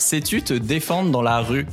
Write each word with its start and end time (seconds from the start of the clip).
Sais-tu 0.00 0.42
te 0.42 0.54
défendre 0.54 1.10
dans 1.10 1.20
la 1.20 1.40
rue? 1.42 1.66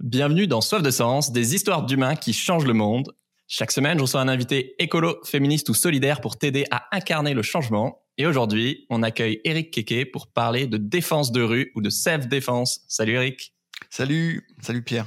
Bienvenue 0.00 0.46
dans 0.46 0.60
Soif 0.60 0.80
de 0.80 0.90
Sens, 0.90 1.32
des 1.32 1.56
histoires 1.56 1.84
d'humains 1.84 2.14
qui 2.14 2.32
changent 2.32 2.66
le 2.66 2.74
monde. 2.74 3.12
Chaque 3.48 3.72
semaine, 3.72 3.98
je 3.98 4.02
reçois 4.02 4.20
un 4.20 4.28
invité 4.28 4.80
écolo, 4.80 5.16
féministe 5.24 5.68
ou 5.70 5.74
solidaire 5.74 6.20
pour 6.20 6.38
t'aider 6.38 6.66
à 6.70 6.86
incarner 6.92 7.34
le 7.34 7.42
changement. 7.42 8.04
Et 8.16 8.26
aujourd'hui, 8.26 8.86
on 8.90 9.02
accueille 9.02 9.40
Eric 9.42 9.72
Keke 9.72 10.12
pour 10.12 10.28
parler 10.28 10.68
de 10.68 10.76
défense 10.76 11.32
de 11.32 11.42
rue 11.42 11.72
ou 11.74 11.82
de 11.82 11.90
self-défense. 11.90 12.82
Salut 12.86 13.14
Eric. 13.14 13.54
Salut, 13.90 14.46
salut 14.62 14.82
Pierre. 14.82 15.06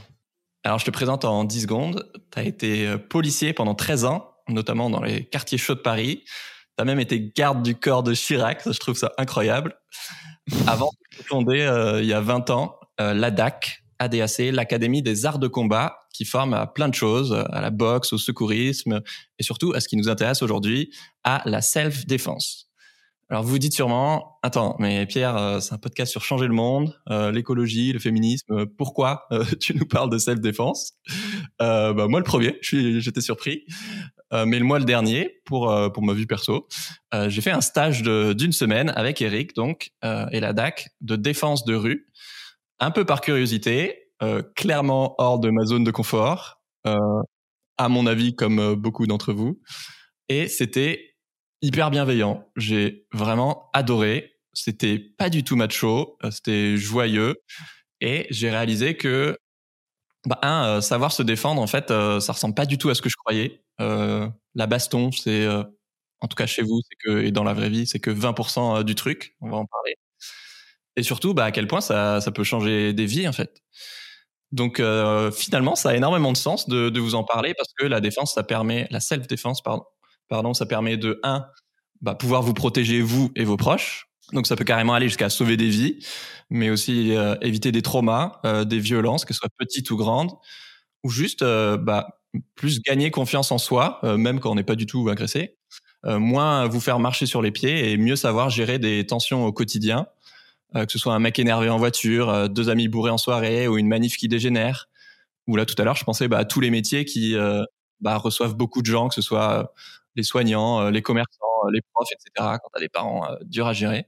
Alors 0.66 0.78
je 0.78 0.86
te 0.86 0.92
présente 0.92 1.24
en 1.24 1.46
10 1.46 1.62
secondes. 1.62 2.12
Tu 2.34 2.40
as 2.40 2.44
été 2.44 2.86
euh, 2.86 2.98
policier 2.98 3.54
pendant 3.54 3.76
13 3.76 4.04
ans, 4.04 4.36
notamment 4.50 4.90
dans 4.90 5.02
les 5.02 5.24
quartiers 5.24 5.58
chauds 5.58 5.76
de 5.76 5.80
Paris. 5.80 6.26
Tu 6.78 6.82
as 6.82 6.86
même 6.86 7.00
été 7.00 7.32
garde 7.36 7.64
du 7.64 7.76
corps 7.76 8.04
de 8.04 8.14
Chirac, 8.14 8.62
je 8.66 8.80
trouve 8.80 8.96
ça 8.96 9.12
incroyable. 9.18 9.76
Avant 10.68 10.90
de 11.18 11.24
fonder 11.24 11.62
euh, 11.62 12.02
il 12.02 12.08
y 12.08 12.14
a 12.14 12.22
20 12.22 12.50
ans 12.50 12.76
euh, 13.00 13.14
l'ADAC, 13.14 13.84
ADAC, 14.00 14.40
l'Académie 14.52 15.02
des 15.02 15.26
arts 15.26 15.40
de 15.40 15.48
combat, 15.48 15.98
qui 16.14 16.26
forme 16.26 16.54
à 16.54 16.68
plein 16.68 16.90
de 16.90 16.96
choses, 16.96 17.34
à 17.34 17.62
la 17.62 17.70
boxe, 17.70 18.14
au 18.14 18.18
secourisme, 18.18 19.02
et 19.40 19.44
surtout 19.44 19.74
à 19.74 19.80
ce 19.80 19.88
qui 19.88 19.96
nous 19.96 20.10
intéresse 20.10 20.42
aujourd'hui, 20.42 20.92
à 21.24 21.42
la 21.46 21.62
self-défense. 21.62 22.68
Alors 23.30 23.44
vous 23.44 23.52
vous 23.52 23.60
dites 23.60 23.74
sûrement, 23.74 24.40
attends, 24.44 24.76
mais 24.80 25.06
Pierre, 25.06 25.38
euh, 25.38 25.60
c'est 25.62 25.74
un 25.74 25.78
podcast 25.78 26.12
sur 26.12 26.22
changer 26.22 26.48
le 26.48 26.54
monde, 26.54 26.94
l'écologie, 27.08 27.94
le 27.94 28.00
féminisme. 28.00 28.66
Pourquoi 28.78 29.28
tu 29.62 29.76
nous 29.76 29.86
parles 29.86 30.10
de 30.10 30.18
self-défense? 30.18 30.94
Bah, 31.60 31.94
Moi 31.94 32.20
le 32.20 32.26
premier, 32.26 32.58
j'étais 32.62 33.22
surpris. 33.22 33.66
Euh, 34.34 34.46
mais 34.46 34.60
le 34.60 34.66
mois 34.66 34.80
le 34.80 34.86
dernier, 34.86 35.42
pour 35.46 35.72
euh, 35.72 35.90
pour 35.90 36.04
ma 36.04 36.14
vie 36.14 36.26
perso, 36.26 36.68
euh, 37.14 37.30
j'ai 37.30 37.42
fait 37.42 37.52
un 37.52 37.62
stage 37.62 38.04
d'une 38.04 38.52
semaine 38.52 38.90
avec 38.96 39.22
Eric, 39.22 39.56
donc 39.56 39.92
et 40.04 40.40
la 40.40 40.54
DAC 40.54 40.90
de 41.02 41.16
défense 41.16 41.66
de 41.66 41.76
rue, 41.76 42.08
un 42.80 42.92
peu 42.92 43.06
par 43.06 43.22
curiosité, 43.22 43.98
clairement 44.56 45.16
hors 45.18 45.40
de 45.40 45.50
ma 45.50 45.66
zone 45.66 45.84
de 45.84 45.92
confort, 45.92 46.62
à 46.86 47.90
mon 47.90 48.06
avis 48.06 48.36
comme 48.36 48.76
beaucoup 48.76 49.08
d'entre 49.08 49.34
vous, 49.34 49.60
et 50.30 50.48
c'était 50.48 51.16
hyper 51.62 51.92
bienveillant. 51.92 52.48
J'ai 52.56 53.08
vraiment 53.14 53.70
adoré. 53.74 54.32
C'était 54.54 55.00
pas 55.00 55.30
du 55.30 55.44
tout 55.44 55.56
macho, 55.56 56.18
c'était 56.30 56.76
joyeux, 56.76 57.36
et 58.02 58.28
j'ai 58.30 58.50
réalisé 58.50 58.98
que 58.98 59.38
bah, 60.28 60.40
un, 60.44 60.66
euh, 60.78 60.82
savoir 60.82 61.12
se 61.12 61.24
défendre, 61.24 61.62
en 61.62 61.68
fait, 61.68 61.92
euh, 61.92 62.20
ça 62.20 62.34
ressemble 62.34 62.56
pas 62.56 62.66
du 62.66 62.78
tout 62.78 62.90
à 62.90 62.96
ce 62.96 63.02
que 63.02 63.10
je 63.10 63.16
croyais. 63.18 63.62
Euh, 63.82 64.28
la 64.56 64.68
baston, 64.68 65.12
c'est, 65.12 65.46
euh, 65.46 65.64
en 66.22 66.28
tout 66.28 66.36
cas 66.36 66.46
chez 66.48 66.62
vous, 66.64 66.82
c'est 66.90 66.96
que, 67.04 67.24
et 67.24 67.32
dans 67.32 67.44
la 67.44 67.54
vraie 67.54 67.70
vie, 67.70 67.88
c'est 67.88 68.00
que 68.00 68.12
20% 68.12 68.84
du 68.84 68.96
truc. 68.96 69.36
On 69.42 69.50
va 69.50 69.58
en 69.58 69.66
parler. 69.66 69.96
Et 70.98 71.04
surtout, 71.04 71.34
bah, 71.34 71.46
à 71.46 71.52
quel 71.52 71.68
point 71.68 71.82
ça, 71.82 72.22
ça 72.22 72.32
peut 72.32 72.44
changer 72.44 72.94
des 72.94 73.06
vies, 73.06 73.28
en 73.28 73.32
fait. 73.34 73.62
Donc, 74.52 74.80
euh, 74.80 75.32
finalement, 75.32 75.76
ça 75.76 75.92
a 75.92 75.96
énormément 75.96 76.32
de 76.34 76.38
sens 76.38 76.68
de, 76.70 76.90
de 76.90 77.00
vous 77.00 77.16
en 77.16 77.24
parler 77.24 77.54
parce 77.56 77.74
que 77.78 77.86
la 77.86 78.02
défense, 78.02 78.34
ça 78.34 78.44
permet, 78.44 78.88
la 78.92 79.00
self-défense, 79.02 79.62
pardon, 79.64 79.86
pardon, 80.30 80.54
ça 80.54 80.66
permet 80.66 80.98
de, 80.98 81.20
un, 81.24 81.48
bah, 82.02 82.16
pouvoir 82.16 82.44
vous 82.44 82.54
protéger, 82.56 83.02
vous 83.02 83.32
et 83.36 83.46
vos 83.46 83.58
proches. 83.58 84.11
Donc, 84.34 84.48
ça 84.48 84.56
peut 84.56 84.64
carrément 84.64 84.94
aller 84.94 85.08
jusqu'à 85.08 85.30
sauver 85.30 85.58
des 85.58 85.70
vies, 85.70 86.00
mais 86.50 86.70
aussi 86.70 87.16
euh, 87.16 87.36
éviter 87.42 87.72
des 87.72 87.82
traumas, 87.82 88.40
euh, 88.46 88.64
des 88.66 88.80
violences, 88.80 89.26
que 89.26 89.34
ce 89.34 89.40
soit 89.40 89.50
petites 89.58 89.90
ou 89.92 89.98
grandes, 89.98 90.32
ou 91.04 91.10
juste 91.10 91.42
euh, 91.42 91.78
bah, 91.78 92.20
plus 92.56 92.82
gagner 92.82 93.12
confiance 93.12 93.52
en 93.52 93.58
soi, 93.58 94.00
euh, 94.04 94.18
même 94.18 94.40
quand 94.40 94.52
on 94.52 94.56
n'est 94.56 94.64
pas 94.64 94.76
du 94.76 94.86
tout 94.86 95.10
agressé, 95.10 95.58
euh, 96.06 96.20
moins 96.20 96.68
vous 96.68 96.80
faire 96.80 97.00
marcher 97.00 97.26
sur 97.26 97.42
les 97.42 97.52
pieds 97.52 97.92
et 97.92 97.98
mieux 97.98 98.16
savoir 98.16 98.50
gérer 98.50 98.80
des 98.80 99.06
tensions 99.06 99.46
au 99.46 99.52
quotidien, 99.52 100.08
que 100.74 100.90
ce 100.90 100.98
soit 100.98 101.14
un 101.14 101.20
mec 101.20 101.38
énervé 101.38 101.70
en 101.70 101.78
voiture, 101.78 102.50
deux 102.50 102.70
amis 102.70 102.88
bourrés 102.88 103.12
en 103.12 103.18
soirée 103.18 103.68
ou 103.68 103.78
une 103.78 103.90
manif 103.90 104.16
qui 104.16 104.30
dégénère. 104.30 104.88
Ou 105.48 105.58
là 105.58 105.66
tout 105.66 105.76
à 105.78 105.84
l'heure, 105.84 105.98
je 105.98 106.06
pensais 106.06 106.30
bah, 106.30 106.38
à 106.38 106.46
tous 106.46 106.62
les 106.62 106.70
métiers 106.70 107.04
qui 107.04 107.36
bah, 108.00 108.18
reçoivent 108.18 108.56
beaucoup 108.56 108.82
de 108.82 108.88
gens, 108.88 109.10
que 109.10 109.16
ce 109.16 109.22
soit 109.22 109.74
les 110.16 110.24
soignants, 110.24 110.82
euh, 110.82 110.92
les 110.92 111.02
commerçants, 111.02 111.46
euh, 111.66 111.72
les 111.74 111.82
profs, 111.94 112.10
etc. 112.12 112.58
Quand 112.62 112.70
t'as 112.74 112.80
des 112.80 112.90
parents 112.90 113.30
euh, 113.30 113.36
durs 113.44 113.68
à 113.68 113.74
gérer. 113.74 114.06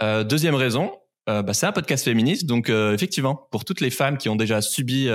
Deuxième 0.00 0.54
raison, 0.54 0.96
bah, 1.26 1.52
c'est 1.52 1.66
un 1.66 1.72
podcast 1.72 2.06
féministe, 2.06 2.46
donc 2.46 2.70
effectivement, 2.70 3.34
pour 3.50 3.66
toutes 3.66 3.82
les 3.82 3.90
femmes 3.90 4.16
qui 4.16 4.30
ont 4.30 4.34
déjà 4.34 4.62
subi 4.62 5.10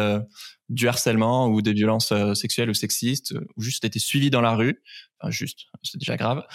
du 0.70 0.88
harcèlement 0.88 1.48
ou 1.48 1.64
des 1.64 1.74
violences 1.74 2.14
sexuelles 2.36 2.70
ou 2.70 2.76
sexistes, 2.76 3.34
ou 3.58 3.64
juste 3.64 3.84
été 3.84 3.98
suivies 3.98 4.30
dans 4.30 4.42
la 4.42 4.54
rue, 4.54 4.84
enfin 5.20 5.32
juste, 5.32 5.62
c'est 5.82 5.98
déjà 5.98 6.18
grave, 6.18 6.46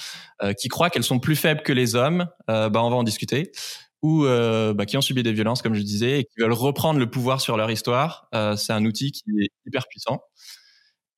qui 0.60 0.68
croient 0.68 0.90
qu'elles 0.90 1.02
sont 1.02 1.18
plus 1.18 1.34
faibles 1.34 1.62
que 1.62 1.72
les 1.72 1.96
hommes, 1.96 2.28
bah, 2.46 2.70
on 2.74 2.90
va 2.90 2.94
en 2.94 3.02
discuter, 3.02 3.50
ou 4.00 4.22
bah, 4.22 4.86
qui 4.86 4.96
ont 4.96 5.00
subi 5.02 5.24
des 5.24 5.32
violences, 5.32 5.60
comme 5.60 5.74
je 5.74 5.82
disais, 5.82 6.20
et 6.20 6.24
qui 6.24 6.38
veulent 6.38 6.52
reprendre 6.52 7.00
le 7.00 7.10
pouvoir 7.10 7.40
sur 7.40 7.56
leur 7.56 7.72
histoire, 7.72 8.28
c'est 8.56 8.72
un 8.72 8.84
outil 8.84 9.10
qui 9.10 9.24
est 9.40 9.48
hyper 9.66 9.88
puissant. 9.88 10.20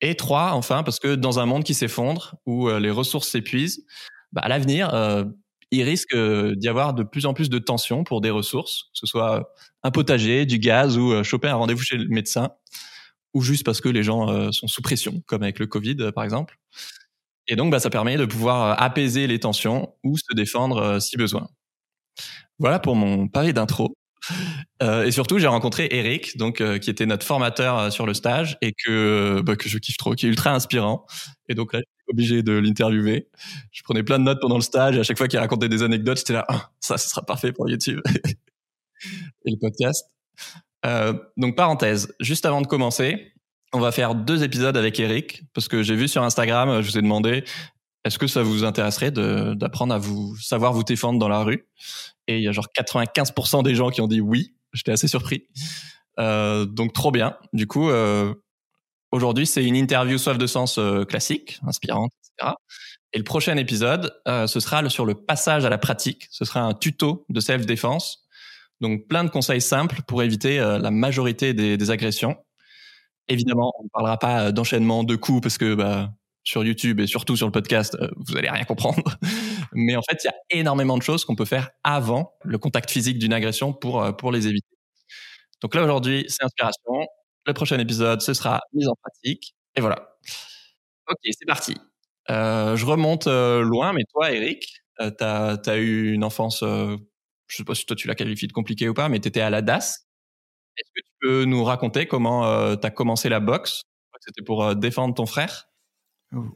Et 0.02 0.16
trois, 0.16 0.52
enfin, 0.54 0.82
parce 0.82 0.98
que 0.98 1.14
dans 1.14 1.38
un 1.38 1.46
monde 1.46 1.64
qui 1.64 1.74
s'effondre, 1.74 2.34
où 2.44 2.68
euh, 2.68 2.80
les 2.80 2.90
ressources 2.90 3.28
s'épuisent, 3.28 3.86
bah, 4.32 4.42
à 4.44 4.48
l'avenir, 4.48 4.92
euh, 4.94 5.24
il 5.70 5.82
risque 5.84 6.14
euh, 6.14 6.54
d'y 6.56 6.68
avoir 6.68 6.92
de 6.92 7.04
plus 7.04 7.24
en 7.24 7.34
plus 7.34 7.48
de 7.48 7.58
tensions 7.60 8.04
pour 8.04 8.20
des 8.20 8.30
ressources, 8.30 8.84
que 8.92 8.98
ce 8.98 9.06
soit 9.06 9.48
un 9.84 9.90
potager, 9.92 10.44
du 10.44 10.58
gaz 10.58 10.98
ou 10.98 11.22
choper 11.24 11.48
un 11.48 11.54
rendez-vous 11.54 11.82
chez 11.82 11.96
le 11.98 12.08
médecin, 12.08 12.50
ou 13.34 13.42
juste 13.42 13.64
parce 13.64 13.80
que 13.80 13.88
les 13.88 14.02
gens 14.02 14.52
sont 14.52 14.68
sous 14.68 14.82
pression, 14.82 15.22
comme 15.26 15.42
avec 15.42 15.58
le 15.58 15.66
Covid 15.66 16.12
par 16.14 16.24
exemple. 16.24 16.58
Et 17.48 17.56
donc, 17.56 17.70
bah, 17.72 17.80
ça 17.80 17.90
permet 17.90 18.16
de 18.16 18.26
pouvoir 18.26 18.80
apaiser 18.82 19.26
les 19.26 19.40
tensions 19.40 19.94
ou 20.04 20.16
se 20.18 20.34
défendre 20.36 21.00
si 21.00 21.16
besoin. 21.16 21.48
Voilà 22.58 22.78
pour 22.78 22.96
mon 22.96 23.28
pavé 23.28 23.52
d'intro. 23.52 23.94
Euh, 24.82 25.04
et 25.04 25.10
surtout, 25.10 25.38
j'ai 25.38 25.46
rencontré 25.46 25.88
Eric, 25.90 26.36
donc 26.36 26.60
euh, 26.60 26.78
qui 26.78 26.90
était 26.90 27.06
notre 27.06 27.26
formateur 27.26 27.78
euh, 27.78 27.90
sur 27.90 28.06
le 28.06 28.14
stage 28.14 28.56
et 28.60 28.72
que 28.72 29.40
bah, 29.42 29.56
que 29.56 29.68
je 29.68 29.78
kiffe 29.78 29.96
trop, 29.96 30.14
qui 30.14 30.26
est 30.26 30.28
ultra 30.28 30.52
inspirant. 30.52 31.06
Et 31.48 31.54
donc 31.54 31.72
là, 31.72 31.80
j'étais 31.80 32.12
obligé 32.12 32.42
de 32.42 32.52
l'interviewer. 32.52 33.28
Je 33.70 33.82
prenais 33.82 34.02
plein 34.02 34.18
de 34.18 34.24
notes 34.24 34.40
pendant 34.40 34.56
le 34.56 34.62
stage 34.62 34.96
et 34.96 35.00
à 35.00 35.02
chaque 35.02 35.18
fois 35.18 35.28
qu'il 35.28 35.38
racontait 35.38 35.68
des 35.68 35.82
anecdotes, 35.82 36.18
j'étais 36.18 36.34
là, 36.34 36.44
Ah, 36.48 36.70
ça, 36.80 36.98
sera 36.98 37.22
parfait 37.22 37.52
pour 37.52 37.68
YouTube 37.68 38.00
et 39.44 39.50
le 39.50 39.58
podcast. 39.58 40.06
Donc 41.36 41.56
parenthèse, 41.56 42.12
juste 42.18 42.44
avant 42.44 42.60
de 42.60 42.66
commencer, 42.66 43.32
on 43.72 43.80
va 43.80 43.92
faire 43.92 44.14
deux 44.14 44.42
épisodes 44.42 44.76
avec 44.76 44.98
Eric 44.98 45.42
parce 45.54 45.68
que 45.68 45.82
j'ai 45.82 45.94
vu 45.94 46.08
sur 46.08 46.22
Instagram, 46.22 46.82
je 46.82 46.90
vous 46.90 46.98
ai 46.98 47.02
demandé 47.02 47.44
est-ce 48.04 48.18
que 48.18 48.26
ça 48.26 48.42
vous 48.42 48.64
intéresserait 48.64 49.10
d'apprendre 49.10 49.94
à 49.94 49.98
vous 49.98 50.36
savoir 50.36 50.72
vous 50.72 50.84
défendre 50.84 51.18
dans 51.18 51.28
la 51.28 51.42
rue? 51.42 51.66
Et 52.28 52.38
il 52.38 52.42
y 52.42 52.48
a 52.48 52.52
genre 52.52 52.68
95% 52.76 53.62
des 53.62 53.74
gens 53.74 53.90
qui 53.90 54.00
ont 54.00 54.08
dit 54.08 54.20
oui. 54.20 54.54
J'étais 54.72 54.92
assez 54.92 55.08
surpris. 55.08 55.48
Euh, 56.18 56.64
donc 56.64 56.92
trop 56.92 57.10
bien. 57.10 57.36
Du 57.52 57.66
coup, 57.66 57.90
euh, 57.90 58.34
aujourd'hui 59.12 59.46
c'est 59.46 59.64
une 59.64 59.76
interview 59.76 60.18
soif 60.18 60.38
de 60.38 60.46
sens 60.46 60.78
euh, 60.78 61.04
classique, 61.04 61.60
inspirante, 61.66 62.12
etc. 62.20 62.54
Et 63.12 63.18
le 63.18 63.24
prochain 63.24 63.56
épisode, 63.56 64.12
euh, 64.26 64.46
ce 64.46 64.58
sera 64.58 64.88
sur 64.88 65.04
le 65.04 65.14
passage 65.14 65.64
à 65.64 65.68
la 65.68 65.78
pratique. 65.78 66.26
Ce 66.30 66.44
sera 66.44 66.60
un 66.60 66.72
tuto 66.72 67.26
de 67.28 67.40
self-défense. 67.40 68.26
Donc 68.80 69.06
plein 69.06 69.22
de 69.24 69.28
conseils 69.30 69.60
simples 69.60 70.00
pour 70.06 70.22
éviter 70.22 70.58
euh, 70.58 70.78
la 70.78 70.90
majorité 70.90 71.52
des, 71.52 71.76
des 71.76 71.90
agressions. 71.90 72.36
Évidemment, 73.28 73.72
on 73.78 73.84
ne 73.84 73.88
parlera 73.90 74.18
pas 74.18 74.46
euh, 74.46 74.52
d'enchaînement 74.52 75.04
de 75.04 75.14
coups 75.14 75.42
parce 75.42 75.58
que 75.58 75.74
bah, 75.74 76.10
sur 76.44 76.64
YouTube 76.64 77.00
et 77.00 77.06
surtout 77.06 77.36
sur 77.36 77.46
le 77.46 77.52
podcast, 77.52 77.96
euh, 78.00 78.08
vous 78.16 78.36
allez 78.36 78.50
rien 78.50 78.64
comprendre. 78.64 79.02
Mais 79.72 79.96
en 79.96 80.02
fait, 80.02 80.18
il 80.24 80.26
y 80.26 80.30
a 80.30 80.34
énormément 80.60 80.98
de 80.98 81.02
choses 81.02 81.24
qu'on 81.24 81.36
peut 81.36 81.44
faire 81.44 81.70
avant 81.84 82.34
le 82.44 82.58
contact 82.58 82.90
physique 82.90 83.18
d'une 83.18 83.32
agression 83.32 83.72
pour, 83.72 84.02
euh, 84.02 84.12
pour 84.12 84.32
les 84.32 84.48
éviter. 84.48 84.66
Donc 85.62 85.74
là, 85.74 85.84
aujourd'hui, 85.84 86.24
c'est 86.28 86.44
inspiration. 86.44 87.06
Le 87.46 87.54
prochain 87.54 87.78
épisode, 87.78 88.20
ce 88.20 88.34
sera 88.34 88.60
mise 88.72 88.88
en 88.88 88.94
pratique. 89.02 89.54
Et 89.76 89.80
voilà. 89.80 90.16
Ok, 91.10 91.18
c'est 91.24 91.46
parti. 91.46 91.76
Euh, 92.30 92.76
je 92.76 92.86
remonte 92.86 93.26
euh, 93.26 93.62
loin, 93.62 93.92
mais 93.92 94.04
toi, 94.12 94.32
Eric, 94.32 94.82
euh, 95.00 95.10
t'as 95.10 95.56
as 95.66 95.76
eu 95.76 96.12
une 96.12 96.24
enfance, 96.24 96.62
euh, 96.62 96.96
je 97.48 97.56
sais 97.56 97.64
pas 97.64 97.74
si 97.74 97.86
toi 97.86 97.96
tu 97.96 98.06
la 98.08 98.14
qualifies 98.14 98.46
de 98.46 98.52
compliquée 98.52 98.88
ou 98.88 98.94
pas, 98.94 99.08
mais 99.08 99.18
t'étais 99.20 99.40
à 99.40 99.50
la 99.50 99.62
DAS. 99.62 100.06
Est-ce 100.78 100.90
que 100.94 101.00
tu 101.06 101.12
peux 101.22 101.44
nous 101.44 101.64
raconter 101.64 102.06
comment 102.06 102.46
euh, 102.46 102.76
t'as 102.76 102.90
commencé 102.90 103.28
la 103.28 103.40
boxe? 103.40 103.82
Je 104.14 104.18
C'était 104.26 104.42
pour 104.44 104.76
défendre 104.76 105.14
ton 105.14 105.26
frère. 105.26 105.68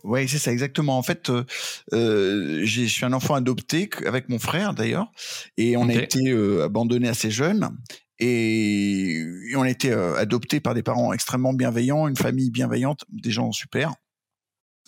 Oui, 0.04 0.26
c'est 0.26 0.38
ça, 0.38 0.52
exactement. 0.52 0.96
En 0.96 1.02
fait, 1.02 1.28
euh, 1.28 1.44
euh, 1.92 2.62
je 2.64 2.82
suis 2.84 3.04
un 3.04 3.12
enfant 3.12 3.34
adopté 3.34 3.90
avec 4.06 4.28
mon 4.30 4.38
frère 4.38 4.72
d'ailleurs, 4.72 5.12
et 5.58 5.76
on 5.76 5.88
a 5.88 5.94
été 5.94 6.30
euh, 6.30 6.64
abandonné 6.64 7.08
assez 7.08 7.30
jeune, 7.30 7.68
et, 8.18 9.16
et 9.50 9.56
on 9.56 9.62
a 9.62 9.68
été 9.70 9.92
euh, 9.92 10.16
adopté 10.16 10.60
par 10.60 10.72
des 10.74 10.82
parents 10.82 11.12
extrêmement 11.12 11.52
bienveillants, 11.52 12.08
une 12.08 12.16
famille 12.16 12.50
bienveillante, 12.50 13.04
des 13.10 13.30
gens 13.30 13.52
super. 13.52 13.94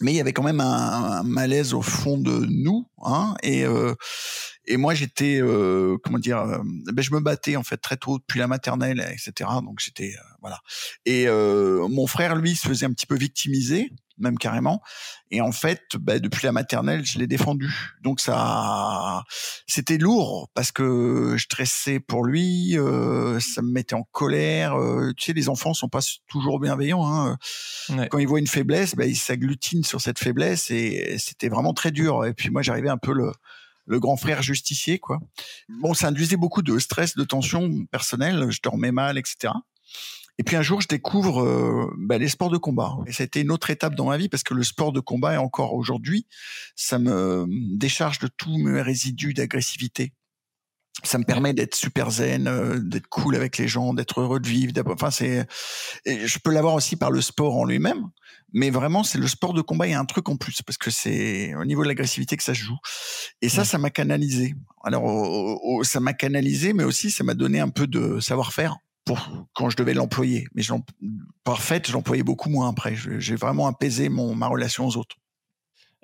Mais 0.01 0.13
il 0.13 0.17
y 0.17 0.21
avait 0.21 0.33
quand 0.33 0.45
même 0.45 0.61
un, 0.61 1.19
un 1.21 1.23
malaise 1.25 1.75
au 1.75 1.83
fond 1.83 2.19
de 2.19 2.47
nous, 2.49 2.87
hein, 3.05 3.35
et, 3.43 3.65
euh, 3.65 3.95
Et 4.67 4.77
moi, 4.77 4.95
j'étais, 4.95 5.41
comment 6.05 6.19
dire, 6.19 6.45
ben, 6.93 7.03
je 7.03 7.13
me 7.15 7.21
battais 7.21 7.57
en 7.57 7.65
fait 7.65 7.79
très 7.79 7.97
tôt 7.97 8.19
depuis 8.19 8.39
la 8.39 8.47
maternelle, 8.49 9.01
etc. 9.13 9.51
Donc 9.65 9.81
j'étais, 9.81 10.15
voilà. 10.41 10.61
Et 11.07 11.27
mon 11.29 12.07
frère, 12.07 12.37
lui, 12.37 12.57
se 12.57 12.67
faisait 12.69 12.87
un 12.87 12.93
petit 12.93 13.07
peu 13.07 13.17
victimiser, 13.17 13.91
même 14.19 14.39
carrément. 14.39 14.83
Et 15.31 15.41
en 15.41 15.53
fait, 15.53 15.83
ben, 15.99 16.19
depuis 16.19 16.45
la 16.45 16.53
maternelle, 16.53 17.05
je 17.05 17.19
l'ai 17.19 17.27
défendu. 17.27 17.97
Donc 18.03 18.21
ça, 18.21 19.25
c'était 19.67 19.99
lourd 19.99 20.49
parce 20.55 20.73
que 20.73 21.35
je 21.37 21.45
stressais 21.45 22.01
pour 22.01 22.25
lui, 22.25 22.77
ça 23.41 23.63
me 23.63 23.71
mettait 23.71 23.95
en 23.95 24.05
colère. 24.13 24.77
tu 25.17 25.27
sais, 25.27 25.33
les 25.33 25.49
enfants 25.49 25.75
sont 25.75 25.89
pas 25.89 26.01
toujours 26.29 26.61
bienveillants. 26.61 27.07
Hein. 27.07 27.37
Quand 28.11 28.19
ils 28.19 28.29
voient 28.29 28.41
une 28.41 28.47
faiblesse, 28.47 28.95
ben, 28.95 29.09
ils 29.09 29.17
s'agglutinent 29.17 29.85
sur 29.85 30.01
cette 30.01 30.19
faiblesse 30.19 30.71
et 30.71 31.17
c'était 31.19 31.49
vraiment 31.49 31.75
très 31.75 31.91
dur. 31.91 32.25
Et 32.25 32.35
puis 32.35 32.51
moi, 32.51 32.63
j'arrivais 32.63 32.91
un 32.91 32.99
peu 32.99 33.13
le 33.13 33.33
le 33.91 34.01
grand 34.01 34.19
frère 34.19 34.43
justicier, 34.43 34.99
quoi. 34.99 35.19
Bon, 35.81 35.95
ça 35.95 36.09
induisait 36.09 36.37
beaucoup 36.37 36.61
de 36.61 36.79
stress, 36.79 37.17
de 37.17 37.25
tension 37.25 37.87
personnelle. 37.87 38.51
Je 38.51 38.61
dormais 38.63 38.93
mal, 38.93 39.17
etc. 39.17 39.55
Et 40.39 40.45
puis 40.45 40.55
un 40.55 40.63
jour, 40.63 40.81
je 40.81 40.87
découvre 40.87 41.43
euh, 41.43 41.93
bah, 41.99 42.17
les 42.17 42.29
sports 42.29 42.51
de 42.51 42.59
combat. 42.59 42.97
Et 43.07 43.13
ça 43.13 43.25
a 43.25 43.27
été 43.27 43.41
une 43.41 43.51
autre 43.51 43.71
étape 43.71 43.95
dans 43.97 44.07
ma 44.07 44.17
vie 44.17 44.29
parce 44.29 44.45
que 44.45 44.55
le 44.55 44.63
sport 44.63 44.93
de 44.93 45.01
combat, 45.01 45.35
et 45.35 45.37
encore 45.37 45.75
aujourd'hui, 45.75 46.27
ça 46.77 46.99
me 46.99 47.45
décharge 47.77 48.21
de 48.21 48.29
tous 48.29 48.57
mes 48.57 48.81
résidus 48.81 49.35
d'agressivité. 49.35 50.13
Ça 51.05 51.19
me 51.19 51.25
permet 51.25 51.55
d'être 51.55 51.75
super 51.75 52.11
zen, 52.11 52.49
euh, 52.49 52.79
d'être 52.81 53.09
cool 53.09 53.37
avec 53.37 53.59
les 53.59 53.69
gens, 53.69 53.95
d'être 53.95 54.21
heureux 54.21 54.41
de 54.41 54.49
vivre. 54.49 54.73
Enfin, 54.87 55.11
c'est. 55.11 55.47
Je 56.07 56.39
peux 56.39 56.53
l'avoir 56.53 56.75
aussi 56.75 56.97
par 56.97 57.11
le 57.11 57.21
sport 57.21 57.57
en 57.57 57.65
lui-même 57.65 58.09
mais 58.53 58.71
vraiment 58.71 59.05
c'est 59.05 59.19
le 59.19 59.29
sport 59.29 59.53
de 59.53 59.61
combat 59.61 59.87
il 59.87 59.91
y 59.91 59.95
a 59.95 60.01
un 60.01 60.05
truc 60.05 60.29
en 60.29 60.37
plus 60.37 60.63
parce 60.63 60.79
que 60.79 60.91
c'est 60.91 61.55
au 61.55 61.65
niveau 61.65 61.83
de 61.83 61.89
l'agressivité 61.89 62.37
que 62.37 62.43
ça 62.43 62.55
se 62.55 62.61
joue 62.61 62.79
et 63.43 63.49
ça 63.49 63.65
ça 63.65 63.79
m'a 63.79 63.91
canalisé 63.91 64.55
alors 64.85 65.85
ça 65.85 66.01
m'a 66.01 66.15
canalisé 66.15 66.73
mais 66.73 66.85
aussi 66.85 67.11
ça 67.11 67.25
m'a 67.25 67.35
donné 67.35 67.61
un 67.61 67.69
peu 67.69 67.87
de 67.87 68.21
savoir-faire 68.21 68.79
pour 69.09 69.47
quand 69.55 69.71
je 69.71 69.77
devais 69.77 69.95
l'employer 69.95 70.47
mais 70.55 70.63
je 70.63 70.75
par 71.43 71.63
fait 71.63 71.87
je 71.89 71.93
l'employais 71.93 72.23
beaucoup 72.23 72.51
moins 72.51 72.69
après 72.69 72.95
j'ai 72.95 73.37
vraiment 73.37 73.67
apaisé 73.67 74.11
mon 74.11 74.35
ma 74.35 74.49
relation 74.49 74.87
aux 74.87 74.97
autres 74.97 75.17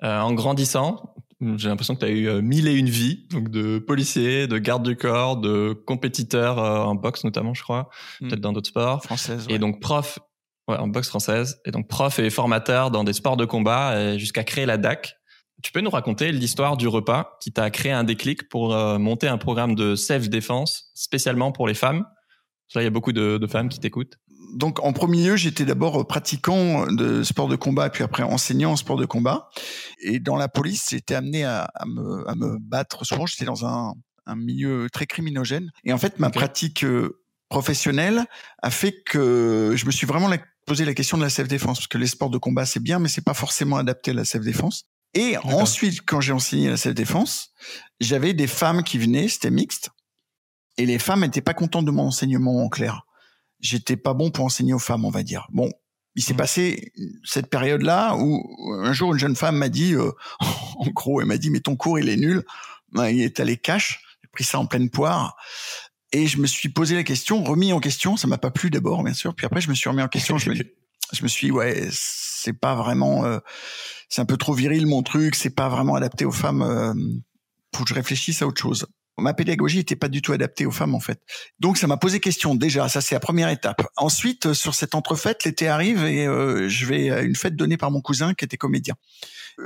euh, 0.03 0.19
en 0.19 0.33
grandissant 0.33 1.13
j'ai 1.39 1.69
l'impression 1.69 1.93
que 1.95 1.99
tu 1.99 2.05
as 2.05 2.09
eu 2.09 2.27
euh, 2.27 2.41
mille 2.41 2.65
et 2.67 2.73
une 2.73 2.89
vies, 2.89 3.27
donc 3.29 3.49
de 3.49 3.77
policier, 3.77 4.47
de 4.47 4.57
garde 4.57 4.87
du 4.87 4.95
corps, 4.95 5.35
de 5.35 5.73
compétiteur 5.73 6.57
euh, 6.57 6.79
en 6.79 6.95
boxe 6.95 7.25
notamment, 7.25 7.53
je 7.53 7.61
crois, 7.61 7.89
mmh. 8.21 8.27
peut-être 8.27 8.39
dans 8.39 8.53
d'autres 8.53 8.69
sports. 8.69 9.03
Française. 9.03 9.45
Et 9.49 9.59
donc 9.59 9.81
prof 9.81 10.17
Ouais, 10.69 10.77
en 10.77 10.87
boxe 10.87 11.09
française. 11.09 11.61
Et 11.65 11.71
donc 11.71 11.89
prof 11.89 12.17
et 12.19 12.29
formateur 12.29 12.89
dans 12.89 13.03
des 13.03 13.11
sports 13.11 13.35
de 13.35 13.45
combat 13.45 14.17
jusqu'à 14.17 14.45
créer 14.45 14.65
la 14.65 14.77
DAC. 14.77 15.13
Tu 15.61 15.73
peux 15.73 15.81
nous 15.81 15.91
raconter 15.91 16.31
l'histoire 16.31 16.77
du 16.77 16.87
repas 16.87 17.37
qui 17.41 17.51
t'a 17.51 17.69
créé 17.69 17.91
un 17.91 18.05
déclic 18.05 18.49
pour 18.49 18.69
monter 18.97 19.27
un 19.27 19.37
programme 19.37 19.75
de 19.75 19.93
self-défense 19.93 20.89
spécialement 20.95 21.51
pour 21.51 21.67
les 21.67 21.75
femmes? 21.75 22.05
Là, 22.73 22.81
il 22.81 22.83
y 22.85 22.87
a 22.87 22.91
beaucoup 22.91 23.13
de, 23.13 23.37
de 23.37 23.47
femmes 23.47 23.69
qui 23.69 23.79
t'écoutent. 23.79 24.17
Donc 24.55 24.83
en 24.83 24.93
premier 24.93 25.25
lieu, 25.25 25.35
j'étais 25.35 25.65
d'abord 25.65 26.07
pratiquant 26.07 26.87
de 26.87 27.23
sport 27.23 27.47
de 27.47 27.55
combat, 27.55 27.89
puis 27.89 28.03
après 28.03 28.23
enseignant 28.23 28.71
en 28.71 28.75
sport 28.75 28.97
de 28.97 29.05
combat. 29.05 29.49
Et 30.01 30.19
dans 30.19 30.35
la 30.35 30.47
police, 30.47 30.87
j'étais 30.91 31.15
amené 31.15 31.43
à, 31.43 31.69
à, 31.75 31.85
me, 31.85 32.27
à 32.29 32.35
me 32.35 32.57
battre. 32.59 33.05
Souvent, 33.05 33.25
j'étais 33.25 33.45
dans 33.45 33.65
un, 33.65 33.93
un 34.25 34.35
milieu 34.35 34.87
très 34.91 35.05
criminogène. 35.05 35.71
Et 35.83 35.93
en 35.93 35.97
fait, 35.97 36.19
ma 36.19 36.29
pratique 36.29 36.83
euh, 36.83 37.21
professionnelle 37.49 38.25
a 38.61 38.71
fait 38.71 39.03
que 39.05 39.73
je 39.75 39.85
me 39.85 39.91
suis 39.91 40.07
vraiment 40.07 40.29
poser 40.65 40.85
la 40.85 40.93
question 40.93 41.17
de 41.17 41.23
la 41.23 41.29
self-défense, 41.29 41.77
parce 41.79 41.87
que 41.87 41.97
les 41.97 42.07
sports 42.07 42.31
de 42.31 42.39
combat, 42.39 42.65
c'est 42.65 42.81
bien, 42.81 42.97
mais 42.97 43.07
c'est 43.07 43.23
pas 43.23 43.35
forcément 43.35 43.77
adapté 43.77 44.11
à 44.11 44.13
la 44.15 44.25
self-défense. 44.25 44.85
Et 45.13 45.37
ensuite, 45.37 46.01
quand 46.05 46.21
j'ai 46.21 46.33
enseigné 46.33 46.69
la 46.69 46.77
self-défense, 46.77 47.51
j'avais 47.99 48.33
des 48.33 48.47
femmes 48.47 48.83
qui 48.83 48.97
venaient, 48.97 49.27
c'était 49.27 49.51
mixte, 49.51 49.91
et 50.77 50.85
les 50.85 50.99
femmes 50.99 51.21
n'étaient 51.21 51.41
pas 51.41 51.53
contentes 51.53 51.85
de 51.85 51.91
mon 51.91 52.07
enseignement 52.07 52.63
en 52.63 52.69
clair. 52.69 53.05
J'étais 53.59 53.97
pas 53.97 54.13
bon 54.13 54.31
pour 54.31 54.45
enseigner 54.45 54.73
aux 54.73 54.79
femmes, 54.79 55.05
on 55.05 55.09
va 55.09 55.23
dire. 55.23 55.47
Bon, 55.51 55.71
il 56.15 56.23
s'est 56.23 56.33
mmh. 56.33 56.37
passé 56.37 56.93
cette 57.23 57.49
période-là 57.49 58.15
où 58.17 58.43
un 58.81 58.93
jour 58.93 59.13
une 59.13 59.19
jeune 59.19 59.35
femme 59.35 59.57
m'a 59.57 59.69
dit, 59.69 59.93
euh, 59.93 60.11
en 60.39 60.87
gros, 60.89 61.21
elle 61.21 61.27
m'a 61.27 61.37
dit, 61.37 61.49
mais 61.49 61.59
ton 61.59 61.75
cours 61.75 61.99
il 61.99 62.09
est 62.09 62.17
nul, 62.17 62.43
il 62.95 63.21
est 63.21 63.39
allé 63.39 63.57
cash, 63.57 64.01
j'ai 64.21 64.29
pris 64.31 64.43
ça 64.43 64.59
en 64.59 64.65
pleine 64.65 64.89
poire. 64.89 65.35
Et 66.11 66.27
je 66.27 66.37
me 66.37 66.47
suis 66.47 66.69
posé 66.69 66.95
la 66.95 67.03
question, 67.03 67.43
remis 67.43 67.73
en 67.73 67.81
question. 67.81 68.15
Ça 68.15 68.27
m'a 68.27 68.37
pas 68.37 68.51
plu 68.51 68.69
d'abord, 68.69 69.03
bien 69.03 69.13
sûr. 69.13 69.35
Puis 69.35 69.45
après, 69.45 69.59
je 69.59 69.69
me 69.69 69.75
suis 69.75 69.89
remis 69.89 70.01
en 70.01 70.07
question. 70.07 70.37
je, 70.37 70.49
me, 70.49 70.55
je 70.55 71.23
me 71.23 71.27
suis, 71.27 71.51
ouais, 71.51 71.89
c'est 71.91 72.53
pas 72.53 72.73
vraiment, 72.73 73.25
euh, 73.25 73.39
c'est 74.07 74.21
un 74.21 74.25
peu 74.25 74.37
trop 74.37 74.53
viril 74.53 74.87
mon 74.87 75.03
truc. 75.03 75.35
C'est 75.35 75.49
pas 75.53 75.67
vraiment 75.67 75.95
adapté 75.95 76.23
aux 76.23 76.31
femmes. 76.31 76.61
Euh, 76.61 76.93
faut 77.75 77.83
que 77.83 77.89
je 77.89 77.95
réfléchisse 77.95 78.41
à 78.41 78.47
autre 78.47 78.61
chose. 78.61 78.85
Ma 79.17 79.33
pédagogie 79.33 79.79
était 79.79 79.95
pas 79.95 80.09
du 80.09 80.21
tout 80.21 80.33
adaptée 80.33 80.65
aux 80.65 80.71
femmes 80.71 80.95
en 80.95 80.99
fait. 80.99 81.21
Donc 81.59 81.77
ça 81.77 81.87
m'a 81.87 81.97
posé 81.97 82.19
question 82.19 82.55
déjà. 82.55 82.89
Ça 82.89 83.01
c'est 83.01 83.15
la 83.15 83.19
première 83.19 83.49
étape. 83.49 83.87
Ensuite, 83.95 84.53
sur 84.53 84.75
cette 84.75 84.95
entrefaite, 84.95 85.43
l'été 85.45 85.67
arrive 85.67 86.03
et 86.03 86.27
euh, 86.27 86.67
je 86.67 86.85
vais 86.85 87.09
à 87.11 87.21
une 87.21 87.35
fête 87.35 87.55
donnée 87.55 87.77
par 87.77 87.91
mon 87.91 88.01
cousin 88.01 88.33
qui 88.33 88.45
était 88.45 88.57
comédien. 88.57 88.95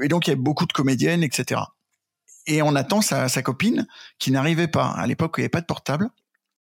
Et 0.02 0.08
donc 0.08 0.28
il 0.28 0.30
y 0.30 0.34
avait 0.34 0.42
beaucoup 0.42 0.66
de 0.66 0.74
comédiennes, 0.74 1.24
etc. 1.24 1.62
Et 2.46 2.62
on 2.62 2.76
attend 2.76 3.02
sa, 3.02 3.28
sa 3.28 3.42
copine 3.42 3.88
qui 4.20 4.32
n'arrivait 4.32 4.68
pas. 4.68 4.88
À 4.88 5.08
l'époque, 5.08 5.36
il 5.38 5.42
n'y 5.42 5.44
avait 5.46 5.50
pas 5.50 5.62
de 5.62 5.66
portable. 5.66 6.10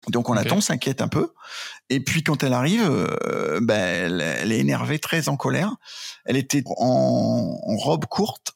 Donc 0.07 0.29
on 0.29 0.33
attend, 0.37 0.57
on 0.57 0.61
s'inquiète 0.61 1.01
un 1.01 1.07
peu. 1.07 1.33
Et 1.89 1.99
puis 1.99 2.23
quand 2.23 2.43
elle 2.43 2.53
arrive, 2.53 2.89
euh, 2.89 3.59
ben, 3.61 4.21
elle, 4.21 4.51
est 4.51 4.59
énervée, 4.59 4.97
très 4.97 5.29
en 5.29 5.35
colère. 5.35 5.75
Elle 6.25 6.37
était 6.37 6.63
en, 6.65 7.55
robe 7.77 8.05
courte 8.05 8.53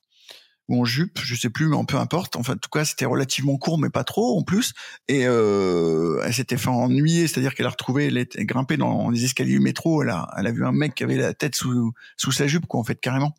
ou 0.69 0.81
en 0.81 0.85
jupe, 0.85 1.19
je 1.21 1.35
sais 1.35 1.49
plus, 1.49 1.67
mais 1.67 1.77
peu 1.85 1.97
importe. 1.97 2.35
Enfin, 2.35 2.53
en 2.53 2.57
tout 2.57 2.69
cas, 2.69 2.85
c'était 2.85 3.05
relativement 3.05 3.57
court, 3.57 3.77
mais 3.77 3.89
pas 3.89 4.03
trop 4.03 4.37
en 4.37 4.43
plus. 4.43 4.73
Et 5.07 5.25
euh, 5.25 6.21
elle 6.23 6.33
s'était 6.33 6.57
fait 6.57 6.69
ennuyer, 6.69 7.27
c'est-à-dire 7.27 7.53
qu'elle 7.53 7.65
a 7.65 7.69
retrouvé, 7.69 8.07
elle 8.07 8.17
était 8.17 8.45
grimpée 8.45 8.77
dans 8.77 9.09
les 9.09 9.25
escaliers 9.25 9.53
du 9.53 9.59
métro. 9.59 10.03
Elle 10.03 10.09
a, 10.09 10.29
elle 10.37 10.47
a 10.47 10.51
vu 10.51 10.65
un 10.65 10.71
mec 10.71 10.95
qui 10.95 11.03
avait 11.03 11.17
la 11.17 11.33
tête 11.33 11.55
sous, 11.55 11.93
sous 12.17 12.31
sa 12.31 12.47
jupe, 12.47 12.65
quoi, 12.65 12.79
en 12.79 12.83
fait, 12.83 12.99
carrément. 12.99 13.35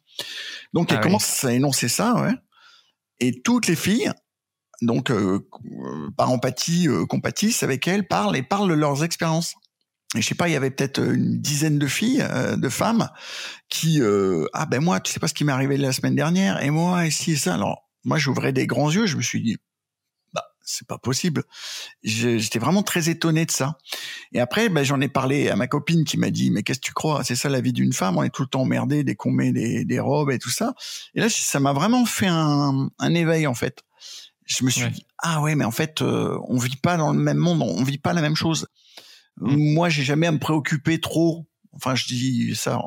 Donc 0.72 0.92
elle 0.92 0.98
ah 0.98 1.02
commence 1.02 1.44
à 1.44 1.52
énoncer 1.52 1.88
ça, 1.88 2.14
ouais. 2.22 2.34
Et 3.20 3.40
toutes 3.42 3.68
les 3.68 3.76
filles, 3.76 4.10
donc 4.82 5.10
euh, 5.10 5.48
par 6.16 6.30
empathie 6.30 6.88
euh, 6.88 7.06
compatissent 7.06 7.62
avec 7.62 7.86
elles, 7.88 8.06
parlent 8.06 8.36
et 8.36 8.42
parlent 8.42 8.68
de 8.68 8.74
leurs 8.74 9.04
expériences. 9.04 9.54
Je 10.14 10.20
sais 10.20 10.34
pas, 10.34 10.48
il 10.48 10.52
y 10.52 10.56
avait 10.56 10.70
peut-être 10.70 11.00
une 11.00 11.40
dizaine 11.40 11.78
de 11.78 11.86
filles, 11.86 12.22
euh, 12.22 12.56
de 12.56 12.68
femmes, 12.68 13.08
qui 13.68 14.00
ah 14.52 14.66
ben 14.66 14.80
moi, 14.80 15.00
tu 15.00 15.12
sais 15.12 15.20
pas 15.20 15.28
ce 15.28 15.34
qui 15.34 15.44
m'est 15.44 15.52
arrivé 15.52 15.76
la 15.76 15.92
semaine 15.92 16.14
dernière, 16.14 16.62
et 16.62 16.70
moi 16.70 17.06
et 17.06 17.10
si 17.10 17.32
et 17.32 17.36
ça. 17.36 17.54
Alors 17.54 17.88
moi, 18.04 18.18
j'ouvrais 18.18 18.52
des 18.52 18.66
grands 18.66 18.90
yeux, 18.90 19.06
je 19.06 19.16
me 19.16 19.22
suis 19.22 19.42
dit 19.42 19.56
bah 20.32 20.44
c'est 20.64 20.86
pas 20.86 20.98
possible. 20.98 21.44
J'étais 22.02 22.58
vraiment 22.58 22.82
très 22.82 23.08
étonné 23.08 23.46
de 23.46 23.50
ça. 23.50 23.78
Et 24.32 24.40
après, 24.40 24.68
ben, 24.68 24.84
j'en 24.84 25.00
ai 25.00 25.08
parlé 25.08 25.48
à 25.48 25.56
ma 25.56 25.66
copine 25.66 26.04
qui 26.04 26.18
m'a 26.18 26.30
dit 26.30 26.50
mais 26.50 26.62
qu'est-ce 26.62 26.80
que 26.80 26.86
tu 26.86 26.92
crois? 26.92 27.24
C'est 27.24 27.36
ça 27.36 27.48
la 27.48 27.60
vie 27.60 27.72
d'une 27.72 27.92
femme 27.92 28.18
On 28.18 28.22
est 28.22 28.30
tout 28.30 28.42
le 28.42 28.48
temps 28.48 28.62
emmerdé 28.62 29.04
dès 29.04 29.14
qu'on 29.14 29.30
met 29.30 29.52
des, 29.52 29.84
des 29.84 30.00
robes 30.00 30.30
et 30.30 30.38
tout 30.38 30.50
ça. 30.50 30.74
Et 31.14 31.20
là, 31.20 31.28
ça 31.28 31.60
m'a 31.60 31.72
vraiment 31.72 32.04
fait 32.04 32.28
un, 32.28 32.90
un 32.98 33.14
éveil 33.14 33.46
en 33.46 33.54
fait 33.54 33.82
je 34.46 34.64
me 34.64 34.70
suis 34.70 34.90
dit 34.90 35.06
ah 35.18 35.40
ouais 35.40 35.54
mais 35.54 35.64
en 35.64 35.70
fait 35.70 36.02
euh, 36.02 36.38
on 36.48 36.58
vit 36.58 36.76
pas 36.76 36.96
dans 36.96 37.12
le 37.12 37.18
même 37.18 37.38
monde 37.38 37.62
on 37.62 37.82
vit 37.82 37.98
pas 37.98 38.12
la 38.12 38.20
même 38.20 38.36
chose 38.36 38.68
mmh. 39.40 39.56
moi 39.74 39.88
j'ai 39.88 40.02
jamais 40.02 40.26
à 40.26 40.32
me 40.32 40.38
préoccuper 40.38 41.00
trop 41.00 41.46
enfin 41.72 41.94
je 41.94 42.06
dis 42.06 42.54
ça 42.54 42.78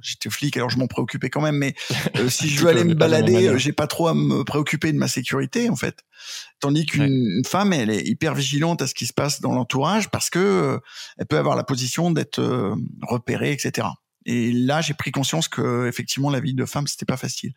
j'étais 0.00 0.30
flic 0.30 0.56
alors 0.56 0.70
je 0.70 0.78
m'en 0.78 0.86
préoccupais 0.86 1.30
quand 1.30 1.42
même 1.42 1.56
mais 1.56 1.74
euh, 2.16 2.28
si 2.28 2.48
je 2.48 2.62
veux 2.62 2.68
aller 2.68 2.84
me 2.84 2.94
balader 2.94 3.48
euh, 3.48 3.58
j'ai 3.58 3.72
pas 3.72 3.86
trop 3.86 4.08
à 4.08 4.14
me 4.14 4.42
préoccuper 4.44 4.92
de 4.92 4.98
ma 4.98 5.08
sécurité 5.08 5.68
en 5.68 5.76
fait 5.76 6.00
tandis 6.60 6.86
qu'une 6.86 7.42
femme 7.46 7.72
elle 7.72 7.90
est 7.90 8.06
hyper 8.06 8.34
vigilante 8.34 8.82
à 8.82 8.86
ce 8.86 8.94
qui 8.94 9.06
se 9.06 9.12
passe 9.12 9.40
dans 9.40 9.52
l'entourage 9.52 10.10
parce 10.10 10.30
que 10.30 10.80
elle 11.18 11.26
peut 11.26 11.38
avoir 11.38 11.56
la 11.56 11.64
position 11.64 12.10
d'être 12.10 12.74
repérée 13.02 13.52
etc 13.52 13.88
et 14.24 14.52
là, 14.52 14.80
j'ai 14.80 14.94
pris 14.94 15.10
conscience 15.10 15.48
que 15.48 15.86
effectivement 15.88 16.30
la 16.30 16.40
vie 16.40 16.54
de 16.54 16.64
femme 16.64 16.86
c'était 16.86 17.06
pas 17.06 17.16
facile. 17.16 17.52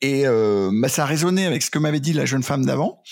Et 0.00 0.26
euh, 0.26 0.70
bah, 0.72 0.88
ça 0.88 1.02
a 1.02 1.06
résonné 1.06 1.46
avec 1.46 1.62
ce 1.62 1.70
que 1.70 1.78
m'avait 1.78 2.00
dit 2.00 2.12
la 2.12 2.26
jeune 2.26 2.42
femme 2.42 2.64
d'avant. 2.64 3.02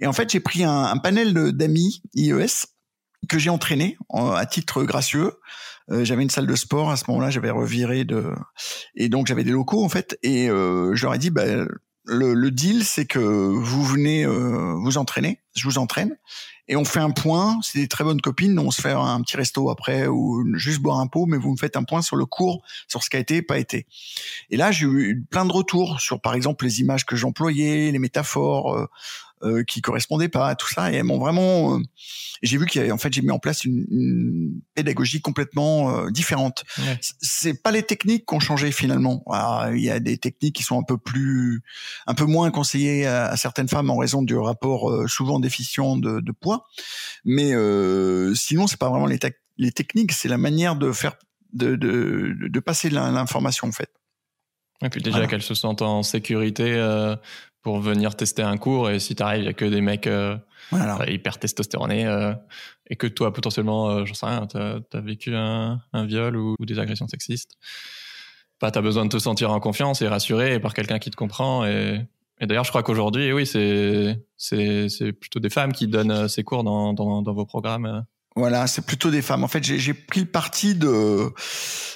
Et 0.00 0.06
en 0.06 0.12
fait, 0.12 0.30
j'ai 0.30 0.40
pris 0.40 0.64
un, 0.64 0.84
un 0.84 0.98
panel 0.98 1.32
d'amis 1.52 2.02
IES 2.14 2.66
que 3.28 3.38
j'ai 3.38 3.50
entraîné 3.50 3.98
à 4.10 4.46
titre 4.46 4.82
gracieux. 4.84 5.32
Euh, 5.90 6.04
j'avais 6.04 6.22
une 6.22 6.30
salle 6.30 6.46
de 6.46 6.56
sport 6.56 6.90
à 6.90 6.96
ce 6.96 7.04
moment-là, 7.08 7.30
j'avais 7.30 7.50
reviré 7.50 8.04
de 8.04 8.32
et 8.96 9.08
donc 9.08 9.28
j'avais 9.28 9.44
des 9.44 9.52
locaux 9.52 9.84
en 9.84 9.88
fait. 9.88 10.18
Et 10.22 10.50
euh, 10.50 10.94
je 10.94 11.04
leur 11.04 11.14
ai 11.14 11.18
dit, 11.18 11.30
bah, 11.30 11.44
le, 12.04 12.34
le 12.34 12.50
deal, 12.50 12.84
c'est 12.84 13.06
que 13.06 13.18
vous 13.18 13.84
venez 13.84 14.24
euh, 14.24 14.74
vous 14.74 14.98
entraîner 14.98 15.40
je 15.56 15.64
vous 15.64 15.78
entraîne 15.78 16.16
et 16.68 16.76
on 16.76 16.84
fait 16.84 17.00
un 17.00 17.10
point. 17.10 17.58
C'est 17.62 17.78
des 17.80 17.88
très 17.88 18.04
bonnes 18.04 18.20
copines. 18.20 18.58
On 18.58 18.70
se 18.70 18.80
fait 18.80 18.92
un 18.92 19.20
petit 19.22 19.36
resto 19.36 19.70
après 19.70 20.06
ou 20.06 20.44
juste 20.56 20.80
boire 20.80 21.00
un 21.00 21.06
pot, 21.06 21.26
mais 21.26 21.38
vous 21.38 21.52
me 21.52 21.56
faites 21.56 21.76
un 21.76 21.84
point 21.84 22.02
sur 22.02 22.16
le 22.16 22.26
cours, 22.26 22.62
sur 22.88 23.02
ce 23.02 23.10
qui 23.10 23.16
a 23.16 23.20
été, 23.20 23.42
pas 23.42 23.58
été. 23.58 23.86
Et 24.50 24.56
là, 24.56 24.70
j'ai 24.70 24.86
eu 24.86 25.24
plein 25.30 25.44
de 25.44 25.52
retours 25.52 26.00
sur, 26.00 26.20
par 26.20 26.34
exemple, 26.34 26.64
les 26.64 26.80
images 26.80 27.06
que 27.06 27.16
j'employais, 27.16 27.90
les 27.90 27.98
métaphores. 27.98 28.88
Euh, 29.42 29.64
qui 29.64 29.82
correspondaient 29.82 30.30
pas 30.30 30.48
à 30.48 30.54
tout 30.54 30.66
ça. 30.66 30.90
Et 30.90 30.94
elles 30.94 31.04
m'ont 31.04 31.18
vraiment 31.18 31.76
euh, 31.76 31.82
j'ai 32.42 32.56
vu 32.56 32.64
qu'en 32.64 32.96
fait 32.96 33.12
j'ai 33.12 33.20
mis 33.20 33.30
en 33.30 33.38
place 33.38 33.64
une, 33.64 33.84
une 33.90 34.60
pédagogie 34.74 35.20
complètement 35.20 35.94
euh, 35.94 36.10
différente. 36.10 36.64
Ouais. 36.78 36.98
c'est 37.20 37.62
pas 37.62 37.70
les 37.70 37.82
techniques 37.82 38.24
qui 38.26 38.34
ont 38.34 38.40
changé 38.40 38.72
finalement. 38.72 39.22
Il 39.74 39.82
y 39.82 39.90
a 39.90 40.00
des 40.00 40.16
techniques 40.16 40.56
qui 40.56 40.62
sont 40.62 40.80
un 40.80 40.82
peu 40.82 40.96
plus 40.96 41.62
un 42.06 42.14
peu 42.14 42.24
moins 42.24 42.50
conseillées 42.50 43.04
à, 43.04 43.26
à 43.26 43.36
certaines 43.36 43.68
femmes 43.68 43.90
en 43.90 43.98
raison 43.98 44.22
du 44.22 44.34
rapport 44.36 44.90
euh, 44.90 45.06
souvent 45.06 45.38
déficient 45.38 45.98
de, 45.98 46.20
de 46.20 46.32
poids. 46.32 46.66
Mais 47.26 47.52
euh, 47.52 48.34
sinon 48.34 48.66
c'est 48.66 48.78
pas 48.78 48.88
vraiment 48.88 49.04
les, 49.04 49.18
les 49.58 49.70
techniques 49.70 50.12
c'est 50.12 50.28
la 50.28 50.38
manière 50.38 50.76
de 50.76 50.92
faire 50.92 51.16
de, 51.52 51.76
de, 51.76 52.34
de 52.40 52.60
passer 52.60 52.88
l'information 52.88 53.68
en 53.68 53.72
fait. 53.72 53.90
Et 54.82 54.88
puis 54.88 55.00
déjà 55.02 55.16
voilà. 55.16 55.28
qu'elles 55.28 55.42
se 55.42 55.54
sentent 55.54 55.82
en 55.82 56.02
sécurité 56.02 56.72
euh, 56.74 57.16
pour 57.66 57.80
venir 57.80 58.14
tester 58.14 58.42
un 58.42 58.58
cours 58.58 58.90
et 58.90 59.00
si 59.00 59.16
t'arrives 59.16 59.42
il 59.42 59.46
y 59.46 59.48
a 59.48 59.52
que 59.52 59.64
des 59.64 59.80
mecs 59.80 60.06
euh, 60.06 60.36
voilà. 60.70 61.00
hyper 61.10 61.36
testostéronés 61.36 62.06
euh, 62.06 62.32
et 62.88 62.94
que 62.94 63.08
toi 63.08 63.32
potentiellement 63.32 63.90
euh, 63.90 64.04
j'en 64.04 64.14
sais 64.14 64.26
rien 64.26 64.46
t'as 64.46 64.78
as 64.92 65.00
vécu 65.00 65.34
un, 65.34 65.80
un 65.92 66.06
viol 66.06 66.36
ou, 66.36 66.54
ou, 66.60 66.64
des 66.64 66.78
agressions 66.78 67.08
sexistes 67.08 67.56
bah 68.60 68.70
t'as 68.70 68.82
besoin 68.82 69.04
de 69.04 69.08
te 69.10 69.18
sentir 69.18 69.50
en 69.50 69.58
confiance 69.58 70.00
et 70.00 70.06
rassuré 70.06 70.60
par 70.60 70.74
quelqu'un 70.74 71.00
qui 71.00 71.10
te 71.10 71.16
comprend 71.16 71.66
et, 71.66 72.06
et 72.40 72.46
d'ailleurs 72.46 72.62
je 72.62 72.70
crois 72.70 72.84
qu'aujourd'hui 72.84 73.32
oui 73.32 73.46
c'est 73.46 74.16
c'est 74.36 74.88
c'est 74.88 75.12
plutôt 75.12 75.40
des 75.40 75.50
femmes 75.50 75.72
qui 75.72 75.88
donnent 75.88 76.12
euh, 76.12 76.28
ces 76.28 76.44
cours 76.44 76.62
dans 76.62 76.92
dans, 76.92 77.20
dans 77.20 77.34
vos 77.34 77.46
programmes 77.46 77.86
euh. 77.86 78.00
voilà, 78.36 78.68
c'est 78.68 78.86
plutôt 78.86 79.10
des 79.10 79.22
femmes. 79.22 79.42
En 79.42 79.48
fait, 79.48 79.64
j'ai 79.64 79.94
pris 79.94 80.20
le 80.20 80.26
parti 80.26 80.74
de. 80.76 81.32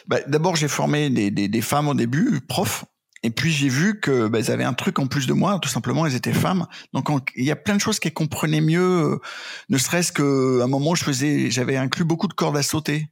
Bah, 0.08 0.18
D'abord, 0.26 0.56
j'ai 0.56 0.68
formé 0.68 1.10
des, 1.10 1.30
des, 1.30 1.48
des, 1.48 1.60
femmes 1.60 1.88
au 1.88 1.94
début, 1.94 2.40
profs, 2.40 2.86
et 3.22 3.30
puis 3.30 3.50
j'ai 3.50 3.68
vu 3.68 4.00
que 4.00 4.28
bah, 4.28 4.38
avaient 4.48 4.64
un 4.64 4.72
truc 4.72 4.98
en 4.98 5.06
plus 5.06 5.26
de 5.26 5.32
moi, 5.32 5.58
tout 5.60 5.68
simplement, 5.68 6.06
elles 6.06 6.14
étaient 6.14 6.32
femmes. 6.32 6.66
Donc 6.92 7.08
il 7.36 7.44
y 7.44 7.50
a 7.50 7.56
plein 7.56 7.74
de 7.74 7.80
choses 7.80 7.98
qu'elles 7.98 8.14
comprenaient 8.14 8.62
mieux. 8.62 9.20
Ne 9.68 9.78
serait-ce 9.78 10.12
qu'à 10.12 10.64
un 10.64 10.68
moment, 10.68 10.94
je 10.94 11.04
faisais, 11.04 11.50
j'avais 11.50 11.76
inclus 11.76 12.04
beaucoup 12.04 12.28
de 12.28 12.32
cordes 12.32 12.56
à 12.56 12.62
sauter. 12.62 13.10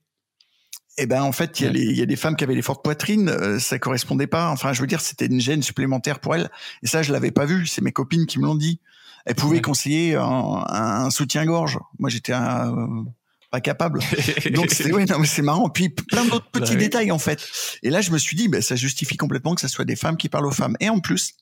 Et 0.96 1.06
ben 1.06 1.22
en 1.22 1.32
fait, 1.32 1.60
il 1.60 1.64
y, 1.64 1.68
a 1.68 1.70
il 1.70 1.96
y 1.96 2.02
a 2.02 2.06
des 2.06 2.16
femmes 2.16 2.34
qui 2.34 2.42
avaient 2.42 2.56
les 2.56 2.62
fortes 2.62 2.82
poitrines, 2.82 3.28
euh, 3.28 3.60
ça 3.60 3.78
correspondait 3.78 4.26
pas. 4.26 4.50
Enfin, 4.50 4.72
je 4.72 4.80
veux 4.80 4.88
dire, 4.88 5.00
c'était 5.00 5.26
une 5.26 5.40
gêne 5.40 5.62
supplémentaire 5.62 6.18
pour 6.18 6.34
elles. 6.34 6.50
Et 6.82 6.88
ça, 6.88 7.02
je 7.02 7.12
l'avais 7.12 7.30
pas 7.30 7.44
vu. 7.44 7.66
C'est 7.66 7.82
mes 7.82 7.92
copines 7.92 8.26
qui 8.26 8.40
me 8.40 8.46
l'ont 8.46 8.56
dit. 8.56 8.80
Elles 9.24 9.36
pouvaient 9.36 9.56
ouais. 9.56 9.62
conseiller 9.62 10.16
un, 10.16 10.64
un 10.68 11.10
soutien-gorge. 11.10 11.78
Moi, 11.98 12.10
j'étais 12.10 12.32
un 12.32 13.04
pas 13.50 13.60
capable. 13.60 14.00
Donc 14.52 14.70
c'est 14.70 14.92
ouais, 14.92 15.04
non 15.06 15.18
mais 15.18 15.26
c'est 15.26 15.42
marrant. 15.42 15.68
Puis 15.68 15.88
plein 15.88 16.24
d'autres 16.24 16.50
petits 16.50 16.76
détails 16.76 17.10
en 17.10 17.18
fait. 17.18 17.46
Et 17.82 17.90
là 17.90 18.00
je 18.00 18.10
me 18.10 18.18
suis 18.18 18.36
dit 18.36 18.48
ben 18.48 18.60
ça 18.62 18.76
justifie 18.76 19.16
complètement 19.16 19.54
que 19.54 19.60
ce 19.60 19.68
soit 19.68 19.84
des 19.84 19.96
femmes 19.96 20.16
qui 20.16 20.28
parlent 20.28 20.46
aux 20.46 20.52
femmes. 20.52 20.76
Et 20.80 20.88
en 20.88 21.00
plus, 21.00 21.34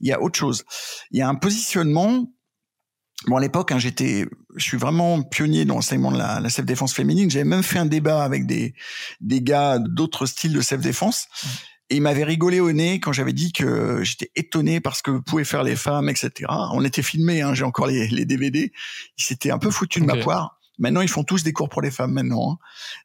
il 0.00 0.08
y 0.08 0.12
a 0.12 0.20
autre 0.20 0.38
chose. 0.38 0.64
Il 1.10 1.18
y 1.18 1.22
a 1.22 1.28
un 1.28 1.34
positionnement 1.34 2.26
Bon, 3.26 3.36
à 3.36 3.40
l'époque, 3.40 3.70
hein, 3.70 3.78
j'étais, 3.78 4.24
je 4.56 4.64
suis 4.64 4.78
vraiment 4.78 5.22
pionnier 5.22 5.66
dans 5.66 5.74
l'enseignement 5.74 6.10
de 6.10 6.16
la, 6.16 6.40
la 6.40 6.48
self-défense 6.48 6.94
féminine. 6.94 7.30
J'avais 7.30 7.44
même 7.44 7.62
fait 7.62 7.78
un 7.78 7.84
débat 7.84 8.24
avec 8.24 8.46
des, 8.46 8.74
des 9.20 9.42
gars 9.42 9.78
d'autres 9.78 10.24
styles 10.24 10.54
de 10.54 10.60
self-défense. 10.62 11.26
Mmh. 11.26 11.48
Et 11.90 11.96
ils 11.96 12.02
m'avaient 12.02 12.24
rigolé 12.24 12.60
au 12.60 12.72
nez 12.72 13.00
quand 13.00 13.12
j'avais 13.12 13.32
dit 13.32 13.52
que 13.52 14.02
j'étais 14.04 14.30
étonné 14.36 14.80
parce 14.80 15.02
que 15.02 15.10
vous 15.10 15.22
pouvez 15.22 15.44
faire 15.44 15.64
les 15.64 15.76
femmes, 15.76 16.08
etc. 16.08 16.30
On 16.72 16.84
était 16.84 17.02
filmés, 17.02 17.42
hein, 17.42 17.52
j'ai 17.52 17.64
encore 17.64 17.88
les, 17.88 18.06
les 18.08 18.24
DVD. 18.24 18.72
Ils 19.18 19.24
s'étaient 19.24 19.50
un 19.50 19.58
peu 19.58 19.70
foutus 19.70 20.02
de 20.02 20.08
okay. 20.08 20.18
ma 20.18 20.22
poire. 20.22 20.59
Maintenant, 20.80 21.02
ils 21.02 21.08
font 21.08 21.22
tous 21.22 21.44
des 21.44 21.52
cours 21.52 21.68
pour 21.68 21.82
les 21.82 21.90
femmes 21.90 22.12
maintenant. 22.12 22.52
Hein. 22.52 22.58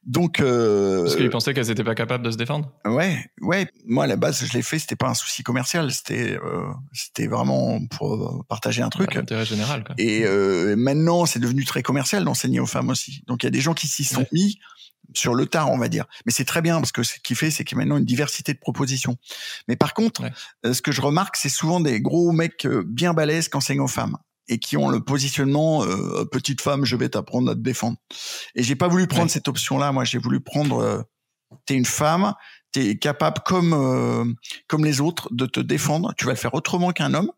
Donc 0.04 0.40
euh, 0.40 1.02
parce 1.02 1.16
qu'ils 1.16 1.30
pensaient 1.30 1.54
qu'elles 1.54 1.70
étaient 1.70 1.84
pas 1.84 1.94
capables 1.94 2.24
de 2.24 2.30
se 2.30 2.36
défendre. 2.36 2.72
Ouais, 2.84 3.18
ouais. 3.42 3.68
Moi, 3.86 4.04
à 4.04 4.06
la 4.06 4.16
base, 4.16 4.44
je 4.44 4.52
l'ai 4.54 4.62
fait. 4.62 4.78
C'était 4.78 4.96
pas 4.96 5.08
un 5.08 5.14
souci 5.14 5.42
commercial. 5.42 5.90
C'était, 5.92 6.38
euh, 6.42 6.64
c'était 6.92 7.26
vraiment 7.26 7.78
pour 7.86 8.44
partager 8.48 8.82
un 8.82 8.88
truc. 8.88 9.14
L'intérêt 9.14 9.44
général. 9.44 9.84
Quoi. 9.84 9.94
Et 9.98 10.24
euh, 10.24 10.74
maintenant, 10.76 11.26
c'est 11.26 11.38
devenu 11.38 11.64
très 11.64 11.82
commercial 11.82 12.24
d'enseigner 12.24 12.60
aux 12.60 12.66
femmes 12.66 12.88
aussi. 12.88 13.22
Donc, 13.26 13.42
il 13.42 13.46
y 13.46 13.48
a 13.48 13.50
des 13.50 13.60
gens 13.60 13.74
qui 13.74 13.86
s'y 13.86 14.04
sont 14.04 14.20
ouais. 14.20 14.28
mis 14.32 14.58
sur 15.14 15.34
le 15.34 15.46
tard, 15.46 15.70
on 15.70 15.78
va 15.78 15.88
dire. 15.88 16.06
Mais 16.24 16.32
c'est 16.32 16.44
très 16.44 16.62
bien 16.62 16.76
parce 16.78 16.92
que 16.92 17.02
ce 17.02 17.14
qui 17.22 17.34
fait, 17.34 17.50
c'est 17.50 17.64
qu'il 17.64 17.76
y 17.76 17.80
a 17.80 17.84
maintenant 17.84 17.98
une 17.98 18.04
diversité 18.04 18.52
de 18.54 18.58
propositions. 18.58 19.16
Mais 19.68 19.76
par 19.76 19.94
contre, 19.94 20.22
ouais. 20.22 20.32
Euh, 20.64 20.72
ce 20.72 20.82
que 20.82 20.92
je 20.92 21.00
remarque, 21.00 21.36
c'est 21.36 21.48
souvent 21.48 21.80
des 21.80 22.00
gros 22.00 22.32
mecs 22.32 22.64
euh, 22.66 22.82
bien 22.86 23.14
balèzes 23.14 23.48
qui 23.48 23.56
enseignent 23.56 23.80
aux 23.80 23.88
femmes 23.88 24.16
et 24.48 24.58
qui 24.58 24.76
ont 24.76 24.88
le 24.88 25.00
positionnement 25.00 25.84
euh, 25.84 26.24
petite 26.24 26.60
femme, 26.60 26.84
je 26.84 26.96
vais 26.96 27.08
t'apprendre 27.08 27.50
à 27.50 27.54
te 27.54 27.60
défendre. 27.60 27.98
Et 28.54 28.62
j'ai 28.62 28.76
pas 28.76 28.88
voulu 28.88 29.06
prendre 29.06 29.24
ouais. 29.24 29.28
cette 29.30 29.48
option-là. 29.48 29.92
Moi, 29.92 30.04
j'ai 30.04 30.18
voulu 30.18 30.40
prendre 30.40 30.78
euh, 30.78 31.02
t'es 31.64 31.74
une 31.74 31.84
femme, 31.86 32.34
t'es 32.72 32.98
capable 32.98 33.40
comme 33.44 33.72
euh, 33.72 34.24
comme 34.68 34.84
les 34.84 35.00
autres 35.00 35.28
de 35.32 35.46
te 35.46 35.60
défendre. 35.60 36.14
Tu 36.16 36.24
vas 36.24 36.32
le 36.32 36.38
faire 36.38 36.54
autrement 36.54 36.92
qu'un 36.92 37.14
homme. 37.14 37.30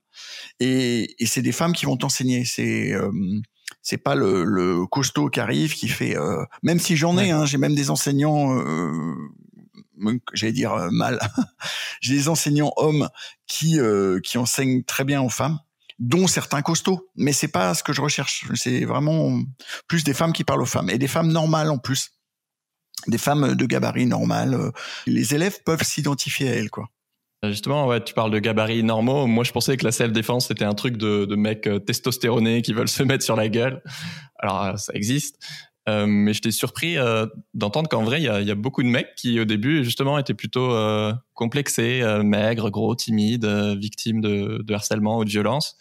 Et, 0.61 1.15
et 1.23 1.27
c'est 1.27 1.43
des 1.43 1.53
femmes 1.53 1.73
qui 1.73 1.87
vont 1.87 1.97
t'enseigner. 1.97 2.45
C'est 2.45 2.93
euh, 2.93 3.11
c'est 3.83 3.99
pas 3.99 4.15
le, 4.15 4.45
le, 4.45 4.87
costaud 4.87 5.29
qui 5.29 5.41
arrive 5.41 5.75
qui 5.75 5.89
fait. 5.89 6.17
Euh, 6.17 6.45
même 6.63 6.79
si 6.79 6.97
j'en 6.97 7.17
ai, 7.19 7.25
ouais. 7.27 7.31
hein, 7.31 7.45
j'ai 7.45 7.59
même 7.59 7.75
des 7.75 7.91
enseignants. 7.91 8.59
Euh, 8.59 9.15
j'allais 10.33 10.53
dire 10.53 10.89
mal. 10.93 11.19
j'ai 12.01 12.15
des 12.15 12.29
enseignants 12.29 12.73
hommes 12.77 13.09
qui 13.47 13.79
qui 14.23 14.39
enseignent 14.39 14.85
très 14.85 15.05
bien 15.05 15.23
aux 15.23 15.29
femmes 15.29 15.59
dont 15.99 16.27
certains 16.27 16.63
costauds. 16.63 17.09
Mais 17.17 17.33
c'est 17.33 17.49
pas 17.49 17.75
ce 17.75 17.83
que 17.83 17.93
je 17.93 18.01
recherche. 18.01 18.47
C'est 18.55 18.85
vraiment 18.85 19.41
plus 19.89 20.05
des 20.05 20.15
femmes 20.15 20.33
qui 20.33 20.45
parlent 20.45 20.63
aux 20.63 20.67
femmes 20.67 20.91
et 20.91 20.99
des 20.99 21.09
femmes 21.09 21.33
normales 21.33 21.71
en 21.71 21.79
plus, 21.79 22.11
des 23.07 23.19
femmes 23.19 23.55
de 23.55 23.67
gabarit 23.67 24.07
normal. 24.07 24.73
Les 25.07 25.35
élèves 25.35 25.59
peuvent 25.65 25.83
s'identifier 25.83 26.49
à 26.49 26.55
elles, 26.55 26.71
quoi. 26.71 26.89
Justement, 27.45 27.87
ouais, 27.87 28.03
tu 28.03 28.15
parles 28.15 28.33
de 28.33 28.41
gabarits 28.41 28.83
normaux. 28.83 29.29
Moi, 29.29 29.45
je 29.45 29.53
pensais 29.53 29.77
que 29.77 29.85
la 29.85 29.93
self-défense, 29.93 30.49
c'était 30.49 30.65
un 30.65 30.75
truc 30.75 30.97
de, 30.97 31.25
de 31.25 31.37
mecs 31.37 31.69
euh, 31.69 31.79
testostéronés 31.79 32.63
qui 32.63 32.73
veulent 32.73 32.89
se 32.89 33.05
mettre 33.05 33.23
sur 33.23 33.37
la 33.37 33.49
gueule. 33.49 33.81
Alors, 34.41 34.65
euh, 34.65 34.77
ça 34.77 34.93
existe. 34.93 35.37
Euh, 35.89 36.07
mais 36.07 36.35
j'étais 36.35 36.51
surpris 36.51 36.99
euh, 36.99 37.27
d'entendre 37.55 37.89
qu'en 37.89 38.05
vrai, 38.05 38.21
il 38.21 38.25
y 38.25 38.29
a, 38.29 38.43
y 38.43 38.51
a, 38.51 38.55
beaucoup 38.55 38.83
de 38.83 38.89
mecs 38.89 39.15
qui, 39.17 39.41
au 39.41 39.47
début, 39.47 39.85
justement, 39.85 40.19
étaient 40.19 40.35
plutôt 40.35 40.73
euh, 40.73 41.15
complexés, 41.35 42.03
maigres, 42.23 42.71
gros, 42.71 42.95
timides, 42.95 43.47
victimes 43.47 44.21
de, 44.21 44.63
de, 44.63 44.75
harcèlement 44.75 45.19
ou 45.19 45.25
de 45.25 45.31
violence, 45.31 45.77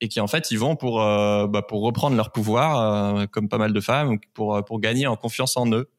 et 0.00 0.08
qui, 0.08 0.18
en 0.20 0.26
fait, 0.26 0.50
ils 0.50 0.58
vont 0.58 0.74
pour, 0.74 0.96
bah, 0.96 1.62
pour 1.68 1.82
reprendre 1.82 2.16
leur 2.16 2.32
pouvoir, 2.32 3.28
comme 3.30 3.48
pas 3.48 3.58
mal 3.58 3.72
de 3.72 3.80
femmes, 3.80 4.18
pour, 4.34 4.64
pour 4.64 4.80
gagner 4.80 5.06
en 5.06 5.16
confiance 5.16 5.56
en 5.56 5.70
eux. 5.70 5.90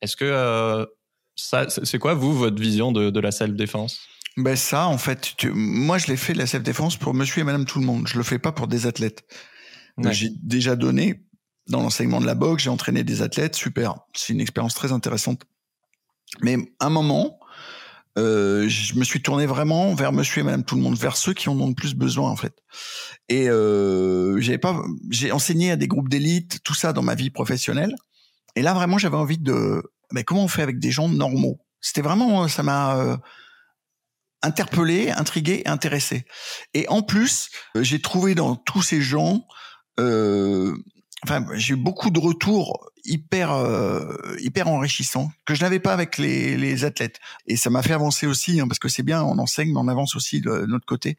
Est-ce 0.00 0.16
que 0.16 0.86
ça, 1.34 1.66
c'est 1.68 1.98
quoi, 1.98 2.14
vous, 2.14 2.34
votre 2.34 2.60
vision 2.60 2.92
de, 2.92 3.10
de 3.10 3.20
la 3.20 3.30
self-défense? 3.30 4.00
Ben 4.38 4.56
ça, 4.56 4.86
en 4.86 4.98
fait, 4.98 5.32
tu... 5.38 5.50
moi 5.50 5.96
je 5.96 6.08
l'ai 6.08 6.16
fait 6.16 6.34
la 6.34 6.46
self-défense 6.46 6.98
pour 6.98 7.14
monsieur 7.14 7.40
et 7.40 7.44
madame 7.44 7.64
tout 7.64 7.78
le 7.78 7.86
monde. 7.86 8.06
Je 8.06 8.18
le 8.18 8.22
fais 8.22 8.38
pas 8.38 8.52
pour 8.52 8.66
des 8.66 8.86
athlètes. 8.86 9.24
Ouais. 9.96 10.12
J'ai 10.12 10.28
déjà 10.42 10.76
donné 10.76 11.26
dans 11.68 11.82
l'enseignement 11.82 12.20
de 12.20 12.26
la 12.26 12.34
boxe, 12.34 12.64
j'ai 12.64 12.70
entraîné 12.70 13.04
des 13.04 13.22
athlètes, 13.22 13.56
super. 13.56 13.94
C'est 14.14 14.32
une 14.32 14.40
expérience 14.40 14.74
très 14.74 14.92
intéressante. 14.92 15.42
Mais 16.40 16.56
à 16.80 16.86
un 16.86 16.90
moment, 16.90 17.38
euh, 18.18 18.68
je 18.68 18.94
me 18.94 19.04
suis 19.04 19.22
tourné 19.22 19.46
vraiment 19.46 19.94
vers 19.94 20.12
monsieur 20.12 20.40
et 20.40 20.44
madame 20.44 20.64
tout 20.64 20.76
le 20.76 20.82
monde, 20.82 20.96
vers 20.96 21.16
ceux 21.16 21.34
qui 21.34 21.48
en 21.48 21.58
ont 21.60 21.68
le 21.68 21.74
plus 21.74 21.94
besoin, 21.94 22.30
en 22.30 22.36
fait. 22.36 22.54
Et 23.28 23.48
euh, 23.48 24.40
j'avais 24.40 24.58
pas, 24.58 24.82
j'ai 25.10 25.32
enseigné 25.32 25.72
à 25.72 25.76
des 25.76 25.88
groupes 25.88 26.08
d'élite, 26.08 26.60
tout 26.62 26.74
ça 26.74 26.92
dans 26.92 27.02
ma 27.02 27.14
vie 27.14 27.30
professionnelle. 27.30 27.94
Et 28.54 28.62
là, 28.62 28.72
vraiment, 28.72 28.98
j'avais 28.98 29.16
envie 29.16 29.38
de, 29.38 29.82
mais 30.12 30.24
comment 30.24 30.44
on 30.44 30.48
fait 30.48 30.62
avec 30.62 30.78
des 30.78 30.90
gens 30.90 31.08
normaux? 31.08 31.58
C'était 31.80 32.02
vraiment, 32.02 32.48
ça 32.48 32.62
m'a, 32.62 32.96
euh, 32.98 33.16
interpellé, 34.42 35.10
intrigué, 35.10 35.62
intéressé. 35.66 36.24
Et 36.74 36.88
en 36.88 37.02
plus, 37.02 37.50
j'ai 37.74 38.00
trouvé 38.00 38.34
dans 38.34 38.54
tous 38.54 38.82
ces 38.82 39.00
gens 39.00 39.46
euh, 39.98 40.76
enfin, 41.22 41.44
j'ai 41.54 41.74
eu 41.74 41.76
beaucoup 41.76 42.10
de 42.10 42.18
retours 42.18 42.90
hyper 43.04 43.52
euh, 43.52 44.16
hyper 44.38 44.68
enrichissants 44.68 45.30
que 45.44 45.54
je 45.54 45.62
n'avais 45.62 45.78
pas 45.78 45.92
avec 45.92 46.18
les, 46.18 46.56
les 46.56 46.84
athlètes. 46.84 47.20
Et 47.46 47.56
ça 47.56 47.70
m'a 47.70 47.82
fait 47.82 47.92
avancer 47.92 48.26
aussi 48.26 48.60
hein, 48.60 48.68
parce 48.68 48.78
que 48.78 48.88
c'est 48.88 49.02
bien 49.02 49.22
on 49.22 49.38
enseigne 49.38 49.72
mais 49.72 49.80
on 49.80 49.88
avance 49.88 50.16
aussi 50.16 50.40
de, 50.40 50.50
de 50.50 50.66
notre 50.66 50.86
côté. 50.86 51.16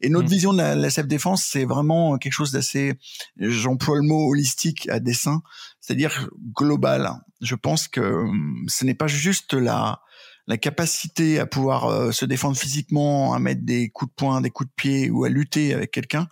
Et 0.00 0.08
notre 0.08 0.28
mmh. 0.28 0.30
vision 0.30 0.52
de 0.52 0.58
la, 0.58 0.74
la 0.74 0.90
self 0.90 1.08
défense 1.08 1.44
c'est 1.44 1.64
vraiment 1.64 2.18
quelque 2.18 2.34
chose 2.34 2.52
d'assez 2.52 2.94
j'emploie 3.38 3.96
le 3.96 4.02
mot 4.02 4.28
holistique 4.28 4.88
à 4.88 5.00
dessein 5.00 5.42
c'est-à-dire 5.80 6.28
global. 6.54 7.10
Je 7.40 7.54
pense 7.54 7.88
que 7.88 8.00
hum, 8.00 8.64
ce 8.68 8.84
n'est 8.84 8.94
pas 8.94 9.08
juste 9.08 9.54
la 9.54 10.00
la 10.48 10.56
capacité 10.56 11.38
à 11.38 11.46
pouvoir 11.46 11.86
euh, 11.86 12.10
se 12.10 12.24
défendre 12.24 12.56
physiquement 12.56 13.32
à 13.32 13.38
mettre 13.38 13.62
des 13.62 13.90
coups 13.90 14.10
de 14.10 14.14
poing 14.14 14.40
des 14.40 14.50
coups 14.50 14.68
de 14.68 14.74
pied 14.74 15.10
ou 15.10 15.24
à 15.24 15.28
lutter 15.28 15.72
avec 15.72 15.90
quelqu'un 15.92 16.26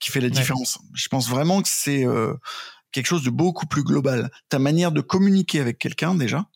qui 0.00 0.10
fait 0.10 0.20
la 0.20 0.26
ouais. 0.26 0.32
différence. 0.32 0.78
Je 0.94 1.08
pense 1.08 1.28
vraiment 1.28 1.62
que 1.62 1.68
c'est 1.68 2.06
euh, 2.06 2.34
quelque 2.92 3.06
chose 3.06 3.24
de 3.24 3.30
beaucoup 3.30 3.66
plus 3.66 3.82
global. 3.82 4.30
Ta 4.48 4.58
manière 4.58 4.92
de 4.92 5.00
communiquer 5.00 5.60
avec 5.60 5.78
quelqu'un 5.78 6.14
déjà, 6.14 6.46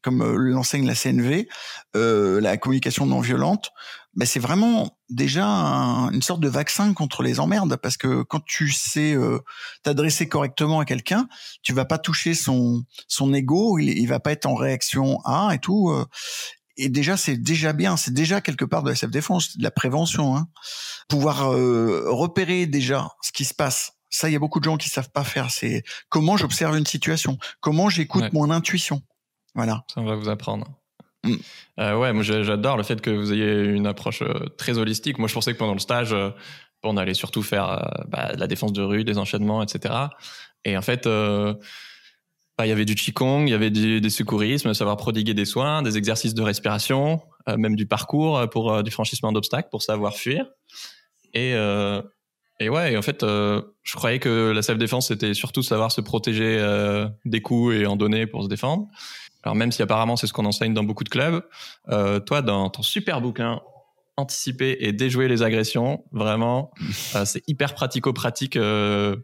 comme 0.00 0.22
euh, 0.22 0.36
l'enseigne 0.36 0.86
la 0.86 0.94
CNV, 0.94 1.48
euh, 1.96 2.40
la 2.40 2.56
communication 2.56 3.06
non 3.06 3.20
violente, 3.20 3.70
ben 4.14 4.26
c'est 4.26 4.40
vraiment 4.40 4.98
déjà 5.08 5.44
une 5.44 6.22
sorte 6.22 6.40
de 6.40 6.48
vaccin 6.48 6.92
contre 6.94 7.22
les 7.22 7.40
emmerdes 7.40 7.76
parce 7.76 7.96
que 7.96 8.22
quand 8.22 8.44
tu 8.44 8.70
sais 8.70 9.14
euh, 9.14 9.38
t'adresser 9.82 10.28
correctement 10.28 10.80
à 10.80 10.84
quelqu'un, 10.84 11.28
tu 11.62 11.72
vas 11.72 11.84
pas 11.84 11.98
toucher 11.98 12.34
son 12.34 12.84
son 13.06 13.32
ego, 13.32 13.78
il, 13.78 13.90
il 13.90 14.06
va 14.06 14.20
pas 14.20 14.32
être 14.32 14.46
en 14.46 14.54
réaction 14.54 15.18
à 15.24 15.54
et 15.54 15.58
tout. 15.58 15.94
Euh. 16.78 16.84
et 16.84 16.88
déjà 16.88 17.16
c'est 17.16 17.36
déjà 17.36 17.72
bien, 17.72 17.96
c'est 17.96 18.14
déjà 18.14 18.40
quelque 18.40 18.64
part 18.64 18.82
de 18.82 18.90
la 18.90 18.96
self 18.96 19.12
défense, 19.12 19.56
de 19.56 19.62
la 19.62 19.70
prévention, 19.70 20.36
hein. 20.36 20.48
pouvoir 21.08 21.48
repérer 21.48 22.66
déjà 22.66 23.10
ce 23.22 23.32
qui 23.32 23.44
se 23.44 23.54
passe 23.54 23.92
ça, 24.12 24.28
il 24.28 24.32
y 24.32 24.36
a 24.36 24.38
beaucoup 24.38 24.60
de 24.60 24.64
gens 24.64 24.76
qui 24.76 24.90
savent 24.90 25.10
pas 25.10 25.24
faire. 25.24 25.50
C'est 25.50 25.82
comment 26.10 26.36
j'observe 26.36 26.76
une 26.76 26.86
situation, 26.86 27.38
comment 27.60 27.88
j'écoute 27.88 28.32
mon 28.32 28.50
intuition. 28.50 29.02
Voilà. 29.54 29.84
Ça, 29.92 30.00
on 30.00 30.04
va 30.04 30.14
vous 30.14 30.28
apprendre. 30.28 30.68
Mm. 31.24 31.34
Euh, 31.80 31.96
ouais, 31.96 32.12
moi 32.12 32.22
j'adore 32.22 32.76
le 32.76 32.82
fait 32.82 33.00
que 33.00 33.10
vous 33.10 33.32
ayez 33.32 33.64
une 33.64 33.86
approche 33.86 34.22
euh, 34.22 34.48
très 34.58 34.78
holistique. 34.78 35.18
Moi, 35.18 35.28
je 35.28 35.34
pensais 35.34 35.52
que 35.52 35.58
pendant 35.58 35.72
le 35.72 35.78
stage, 35.78 36.12
euh, 36.12 36.30
on 36.82 36.96
allait 36.96 37.14
surtout 37.14 37.42
faire 37.42 38.04
bah, 38.08 38.34
de 38.34 38.40
la 38.40 38.46
défense 38.46 38.72
de 38.72 38.82
rue, 38.82 39.04
des 39.04 39.16
enchaînements, 39.16 39.62
etc. 39.62 39.94
Et 40.64 40.76
en 40.76 40.82
fait, 40.82 41.08
il 42.60 42.66
y 42.66 42.72
avait 42.72 42.84
du 42.84 42.94
qigong, 42.94 43.46
il 43.46 43.50
y 43.50 43.54
avait 43.54 43.70
du, 43.70 44.00
des 44.00 44.10
secourismes, 44.10 44.74
savoir 44.74 44.96
prodiguer 44.96 45.34
des 45.34 45.44
soins, 45.44 45.82
des 45.82 45.96
exercices 45.96 46.34
de 46.34 46.42
respiration, 46.42 47.20
même 47.56 47.74
du 47.76 47.86
parcours 47.86 48.48
pour 48.50 48.82
du 48.82 48.90
franchissement 48.90 49.32
d'obstacles 49.32 49.68
pour 49.70 49.82
savoir 49.82 50.14
fuir. 50.14 50.46
Et 51.34 51.54
et 52.60 52.68
ouais, 52.68 52.96
en 52.96 53.02
fait, 53.02 53.22
je 53.22 53.96
croyais 53.96 54.20
que 54.20 54.52
la 54.54 54.62
self-défense, 54.62 55.08
c'était 55.08 55.34
surtout 55.34 55.62
savoir 55.62 55.90
se 55.90 56.00
protéger 56.00 56.64
des 57.24 57.40
coups 57.40 57.74
et 57.74 57.86
en 57.86 57.96
donner 57.96 58.26
pour 58.26 58.44
se 58.44 58.48
défendre. 58.48 58.86
Alors 59.42 59.54
même 59.54 59.72
si 59.72 59.82
apparemment 59.82 60.16
c'est 60.16 60.26
ce 60.26 60.32
qu'on 60.32 60.44
enseigne 60.44 60.74
dans 60.74 60.84
beaucoup 60.84 61.04
de 61.04 61.08
clubs, 61.08 61.42
euh, 61.88 62.20
toi 62.20 62.42
dans 62.42 62.70
ton 62.70 62.82
super 62.82 63.20
bouquin 63.20 63.60
anticiper 64.16 64.76
et 64.80 64.92
déjouer 64.92 65.26
les 65.26 65.42
agressions, 65.42 66.04
vraiment, 66.12 66.70
euh, 67.16 67.24
c'est 67.24 67.42
hyper 67.48 67.74
pratico-pratique. 67.74 68.56
Euh, 68.56 69.16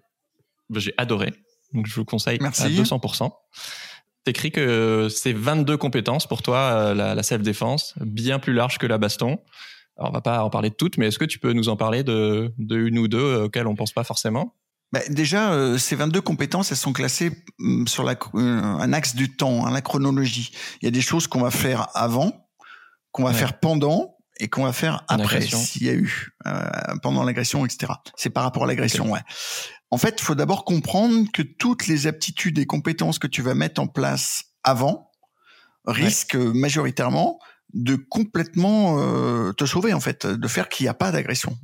j'ai 0.74 0.94
adoré, 0.96 1.32
donc 1.72 1.86
je 1.86 1.94
vous 1.94 2.04
conseille 2.04 2.38
Merci. 2.40 2.62
à 2.62 2.68
200%. 2.68 3.30
T'écris 4.24 4.50
que 4.50 5.08
c'est 5.10 5.32
22 5.32 5.76
compétences 5.76 6.26
pour 6.26 6.42
toi 6.42 6.94
la, 6.94 7.14
la 7.14 7.22
self-défense, 7.22 7.94
bien 8.00 8.38
plus 8.38 8.52
large 8.52 8.78
que 8.78 8.86
la 8.86 8.98
baston. 8.98 9.38
Alors 9.96 10.10
on 10.10 10.12
va 10.12 10.20
pas 10.20 10.44
en 10.44 10.50
parler 10.50 10.70
de 10.70 10.74
toutes, 10.74 10.96
mais 10.98 11.08
est-ce 11.08 11.18
que 11.18 11.24
tu 11.24 11.38
peux 11.38 11.52
nous 11.52 11.68
en 11.68 11.76
parler 11.76 12.02
de, 12.04 12.52
de 12.58 12.76
une 12.76 12.98
ou 12.98 13.08
deux 13.08 13.42
auxquelles 13.42 13.66
on 13.66 13.74
pense 13.74 13.92
pas 13.92 14.04
forcément? 14.04 14.54
Bah, 14.92 15.00
déjà, 15.10 15.52
euh, 15.52 15.76
ces 15.76 15.96
22 15.96 16.20
compétences, 16.20 16.70
elles 16.70 16.78
sont 16.78 16.92
classées 16.92 17.32
mm, 17.58 17.86
sur 17.86 18.04
la, 18.04 18.12
euh, 18.12 18.38
un 18.38 18.92
axe 18.92 19.14
du 19.14 19.34
temps, 19.34 19.66
hein, 19.66 19.70
la 19.70 19.82
chronologie. 19.82 20.50
Il 20.80 20.86
y 20.86 20.88
a 20.88 20.90
des 20.90 21.00
choses 21.00 21.26
qu'on 21.26 21.40
va 21.40 21.50
faire 21.50 21.88
avant, 21.94 22.48
qu'on 23.12 23.24
va 23.24 23.34
faire 23.34 23.58
pendant 23.60 24.17
et 24.38 24.48
qu'on 24.48 24.64
va 24.64 24.72
faire 24.72 25.04
après, 25.08 25.40
s'il 25.40 25.84
y 25.84 25.88
a 25.88 25.94
eu, 25.94 26.30
euh, 26.46 26.68
pendant 27.02 27.24
l'agression, 27.24 27.64
etc. 27.64 27.92
C'est 28.16 28.30
par 28.30 28.44
rapport 28.44 28.64
à 28.64 28.66
l'agression, 28.66 29.10
ouais. 29.10 29.20
En 29.90 29.98
fait, 29.98 30.16
il 30.18 30.22
faut 30.22 30.34
d'abord 30.34 30.64
comprendre 30.64 31.26
que 31.32 31.42
toutes 31.42 31.86
les 31.86 32.06
aptitudes 32.06 32.58
et 32.58 32.66
compétences 32.66 33.18
que 33.18 33.26
tu 33.26 33.42
vas 33.42 33.54
mettre 33.54 33.80
en 33.80 33.86
place 33.86 34.44
avant 34.62 35.10
risquent 35.86 36.36
majoritairement 36.36 37.38
de 37.72 37.96
complètement 37.96 38.98
euh, 38.98 39.52
te 39.52 39.64
sauver, 39.64 39.92
en 39.92 40.00
fait, 40.00 40.26
de 40.26 40.48
faire 40.48 40.68
qu'il 40.68 40.84
n'y 40.84 40.88
a 40.88 40.94
pas 40.94 41.10
d'agression. 41.10 41.56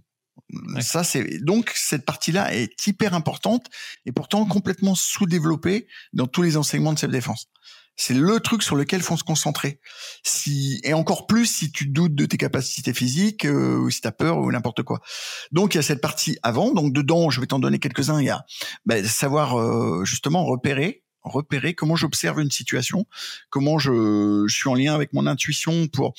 Ça, 0.81 1.05
c'est 1.05 1.39
donc 1.43 1.73
cette 1.75 2.05
partie-là 2.05 2.55
est 2.55 2.87
hyper 2.87 3.15
importante 3.15 3.67
et 4.07 4.13
pourtant 4.13 4.45
complètement 4.45 4.95
sous-développée 4.95 5.87
dans 6.13 6.27
tous 6.27 6.43
les 6.43 6.57
enseignements 6.57 6.93
de 6.93 6.99
self-défense. 6.99 7.49
C'est 7.97 8.15
le 8.15 8.41
truc 8.41 8.63
sur 8.63 8.77
lequel 8.77 9.03
faut 9.03 9.17
se 9.17 9.25
concentrer. 9.25 9.81
Si 10.25 10.81
et 10.83 10.95
encore 10.95 11.27
plus 11.27 11.47
si 11.47 11.71
tu 11.71 11.87
doutes 11.87 12.15
de 12.15 12.27
tes 12.27 12.37
capacités 12.37 12.93
physiques 12.93 13.45
euh, 13.45 13.79
ou 13.79 13.91
si 13.91 14.01
tu 14.01 14.09
as 14.09 14.13
peur 14.13 14.39
ou 14.39 14.51
n'importe 14.51 14.83
quoi. 14.83 15.01
Donc 15.53 15.75
il 15.75 15.79
y 15.79 15.81
a 15.81 15.83
cette 15.83 16.01
partie 16.01 16.39
avant. 16.43 16.73
Donc 16.73 16.93
dedans, 16.93 17.31
je 17.31 17.41
vais 17.41 17.47
t'en 17.47 17.59
donner 17.59 17.79
quelques-uns. 17.79 18.21
Il 18.21 18.27
y 18.27 18.31
a 18.31 18.45
ben, 18.85 19.05
savoir 19.05 19.59
euh, 19.59 20.05
justement 20.05 20.45
repérer, 20.45 21.05
repérer 21.23 21.75
comment 21.75 21.97
j'observe 21.97 22.41
une 22.41 22.51
situation, 22.51 23.07
comment 23.51 23.79
je, 23.79 24.45
je 24.47 24.55
suis 24.55 24.69
en 24.69 24.75
lien 24.75 24.95
avec 24.95 25.13
mon 25.13 25.27
intuition 25.27 25.87
pour 25.87 26.15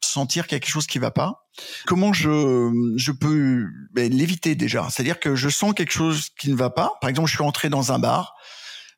sentir 0.00 0.46
quelque 0.46 0.68
chose 0.68 0.86
qui 0.86 0.98
va 0.98 1.10
pas. 1.10 1.48
Comment 1.86 2.12
je, 2.12 2.70
je 2.96 3.12
peux 3.12 3.66
ben, 3.92 4.12
l'éviter 4.12 4.54
déjà 4.54 4.88
C'est-à-dire 4.90 5.20
que 5.20 5.34
je 5.34 5.48
sens 5.48 5.74
quelque 5.74 5.92
chose 5.92 6.30
qui 6.38 6.50
ne 6.50 6.56
va 6.56 6.70
pas. 6.70 6.92
Par 7.00 7.10
exemple, 7.10 7.28
je 7.28 7.34
suis 7.34 7.44
entré 7.44 7.68
dans 7.68 7.92
un 7.92 7.98
bar, 7.98 8.34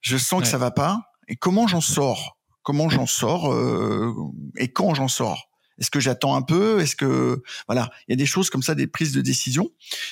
je 0.01 0.17
sens 0.17 0.43
que 0.43 0.49
ça 0.49 0.59
va 0.59 0.71
pas. 0.71 1.03
Et 1.29 1.37
comment 1.37 1.67
j'en 1.67 1.81
sors? 1.81 2.39
Comment 2.63 2.89
j'en 2.89 3.07
sors 3.07 3.53
euh, 3.53 4.13
Et 4.59 4.69
quand 4.69 4.95
j'en 4.95 5.09
sors? 5.09 5.49
Est-ce 5.79 5.91
que 5.91 6.01
j'attends 6.01 6.35
un 6.37 6.43
peu? 6.43 6.81
Est-ce 6.81 6.97
que 6.97 7.43
voilà, 7.69 7.91
il 8.09 8.13
y 8.13 8.15
a 8.15 8.17
des 8.17 8.27
choses 8.27 8.49
comme 8.49 8.63
ça, 8.63 8.75
des 8.75 8.87
prises 8.87 9.13
de 9.13 9.21
décision. 9.21 9.69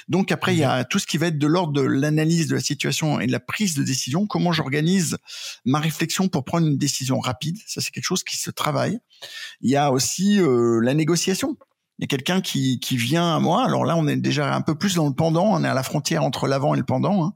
Donc 0.08 0.30
après, 0.30 0.54
il 0.54 0.58
y 0.58 0.64
a 0.64 0.84
tout 0.84 0.98
ce 0.98 1.06
qui 1.06 1.16
va 1.16 1.28
être 1.28 1.38
de 1.38 1.46
l'ordre 1.46 1.72
de 1.72 1.80
l'analyse 1.80 2.48
de 2.48 2.54
la 2.54 2.60
situation 2.60 3.18
et 3.18 3.26
de 3.26 3.32
la 3.32 3.40
prise 3.40 3.74
de 3.74 3.82
décision. 3.82 4.26
Comment 4.26 4.52
j'organise 4.52 5.16
ma 5.64 5.80
réflexion 5.80 6.28
pour 6.28 6.44
prendre 6.44 6.66
une 6.66 6.76
décision 6.76 7.18
rapide? 7.18 7.56
Ça, 7.66 7.80
c'est 7.80 7.90
quelque 7.90 8.04
chose 8.04 8.24
qui 8.24 8.36
se 8.36 8.50
travaille. 8.50 8.98
Il 9.62 9.70
y 9.70 9.76
a 9.76 9.90
aussi 9.90 10.38
euh, 10.38 10.80
la 10.80 10.92
négociation. 10.92 11.56
Il 11.98 12.02
y 12.02 12.04
a 12.04 12.08
quelqu'un 12.08 12.40
qui, 12.40 12.80
qui 12.80 12.96
vient 12.96 13.36
à 13.36 13.38
moi. 13.38 13.64
Alors 13.64 13.84
là, 13.84 13.96
on 13.96 14.06
est 14.08 14.16
déjà 14.16 14.54
un 14.54 14.60
peu 14.62 14.74
plus 14.74 14.96
dans 14.96 15.06
le 15.06 15.14
pendant. 15.14 15.46
On 15.46 15.64
est 15.64 15.68
à 15.68 15.74
la 15.74 15.84
frontière 15.84 16.24
entre 16.24 16.48
l'avant 16.48 16.74
et 16.74 16.78
le 16.78 16.84
pendant. 16.84 17.24
Hein. 17.24 17.32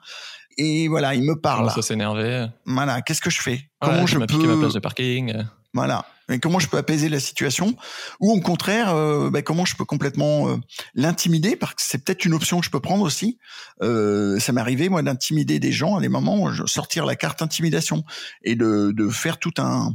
Et 0.58 0.88
voilà, 0.88 1.14
il 1.14 1.22
me 1.22 1.40
parle. 1.40 1.70
Ça 1.70 1.82
s'énerver. 1.82 2.46
Voilà, 2.66 3.00
qu'est-ce 3.00 3.20
que 3.20 3.30
je 3.30 3.40
fais? 3.40 3.70
Comment 3.80 4.06
je, 4.06 4.18
je 4.18 4.18
peux 4.18 4.46
ma 4.46 4.56
place 4.58 4.74
de 4.74 4.80
parking 4.80 5.32
voilà. 5.74 6.06
Et 6.30 6.40
comment 6.40 6.58
je 6.58 6.66
peux 6.66 6.76
apaiser 6.76 7.08
la 7.08 7.20
situation? 7.20 7.76
Ou 8.20 8.32
au 8.32 8.40
contraire, 8.40 8.94
euh, 8.94 9.30
bah, 9.30 9.42
comment 9.42 9.64
je 9.64 9.76
peux 9.76 9.84
complètement 9.84 10.48
euh, 10.48 10.56
l'intimider? 10.94 11.56
Parce 11.56 11.74
que 11.74 11.82
c'est 11.82 12.04
peut-être 12.04 12.24
une 12.24 12.34
option 12.34 12.58
que 12.58 12.66
je 12.66 12.70
peux 12.70 12.80
prendre 12.80 13.04
aussi. 13.04 13.38
Euh, 13.82 14.38
ça 14.40 14.52
m'est 14.52 14.60
arrivé 14.60 14.88
moi 14.88 15.02
d'intimider 15.02 15.58
des 15.58 15.72
gens 15.72 15.96
à 15.96 16.00
des 16.00 16.08
moments, 16.08 16.52
je 16.52 16.66
sortir 16.66 17.06
la 17.06 17.16
carte 17.16 17.42
intimidation 17.42 18.02
et 18.42 18.56
de, 18.56 18.92
de 18.94 19.08
faire 19.08 19.38
tout 19.38 19.54
un, 19.58 19.92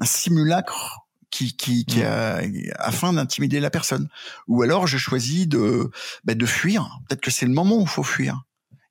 un 0.00 0.04
simulacre 0.04 1.06
qui, 1.30 1.56
qui, 1.56 1.84
qui 1.84 2.00
mmh. 2.00 2.06
a, 2.06 2.40
afin 2.78 3.12
d'intimider 3.12 3.60
la 3.60 3.70
personne. 3.70 4.08
Ou 4.48 4.62
alors 4.62 4.86
je 4.86 4.98
choisis 4.98 5.46
de, 5.46 5.90
bah, 6.24 6.34
de 6.34 6.46
fuir. 6.46 6.98
Peut-être 7.08 7.22
que 7.22 7.30
c'est 7.30 7.46
le 7.46 7.52
moment 7.52 7.76
où 7.76 7.82
il 7.82 7.88
faut 7.88 8.02
fuir. 8.02 8.42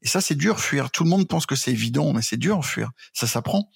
Et 0.02 0.08
ça, 0.08 0.22
c'est 0.22 0.36
dur 0.36 0.60
fuir. 0.60 0.92
Tout 0.92 1.04
le 1.04 1.10
monde 1.10 1.28
pense 1.28 1.46
que 1.46 1.56
c'est 1.56 1.72
évident, 1.72 2.14
mais 2.14 2.22
c'est 2.22 2.38
dur 2.38 2.66
fuir. 2.66 2.92
Ça 3.14 3.28
s'apprend. 3.28 3.70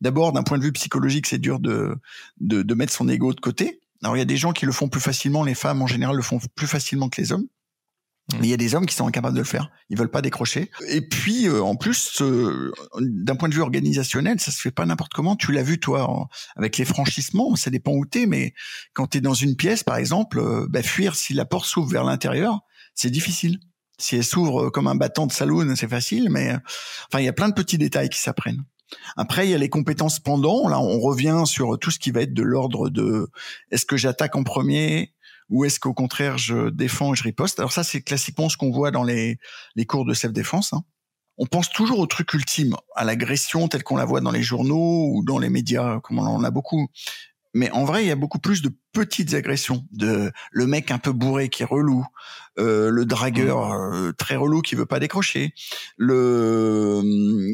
D'abord, 0.00 0.32
d'un 0.32 0.42
point 0.42 0.58
de 0.58 0.62
vue 0.62 0.72
psychologique, 0.72 1.26
c'est 1.26 1.38
dur 1.38 1.58
de, 1.58 1.96
de, 2.40 2.62
de 2.62 2.74
mettre 2.74 2.92
son 2.92 3.08
ego 3.08 3.32
de 3.32 3.40
côté. 3.40 3.80
Alors, 4.02 4.16
il 4.16 4.20
y 4.20 4.22
a 4.22 4.26
des 4.26 4.36
gens 4.36 4.52
qui 4.52 4.66
le 4.66 4.72
font 4.72 4.88
plus 4.88 5.00
facilement. 5.00 5.42
Les 5.42 5.54
femmes, 5.54 5.82
en 5.82 5.86
général, 5.86 6.16
le 6.16 6.22
font 6.22 6.38
plus 6.54 6.66
facilement 6.66 7.08
que 7.08 7.20
les 7.20 7.32
hommes. 7.32 7.46
Mmh. 8.32 8.36
Mais 8.40 8.46
il 8.48 8.50
y 8.50 8.54
a 8.54 8.58
des 8.58 8.74
hommes 8.74 8.86
qui 8.86 8.94
sont 8.94 9.06
incapables 9.06 9.34
de 9.34 9.40
le 9.40 9.46
faire. 9.46 9.70
Ils 9.88 9.96
veulent 9.96 10.10
pas 10.10 10.22
décrocher. 10.22 10.70
Et 10.88 11.00
puis, 11.00 11.48
euh, 11.48 11.62
en 11.62 11.76
plus, 11.76 12.20
euh, 12.20 12.72
d'un 12.98 13.36
point 13.36 13.48
de 13.48 13.54
vue 13.54 13.60
organisationnel, 13.60 14.40
ça 14.40 14.50
se 14.50 14.60
fait 14.60 14.72
pas 14.72 14.84
n'importe 14.84 15.12
comment. 15.14 15.36
Tu 15.36 15.52
l'as 15.52 15.62
vu, 15.62 15.78
toi, 15.78 16.28
avec 16.56 16.76
les 16.76 16.84
franchissements. 16.84 17.54
Ça 17.56 17.70
dépend 17.70 17.92
où 17.92 18.04
t'es, 18.04 18.26
mais 18.26 18.52
quand 18.94 19.08
tu 19.08 19.18
es 19.18 19.20
dans 19.20 19.34
une 19.34 19.56
pièce, 19.56 19.84
par 19.84 19.96
exemple, 19.96 20.40
euh, 20.40 20.66
bah, 20.68 20.82
fuir 20.82 21.14
si 21.14 21.34
la 21.34 21.44
porte 21.44 21.66
s'ouvre 21.66 21.88
vers 21.88 22.04
l'intérieur, 22.04 22.60
c'est 22.94 23.10
difficile. 23.10 23.60
Si 23.98 24.16
elle 24.16 24.24
s'ouvre 24.24 24.70
comme 24.70 24.86
un 24.86 24.94
battant 24.94 25.26
de 25.26 25.32
saloon, 25.32 25.74
c'est 25.76 25.88
facile, 25.88 26.28
mais 26.30 26.54
enfin, 27.08 27.20
il 27.20 27.24
y 27.24 27.28
a 27.28 27.32
plein 27.32 27.48
de 27.48 27.54
petits 27.54 27.78
détails 27.78 28.08
qui 28.08 28.20
s'apprennent. 28.20 28.64
Après, 29.16 29.46
il 29.46 29.50
y 29.50 29.54
a 29.54 29.58
les 29.58 29.68
compétences 29.68 30.20
pendant. 30.20 30.68
Là, 30.68 30.78
on 30.80 31.00
revient 31.00 31.42
sur 31.46 31.78
tout 31.78 31.90
ce 31.90 31.98
qui 31.98 32.10
va 32.10 32.22
être 32.22 32.34
de 32.34 32.42
l'ordre 32.42 32.88
de 32.88 33.28
est-ce 33.70 33.86
que 33.86 33.96
j'attaque 33.96 34.36
en 34.36 34.44
premier 34.44 35.12
ou 35.48 35.64
est-ce 35.64 35.78
qu'au 35.78 35.94
contraire 35.94 36.38
je 36.38 36.70
défends 36.70 37.12
et 37.12 37.16
je 37.16 37.22
riposte. 37.22 37.58
Alors 37.58 37.72
ça, 37.72 37.84
c'est 37.84 38.02
classiquement 38.02 38.48
ce 38.48 38.56
qu'on 38.56 38.70
voit 38.70 38.90
dans 38.90 39.04
les, 39.04 39.38
les 39.76 39.86
cours 39.86 40.04
de 40.04 40.14
self-défense. 40.14 40.72
Hein. 40.72 40.82
On 41.38 41.46
pense 41.46 41.70
toujours 41.70 41.98
au 41.98 42.06
truc 42.06 42.32
ultime, 42.32 42.74
à 42.94 43.04
l'agression 43.04 43.68
telle 43.68 43.82
qu'on 43.82 43.96
la 43.96 44.06
voit 44.06 44.20
dans 44.20 44.30
les 44.30 44.42
journaux 44.42 45.10
ou 45.12 45.22
dans 45.24 45.38
les 45.38 45.50
médias, 45.50 46.00
comme 46.00 46.18
on 46.18 46.26
en 46.26 46.44
a 46.44 46.50
beaucoup. 46.50 46.88
Mais 47.56 47.70
en 47.70 47.84
vrai, 47.84 48.04
il 48.04 48.08
y 48.08 48.10
a 48.10 48.16
beaucoup 48.16 48.38
plus 48.38 48.60
de 48.60 48.70
petites 48.92 49.32
agressions, 49.32 49.86
de 49.90 50.30
le 50.52 50.66
mec 50.66 50.90
un 50.90 50.98
peu 50.98 51.12
bourré 51.12 51.48
qui 51.48 51.62
est 51.62 51.66
relou, 51.66 52.04
euh, 52.58 52.90
le 52.90 53.06
dragueur 53.06 53.68
mmh. 53.68 53.94
euh, 53.94 54.12
très 54.12 54.36
relou 54.36 54.60
qui 54.60 54.74
veut 54.74 54.84
pas 54.84 55.00
décrocher, 55.00 55.54
le 55.96 57.00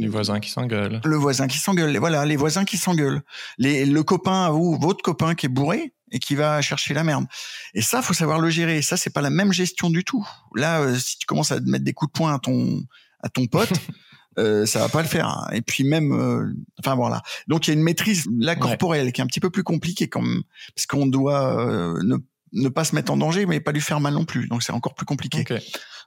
les 0.00 0.08
voisins 0.08 0.40
qui 0.40 0.50
s'engueulent, 0.50 1.00
le 1.04 1.16
voisin 1.16 1.46
qui 1.46 1.58
s'engueule, 1.58 1.96
voilà, 1.98 2.26
les 2.26 2.34
voisins 2.34 2.64
qui 2.64 2.78
s'engueulent, 2.78 3.22
les 3.58 3.86
le 3.86 4.02
copain 4.02 4.50
vous, 4.50 4.76
votre 4.76 5.02
copain 5.04 5.36
qui 5.36 5.46
est 5.46 5.48
bourré 5.48 5.94
et 6.10 6.18
qui 6.18 6.34
va 6.34 6.60
chercher 6.62 6.94
la 6.94 7.04
merde. 7.04 7.26
Et 7.74 7.80
ça, 7.80 8.02
faut 8.02 8.12
savoir 8.12 8.40
le 8.40 8.50
gérer. 8.50 8.82
Ça, 8.82 8.96
c'est 8.96 9.10
pas 9.10 9.22
la 9.22 9.30
même 9.30 9.52
gestion 9.52 9.88
du 9.88 10.02
tout. 10.02 10.26
Là, 10.56 10.80
euh, 10.80 10.96
si 10.96 11.16
tu 11.16 11.26
commences 11.26 11.52
à 11.52 11.60
mettre 11.60 11.84
des 11.84 11.92
coups 11.92 12.12
de 12.12 12.18
poing 12.18 12.34
à 12.34 12.40
ton 12.40 12.82
à 13.20 13.28
ton 13.28 13.46
pote. 13.46 13.70
euh, 14.38 14.66
ça 14.66 14.78
va 14.80 14.88
pas 14.88 15.02
le 15.02 15.08
faire. 15.08 15.28
Hein. 15.28 15.48
Et 15.52 15.62
puis 15.62 15.84
même, 15.84 16.12
euh, 16.12 16.52
enfin 16.78 16.94
voilà. 16.94 17.22
Donc 17.48 17.66
il 17.66 17.70
y 17.70 17.74
a 17.74 17.76
une 17.76 17.82
maîtrise 17.82 18.26
la 18.38 18.56
corporelle 18.56 19.12
qui 19.12 19.20
est 19.20 19.24
un 19.24 19.26
petit 19.26 19.40
peu 19.40 19.50
plus 19.50 19.62
compliquée 19.62 20.08
quand 20.08 20.22
même, 20.22 20.42
parce 20.74 20.86
qu'on 20.86 21.06
doit 21.06 21.58
euh, 21.58 22.00
ne, 22.02 22.16
ne 22.52 22.68
pas 22.68 22.84
se 22.84 22.94
mettre 22.94 23.12
en 23.12 23.16
danger, 23.16 23.46
mais 23.46 23.60
pas 23.60 23.72
lui 23.72 23.80
faire 23.80 24.00
mal 24.00 24.14
non 24.14 24.24
plus. 24.24 24.48
Donc 24.48 24.62
c'est 24.62 24.72
encore 24.72 24.94
plus 24.94 25.06
compliqué. 25.06 25.44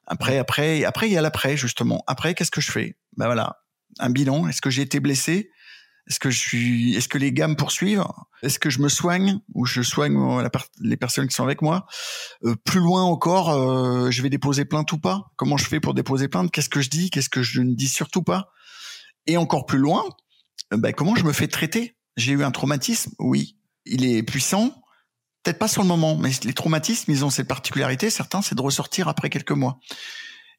Après, 0.07 0.37
après, 0.37 0.83
après 0.83 1.07
il 1.07 1.13
y 1.13 1.17
a 1.17 1.21
l'après 1.21 1.57
justement. 1.57 2.03
Après, 2.07 2.33
qu'est-ce 2.33 2.51
que 2.51 2.61
je 2.61 2.71
fais? 2.71 2.97
Ben 3.17 3.25
voilà, 3.25 3.61
un 3.99 4.09
bilan. 4.09 4.47
Est-ce 4.47 4.61
que 4.61 4.69
j'ai 4.69 4.81
été 4.81 4.99
blessé? 4.99 5.49
Est-ce 6.07 6.19
que 6.19 6.29
je 6.29 6.37
suis, 6.37 6.95
est-ce 6.95 7.07
que 7.07 7.17
les 7.17 7.31
gars 7.31 7.47
me 7.47 7.55
poursuivent? 7.55 8.03
Est-ce 8.43 8.59
que 8.59 8.69
je 8.69 8.79
me 8.79 8.89
soigne 8.89 9.39
ou 9.55 9.65
je 9.65 9.81
soigne 9.81 10.17
les 10.79 10.97
personnes 10.97 11.27
qui 11.27 11.33
sont 11.33 11.43
avec 11.43 11.63
moi? 11.63 11.87
Euh, 12.43 12.55
Plus 12.63 12.79
loin 12.79 13.03
encore, 13.03 13.49
euh, 13.49 14.11
je 14.11 14.21
vais 14.21 14.29
déposer 14.29 14.65
plainte 14.65 14.91
ou 14.91 14.99
pas? 14.99 15.31
Comment 15.35 15.57
je 15.57 15.65
fais 15.65 15.79
pour 15.79 15.95
déposer 15.95 16.27
plainte? 16.27 16.51
Qu'est-ce 16.51 16.69
que 16.69 16.81
je 16.81 16.89
dis? 16.89 17.09
Qu'est-ce 17.09 17.29
que 17.29 17.41
je 17.41 17.61
ne 17.61 17.73
dis 17.73 17.87
surtout 17.87 18.21
pas? 18.21 18.51
Et 19.25 19.37
encore 19.37 19.65
plus 19.65 19.79
loin, 19.79 20.03
euh, 20.73 20.77
ben, 20.77 20.93
comment 20.93 21.15
je 21.15 21.23
me 21.23 21.33
fais 21.33 21.47
traiter? 21.47 21.97
J'ai 22.17 22.33
eu 22.33 22.43
un 22.43 22.51
traumatisme, 22.51 23.11
oui. 23.17 23.57
Il 23.85 24.05
est 24.05 24.21
puissant, 24.21 24.83
peut-être 25.41 25.59
pas 25.59 25.67
sur 25.67 25.81
le 25.81 25.87
moment, 25.87 26.15
mais 26.15 26.29
les 26.43 26.53
traumatismes, 26.53 27.11
ils 27.11 27.25
ont 27.25 27.31
cette 27.31 27.47
particularité. 27.47 28.11
Certains, 28.11 28.43
c'est 28.43 28.55
de 28.55 28.61
ressortir 28.61 29.07
après 29.07 29.29
quelques 29.29 29.51
mois 29.51 29.79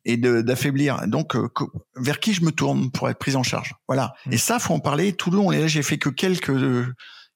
et 0.07 0.17
d'affaiblir. 0.17 1.07
Donc, 1.09 1.35
euh, 1.35 1.49
vers 1.97 2.21
qui 2.21 2.33
je 2.33 2.43
me 2.45 2.53
tourne 2.53 2.91
pour 2.93 3.11
être 3.11 3.19
prise 3.19 3.37
en 3.37 3.43
charge? 3.43 3.75
Voilà. 3.89 4.15
Mmh. 4.25 4.33
Et 4.33 4.39
ça, 4.39 4.59
faut 4.59 4.73
en 4.73 4.81
parler 4.81 5.13
tout 5.13 5.31
le 5.31 5.37
long. 5.37 5.53
Et 5.53 5.61
là, 5.61 5.67
j'ai 5.67 5.83
fait 5.83 5.99
que 5.99 6.09
quelques 6.09 6.53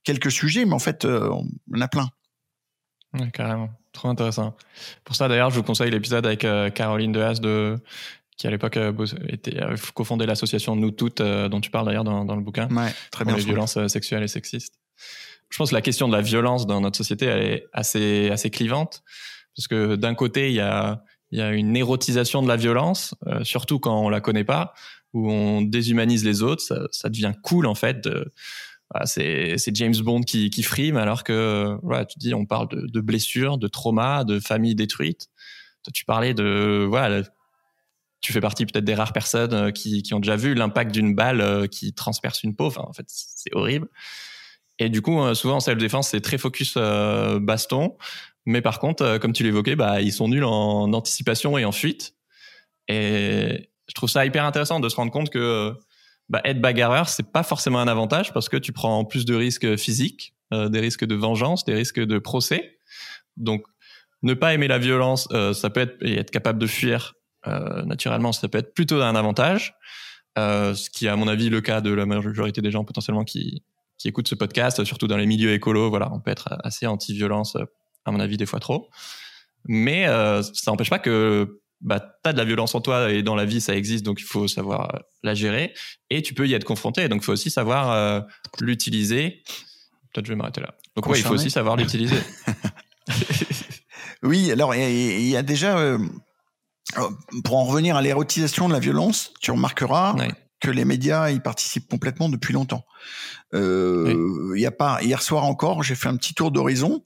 quelques 0.05 0.31
sujets, 0.31 0.65
mais 0.65 0.73
en 0.73 0.79
fait, 0.79 1.05
euh, 1.05 1.29
on 1.31 1.81
a 1.81 1.89
plein. 1.89 2.09
Ouais, 3.13 3.31
carrément. 3.33 3.71
Trop 3.93 4.09
intéressant. 4.09 4.57
Pour 5.05 5.17
ça, 5.17 5.27
d'ailleurs, 5.27 5.51
je 5.51 5.57
vous 5.57 5.65
conseille 5.65 5.91
l'épisode 5.91 6.25
avec 6.25 6.45
euh, 6.45 6.71
Caroline 6.71 7.13
Dehaas 7.13 7.41
de 7.41 7.77
qui 8.37 8.47
à 8.47 8.51
l'époque 8.51 8.79
était 9.29 9.61
cofondé 9.93 10.25
l'association 10.25 10.75
Nous 10.75 10.93
Toutes, 10.93 11.21
dont 11.21 11.61
tu 11.61 11.71
parles 11.71 11.85
d'ailleurs 11.85 12.05
dans, 12.05 12.25
dans, 12.25 12.37
le 12.37 12.41
bouquin. 12.41 12.69
Ouais, 12.75 12.91
très 13.11 13.27
bien. 13.27 13.37
Les 13.37 13.43
violences 13.43 13.87
sexuelles 13.89 14.23
et 14.23 14.29
sexistes. 14.29 14.73
Je 15.51 15.59
pense 15.59 15.71
que 15.71 15.75
la 15.75 15.83
question 15.83 16.09
de 16.09 16.17
la 16.17 16.23
violence 16.23 16.67
dans 16.67 16.81
notre 16.81 16.97
société 16.97 17.27
elle 17.27 17.43
est 17.43 17.67
assez 17.75 18.31
assez 18.31 18.49
clivante 18.49 19.03
parce 19.55 19.69
que 19.69 19.95
d'un 19.97 20.15
côté 20.15 20.49
il 20.49 20.55
y 20.55 20.61
a 20.61 21.03
il 21.31 21.39
y 21.39 21.43
a 21.43 21.53
une 21.53 21.77
érotisation 21.77 22.43
de 22.43 22.49
la 22.49 22.57
violence, 22.57 23.15
euh, 23.27 23.45
surtout 23.45 23.79
quand 23.79 24.05
on 24.05 24.09
la 24.09 24.21
connaît 24.21 24.45
pas, 24.45 24.75
où 25.13 25.31
on 25.31 25.63
déshumanise 25.63 26.25
les 26.25 26.43
autres. 26.43 26.63
Ça, 26.63 26.81
ça 26.91 27.09
devient 27.09 27.33
cool 27.43 27.67
en 27.67 27.75
fait. 27.75 28.03
De, 28.03 28.31
c'est, 29.05 29.57
James 29.75 29.97
Bond 29.97 30.23
qui, 30.23 30.51
qui 30.51 30.63
frime, 30.63 30.97
alors 30.97 31.23
que 31.23 31.77
voilà, 31.83 32.05
tu 32.05 32.19
dis 32.19 32.35
on 32.35 32.47
parle 32.47 32.69
de, 32.69 32.87
de 32.87 33.01
blessures, 33.01 33.59
de 33.59 33.69
traumas, 33.69 34.25
de 34.25 34.41
familles 34.41 34.75
détruites. 34.75 35.29
Toi, 35.85 35.93
tu 35.95 36.05
parlais 36.05 36.35
de 36.35 36.85
voilà, 36.89 37.23
tu 38.21 38.33
fais 38.33 38.41
partie 38.41 38.67
peut-être 38.67 38.85
des 38.85 38.95
rares 38.95 39.13
personnes 39.13 39.55
euh, 39.55 39.71
qui, 39.71 40.03
qui 40.03 40.15
ont 40.15 40.21
déjà 40.21 40.37
vu 40.37 40.55
l'impact 40.55 40.93
d'une 40.93 41.15
balle 41.15 41.41
euh, 41.41 41.67
qui 41.67 41.95
transperce 41.95 42.43
une 42.43 42.57
peau. 42.57 42.67
Enfin, 42.67 42.83
en 42.87 42.93
fait, 42.93 43.07
c'est 43.07 43.55
horrible. 43.55 43.89
Et 44.79 44.89
du 44.89 45.03
coup, 45.03 45.35
souvent 45.35 45.57
en 45.57 45.61
self-défense, 45.61 46.09
c'est 46.09 46.23
très 46.23 46.39
focus 46.39 46.79
baston. 46.79 47.99
Mais 48.47 48.63
par 48.63 48.79
contre, 48.79 49.03
euh, 49.03 49.19
comme 49.19 49.33
tu 49.33 49.43
l'évoquais, 49.43 49.77
bah, 49.77 50.01
ils 50.01 50.13
sont 50.13 50.29
nuls 50.29 50.45
en 50.45 50.93
anticipation 50.93 51.59
et 51.59 51.65
en 51.65 51.73
fuite. 51.73 52.15
Et 52.89 53.71
je 53.89 53.95
trouve 53.95 54.09
ça 54.09 54.25
hyper 54.25 54.45
intéressant 54.45 54.81
de 54.81 54.89
se 54.89 54.97
rendre 54.97 55.13
compte 55.13 55.31
que 55.31 55.75
bah, 56.29 56.41
être 56.45 56.61
bagarreur, 56.61 57.09
c'est 57.09 57.31
pas 57.31 57.43
forcément 57.43 57.81
un 57.81 57.89
avantage 57.89 58.33
parce 58.33 58.49
que 58.49 58.57
tu 58.57 58.73
prends 58.73 59.05
plus 59.05 59.25
de 59.25 59.35
risques 59.35 59.77
physiques, 59.77 60.35
euh, 60.53 60.69
des 60.69 60.81
risques 60.81 61.05
de 61.05 61.15
vengeance, 61.15 61.65
des 61.65 61.75
risques 61.75 62.01
de 62.01 62.19
procès. 62.19 62.79
Donc, 63.37 63.65
ne 64.23 64.35
pas 64.35 64.53
aimer 64.55 64.69
la 64.69 64.79
violence, 64.79 65.29
euh, 65.33 65.53
ça 65.53 65.71
peut 65.71 65.81
être 65.81 65.97
et 66.03 66.19
être 66.19 66.31
capable 66.31 66.59
de 66.59 66.67
fuir 66.67 67.15
naturellement, 67.87 68.33
ça 68.33 68.49
peut 68.49 68.59
être 68.59 68.75
plutôt 68.75 69.01
un 69.01 69.17
avantage. 69.17 69.75
ce 70.37 70.91
qui 70.91 71.07
est 71.07 71.09
à 71.09 71.17
mon 71.17 71.27
avis 71.27 71.49
le 71.49 71.63
cas 71.63 71.81
de 71.81 71.91
la 71.91 72.05
majorité 72.05 72.61
des 72.61 72.71
gens 72.71 72.85
potentiellement 72.85 73.25
qui 73.25 73.63
qui 73.97 74.09
écoutent 74.09 74.29
ce 74.29 74.35
podcast, 74.35 74.85
surtout 74.85 75.07
dans 75.07 75.17
les 75.17 75.25
milieux 75.25 75.53
écolos. 75.53 75.89
Voilà, 75.89 76.11
on 76.13 76.21
peut 76.21 76.31
être 76.31 76.55
assez 76.65 76.87
anti-violence 76.87 77.57
à 78.05 78.11
mon 78.11 78.21
avis 78.21 78.37
des 78.37 78.47
fois 78.47 78.61
trop. 78.61 78.89
Mais 79.67 80.07
euh, 80.07 80.43
ça 80.43 80.71
n'empêche 80.71 80.91
pas 80.91 80.99
que 80.99 81.61
bah, 81.81 82.01
tu 82.01 82.31
as 82.31 82.33
de 82.33 82.39
la 82.39 82.45
violence 82.45 82.75
en 82.75 82.81
toi 82.81 83.11
et 83.11 83.23
dans 83.23 83.35
la 83.35 83.45
vie 83.45 83.61
ça 83.61 83.75
existe, 83.75 84.05
donc 84.05 84.21
il 84.21 84.25
faut 84.25 84.49
savoir 84.49 84.95
euh, 84.95 84.99
la 85.23 85.35
gérer 85.35 85.75
et 86.11 86.23
tu 86.23 86.35
peux 86.35 86.47
y 86.47 86.55
être 86.55 86.65
confronté, 86.65 87.09
donc 87.09 87.23
il 87.23 87.25
faut 87.25 87.33
aussi 87.33 87.51
savoir 87.51 87.91
euh, 87.93 88.21
l'utiliser. 88.61 89.43
Peut-être 90.13 90.27
je 90.27 90.33
vais 90.33 90.37
m'arrêter 90.37 90.61
là. 90.61 90.75
Donc 90.97 91.07
oui, 91.07 91.19
il 91.19 91.25
faut 91.25 91.35
aussi 91.35 91.51
savoir 91.51 91.77
l'utiliser. 91.77 92.17
oui, 94.23 94.51
alors 94.51 94.75
il 94.75 95.29
y, 95.29 95.37
a 95.37 95.43
déjà, 95.43 95.97
pour 97.45 97.57
en 97.57 97.65
revenir 97.65 97.97
à 97.97 98.03
l'érotisation 98.03 98.69
de 98.69 98.73
la 98.73 98.81
violence, 98.81 99.33
tu 99.41 99.51
remarqueras 99.51 100.17
que 100.61 100.71
les 100.71 100.85
médias 100.85 101.31
y 101.31 101.41
participent 101.41 101.89
complètement 101.89 102.29
depuis 102.29 102.53
longtemps. 102.53 102.85
Euh, 103.55 104.53
Il 104.55 104.61
y 104.61 104.67
a 104.67 104.71
pas 104.71 105.03
hier 105.03 105.23
soir 105.23 105.45
encore, 105.45 105.83
j'ai 105.83 105.95
fait 105.95 106.09
un 106.09 106.17
petit 106.17 106.35
tour 106.35 106.51
d'horizon. 106.51 107.03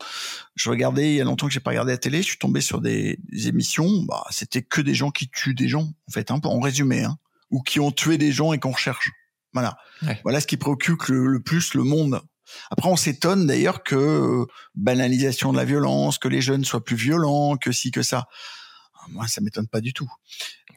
Je 0.57 0.71
regardais 0.71 1.13
il 1.13 1.17
y 1.17 1.21
a 1.21 1.25
longtemps 1.25 1.47
que 1.47 1.53
j'ai 1.53 1.61
pas 1.61 1.71
regardé 1.71 1.93
la 1.93 1.99
télé. 1.99 2.19
Je 2.19 2.29
suis 2.29 2.39
tombé 2.39 2.61
sur 2.61 2.81
des, 2.81 3.19
émissions. 3.47 4.03
Bah, 4.03 4.25
c'était 4.31 4.63
que 4.63 4.81
des 4.81 4.95
gens 4.95 5.11
qui 5.11 5.29
tuent 5.29 5.55
des 5.55 5.69
gens, 5.69 5.93
en 6.09 6.13
fait, 6.13 6.31
hein, 6.31 6.41
en 6.43 6.61
résumé, 6.61 7.05
hein, 7.05 7.17
ou 7.51 7.63
qui 7.63 7.81
ont 7.81 7.93
tué 7.93 8.19
des 8.19 8.33
gens 8.33 8.53
et 8.53 8.59
qu'on 8.59 8.73
recherche. 8.73 9.11
Voilà. 9.53 9.79
Voilà 10.25 10.41
ce 10.41 10.47
qui 10.47 10.57
préoccupe 10.57 11.05
le, 11.05 11.41
plus 11.41 11.75
le 11.75 11.85
monde. 11.85 12.21
Après, 12.71 12.89
on 12.89 12.97
s'étonne 12.97 13.47
d'ailleurs 13.47 13.85
que 13.85 14.45
banalisation 14.75 15.53
de 15.53 15.57
la 15.57 15.65
violence, 15.65 16.19
que 16.19 16.29
les 16.29 16.41
jeunes 16.41 16.65
soient 16.65 16.85
plus 16.85 16.97
violents, 16.97 17.57
que 17.57 17.73
si 17.73 17.91
que 17.91 18.03
ça. 18.03 18.27
Moi, 19.11 19.27
ça 19.29 19.41
m'étonne 19.41 19.67
pas 19.67 19.81
du 19.81 19.93
tout. 19.93 20.11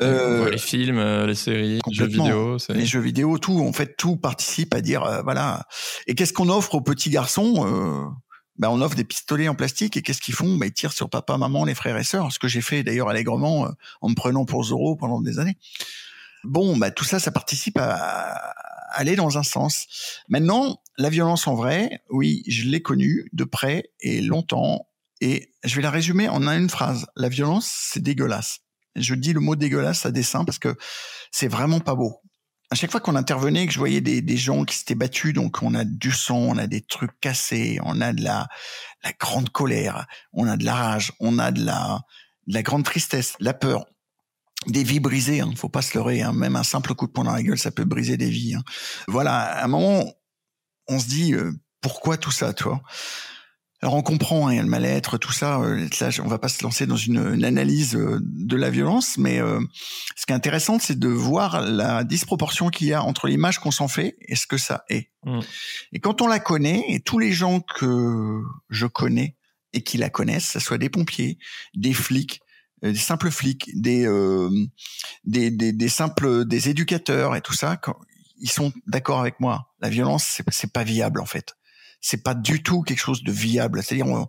Euh, 0.01 0.49
les 0.49 0.57
films, 0.57 0.99
euh, 0.99 1.25
les 1.25 1.35
séries, 1.35 1.79
les 1.85 1.93
jeux 1.93 2.05
vidéo, 2.05 2.57
les 2.69 2.85
jeux 2.85 2.99
vidéo, 2.99 3.37
tout. 3.37 3.59
En 3.59 3.73
fait, 3.73 3.95
tout 3.97 4.15
participe 4.17 4.73
à 4.73 4.81
dire 4.81 5.03
euh, 5.03 5.21
voilà. 5.23 5.65
Et 6.05 6.15
qu'est-ce 6.15 6.33
qu'on 6.33 6.49
offre 6.49 6.75
aux 6.75 6.81
petits 6.81 7.09
garçons 7.09 8.13
ben, 8.59 8.69
on 8.69 8.81
offre 8.81 8.95
des 8.95 9.03
pistolets 9.03 9.47
en 9.49 9.53
plastique 9.53 9.97
et 9.97 10.01
qu'est-ce 10.01 10.19
qu'ils 10.19 10.33
font? 10.33 10.57
Ben, 10.57 10.65
Ils 10.65 10.73
tirent 10.73 10.91
sur 10.91 11.11
papa, 11.11 11.37
maman, 11.37 11.63
les 11.63 11.75
frères 11.75 11.97
et 11.97 12.03
sœurs. 12.03 12.31
Ce 12.31 12.39
que 12.39 12.47
j'ai 12.47 12.61
fait 12.61 12.81
d'ailleurs 12.81 13.07
allègrement 13.07 13.69
en 14.01 14.09
me 14.09 14.15
prenant 14.15 14.45
pour 14.45 14.63
Zorro 14.63 14.95
pendant 14.95 15.21
des 15.21 15.37
années. 15.37 15.57
Bon, 16.43 16.75
ben, 16.75 16.89
tout 16.89 17.03
ça, 17.03 17.19
ça 17.19 17.29
participe 17.29 17.77
à, 17.77 18.55
aller 18.91 19.15
dans 19.15 19.37
un 19.37 19.43
sens. 19.43 19.87
Maintenant, 20.27 20.81
la 20.97 21.09
violence 21.09 21.47
en 21.47 21.55
vrai, 21.55 22.01
oui, 22.09 22.43
je 22.47 22.67
l'ai 22.67 22.81
connue 22.81 23.29
de 23.33 23.43
près 23.43 23.91
et 24.01 24.21
longtemps. 24.21 24.86
Et 25.21 25.53
je 25.63 25.75
vais 25.75 25.81
la 25.81 25.91
résumer 25.91 26.29
en 26.29 26.47
une 26.47 26.69
phrase. 26.69 27.07
La 27.15 27.29
violence, 27.29 27.71
c'est 27.91 28.01
dégueulasse. 28.01 28.59
Je 28.95 29.15
dis 29.15 29.33
le 29.33 29.39
mot 29.39 29.55
dégueulasse 29.55 30.05
à 30.05 30.11
dessein 30.11 30.45
parce 30.45 30.59
que 30.59 30.75
c'est 31.31 31.47
vraiment 31.47 31.79
pas 31.79 31.95
beau. 31.95 32.21
À 32.69 32.75
chaque 32.75 32.91
fois 32.91 32.99
qu'on 32.99 33.15
intervenait, 33.15 33.65
que 33.65 33.71
je 33.71 33.79
voyais 33.79 34.01
des, 34.01 34.37
gens 34.37 34.65
qui 34.65 34.75
s'étaient 34.75 34.95
battus, 34.95 35.33
donc 35.33 35.63
on 35.63 35.73
a 35.73 35.85
du 35.85 36.11
sang, 36.11 36.37
on 36.37 36.57
a 36.57 36.67
des 36.67 36.81
trucs 36.81 37.17
cassés, 37.21 37.79
on 37.83 38.01
a 38.01 38.11
de 38.11 38.21
la, 38.21 38.49
grande 39.19 39.49
colère, 39.49 40.05
on 40.33 40.47
a 40.47 40.57
de 40.57 40.65
la 40.65 40.75
rage, 40.75 41.13
on 41.21 41.39
a 41.39 41.51
de 41.51 41.63
la, 41.63 42.01
de 42.47 42.53
la 42.53 42.63
grande 42.63 42.83
tristesse, 42.83 43.35
la 43.39 43.53
peur, 43.53 43.85
des 44.65 44.83
vies 44.83 44.99
brisées. 44.99 45.39
Hein, 45.39 45.53
faut 45.55 45.69
pas 45.69 45.81
se 45.81 45.97
leurrer. 45.97 46.21
Hein, 46.21 46.33
même 46.33 46.57
un 46.57 46.63
simple 46.63 46.93
coup 46.93 47.07
de 47.07 47.11
poing 47.11 47.23
dans 47.23 47.33
la 47.33 47.43
gueule, 47.43 47.57
ça 47.57 47.71
peut 47.71 47.85
briser 47.85 48.17
des 48.17 48.29
vies. 48.29 48.55
Hein. 48.55 48.63
Voilà. 49.07 49.39
À 49.39 49.63
un 49.63 49.67
moment, 49.67 50.03
on 50.89 50.99
se 50.99 51.07
dit 51.07 51.33
euh, 51.33 51.53
pourquoi 51.81 52.17
tout 52.17 52.31
ça, 52.31 52.53
toi? 52.53 52.81
Alors 53.81 53.93
on 53.93 54.01
comprend 54.01 54.47
hein, 54.47 54.61
le 54.61 54.67
mal-être, 54.67 55.19
tout 55.19 55.31
ça. 55.31 55.59
Euh, 55.59 55.87
là, 56.01 56.09
on 56.23 56.27
va 56.27 56.39
pas 56.39 56.47
se 56.47 56.63
lancer 56.63 56.87
dans 56.87 56.95
une, 56.95 57.43
analyse 57.43 57.95
euh, 57.95 58.17
de 58.21 58.55
la 58.55 58.71
violence, 58.71 59.17
mais 59.19 59.39
euh, 59.39 59.59
ce 60.15 60.25
qui 60.25 60.33
est 60.33 60.35
intéressant, 60.35 60.79
c'est 60.79 60.97
de 60.97 61.07
voir 61.07 61.61
la 61.61 62.03
disproportion 62.03 62.69
qu'il 62.69 62.87
y 62.87 62.93
a 62.93 63.03
entre 63.03 63.27
l'image 63.27 63.59
qu'on 63.59 63.69
s'en 63.69 63.87
fait 63.87 64.17
et 64.21 64.35
ce 64.35 64.47
que 64.47 64.57
ça 64.57 64.83
est. 64.89 65.11
Mmh. 65.25 65.39
Et 65.93 65.99
quand 65.99 66.21
on 66.21 66.27
la 66.27 66.39
connaît, 66.39 66.85
et 66.89 67.01
tous 67.01 67.19
les 67.19 67.31
gens 67.31 67.59
que 67.59 68.41
je 68.69 68.87
connais 68.87 69.35
et 69.73 69.83
qui 69.83 69.97
la 69.97 70.09
connaissent, 70.09 70.49
ce 70.53 70.59
soit 70.59 70.79
des 70.79 70.89
pompiers, 70.89 71.37
des 71.75 71.93
flics, 71.93 72.41
des 72.81 72.95
simples 72.95 73.29
flics, 73.29 73.69
des, 73.75 74.07
des, 75.23 75.51
des, 75.51 75.71
des, 75.71 75.89
simples 75.89 76.45
des 76.45 76.69
éducateurs 76.69 77.35
et 77.35 77.41
tout 77.41 77.53
ça, 77.53 77.75
quand, 77.75 77.95
ils 78.39 78.49
sont 78.49 78.71
d'accord 78.87 79.19
avec 79.19 79.39
moi. 79.39 79.73
La 79.81 79.89
violence, 79.89 80.41
c'est 80.49 80.73
pas 80.73 80.83
viable 80.83 81.19
en 81.19 81.25
fait 81.25 81.57
c'est 82.01 82.23
pas 82.23 82.33
du 82.33 82.63
tout 82.63 82.81
quelque 82.81 82.99
chose 82.99 83.23
de 83.23 83.31
viable. 83.31 83.83
C'est-à-dire, 83.83 84.27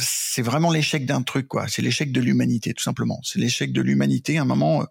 c'est 0.00 0.42
vraiment 0.42 0.70
l'échec 0.70 1.06
d'un 1.06 1.22
truc, 1.22 1.48
quoi. 1.48 1.66
C'est 1.68 1.82
l'échec 1.82 2.12
de 2.12 2.20
l'humanité, 2.20 2.74
tout 2.74 2.82
simplement. 2.82 3.20
C'est 3.22 3.38
l'échec 3.38 3.72
de 3.72 3.80
l'humanité. 3.80 4.38
À 4.38 4.42
un 4.42 4.44
moment, 4.44 4.82
euh, 4.82 4.84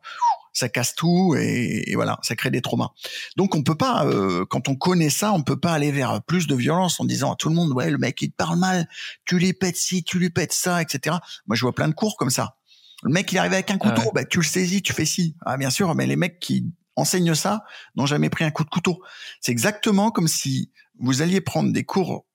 ça 0.53 0.69
casse 0.69 0.95
tout 0.95 1.36
et, 1.38 1.93
voilà, 1.95 2.19
ça 2.21 2.36
crée 2.36 2.49
des 2.49 2.62
traumas. 2.62 2.89
Donc, 3.36 3.56
on 3.56 3.63
peut 3.63 3.75
pas, 3.75 4.06
euh, 4.06 4.45
quand 4.45 4.67
on 4.69 4.75
connaît 4.75 5.10
ça, 5.10 5.34
on 5.34 5.43
peut 5.43 5.60
pas 5.60 5.73
aller 5.73 5.91
vers 5.91 6.21
plus 6.23 6.47
de 6.47 6.56
violence 6.56 6.99
en 6.99 7.06
disant 7.06 7.34
à 7.34 7.36
tout 7.36 7.49
le 7.49 7.56
monde, 7.56 7.71
ouais, 7.73 7.89
le 7.89 7.97
mec 7.97 8.21
il 8.21 8.32
te 8.32 8.36
parle 8.36 8.58
mal, 8.58 8.88
tu 9.25 9.38
lui 9.38 9.53
pètes 9.53 9.77
ci, 9.77 10.03
tu 10.03 10.19
lui 10.19 10.30
pètes 10.30 10.53
ça, 10.53 10.82
etc. 10.82 11.17
Moi, 11.45 11.56
je 11.56 11.62
vois 11.62 11.73
plein 11.73 11.88
de 11.88 11.93
cours 11.93 12.17
comme 12.17 12.32
ça. 12.32 12.58
Le 13.03 13.12
mec, 13.12 13.32
il 13.32 13.38
arrive 13.38 13.53
avec 13.53 13.69
un 13.69 13.77
couteau, 13.77 14.12
bah, 14.13 14.25
tu 14.25 14.39
le 14.39 14.43
saisis, 14.43 14.82
tu 14.82 14.93
fais 14.93 15.06
ci. 15.06 15.36
Ah, 15.45 15.58
bien 15.58 15.69
sûr, 15.69 15.93
mais 15.93 16.08
les 16.08 16.15
mecs 16.15 16.39
qui 16.39 16.65
enseignent 16.95 17.36
ça 17.36 17.63
n'ont 17.95 18.08
jamais 18.08 18.30
pris 18.30 18.43
un 18.43 18.49
coup 18.49 18.63
de 18.63 18.69
couteau. 18.69 18.99
C'est 19.39 19.51
exactement 19.51 20.10
comme 20.10 20.27
si 20.27 20.71
vous 21.00 21.22
alliez 21.22 21.42
prendre 21.42 21.72
des 21.72 21.84
cours 21.84 22.26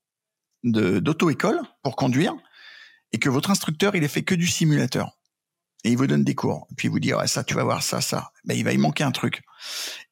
d'auto-école 0.63 1.59
pour 1.81 1.95
conduire 1.95 2.33
et 3.11 3.19
que 3.19 3.29
votre 3.29 3.51
instructeur, 3.51 3.95
il 3.95 4.03
est 4.03 4.09
fait 4.09 4.23
que 4.23 4.35
du 4.35 4.47
simulateur. 4.47 5.17
Et 5.83 5.91
il 5.91 5.97
vous 5.97 6.07
donne 6.07 6.23
des 6.23 6.35
cours. 6.35 6.67
Et 6.71 6.75
puis 6.75 6.87
il 6.87 6.91
vous 6.91 6.99
dit, 6.99 7.13
ouais, 7.13 7.27
ça, 7.27 7.43
tu 7.43 7.53
vas 7.55 7.63
voir 7.63 7.83
ça, 7.83 7.99
ça. 7.99 8.31
Ben, 8.45 8.57
il 8.57 8.63
va 8.63 8.71
y 8.71 8.77
manquer 8.77 9.03
un 9.03 9.11
truc. 9.11 9.43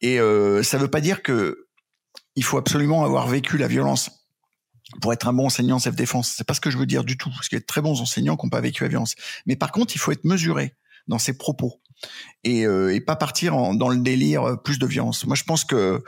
Et 0.02 0.20
euh, 0.20 0.64
ça 0.64 0.78
veut 0.78 0.90
pas 0.90 1.02
dire 1.02 1.24
que 1.24 1.68
il 2.36 2.44
faut 2.44 2.58
absolument 2.58 3.04
avoir 3.04 3.28
vécu 3.28 3.58
la 3.58 3.68
violence 3.68 4.10
pour 5.02 5.14
être 5.14 5.28
un 5.28 5.34
bon 5.34 5.46
enseignant 5.46 5.78
en 5.78 5.80
self-défense. 5.80 6.34
C'est 6.36 6.46
pas 6.46 6.54
ce 6.54 6.62
que 6.62 6.70
je 6.70 6.78
veux 6.78 6.86
dire 6.86 7.04
du 7.04 7.18
tout. 7.18 7.30
Parce 7.30 7.48
qu'il 7.48 7.56
y 7.56 7.58
a 7.58 7.62
de 7.62 7.66
très 7.66 7.82
bons 7.82 8.02
enseignants 8.02 8.36
qui 8.36 8.46
n'ont 8.46 8.50
pas 8.50 8.62
vécu 8.62 8.84
la 8.84 8.90
violence. 8.90 9.16
Mais 9.46 9.56
par 9.56 9.72
contre, 9.72 9.96
il 9.96 10.00
faut 10.00 10.12
être 10.12 10.26
mesuré 10.26 10.76
dans 11.08 11.20
ses 11.20 11.38
propos. 11.38 11.81
Et, 12.44 12.66
euh, 12.66 12.94
et 12.94 13.02
pas 13.02 13.16
partir 13.16 13.54
dans 13.74 13.90
le 13.90 13.98
délire 13.98 14.44
euh, 14.44 14.56
plus 14.56 14.80
de 14.80 14.86
violence. 14.86 15.26
Moi, 15.26 15.36
je 15.36 15.44
pense 15.44 15.64
que 15.64 16.04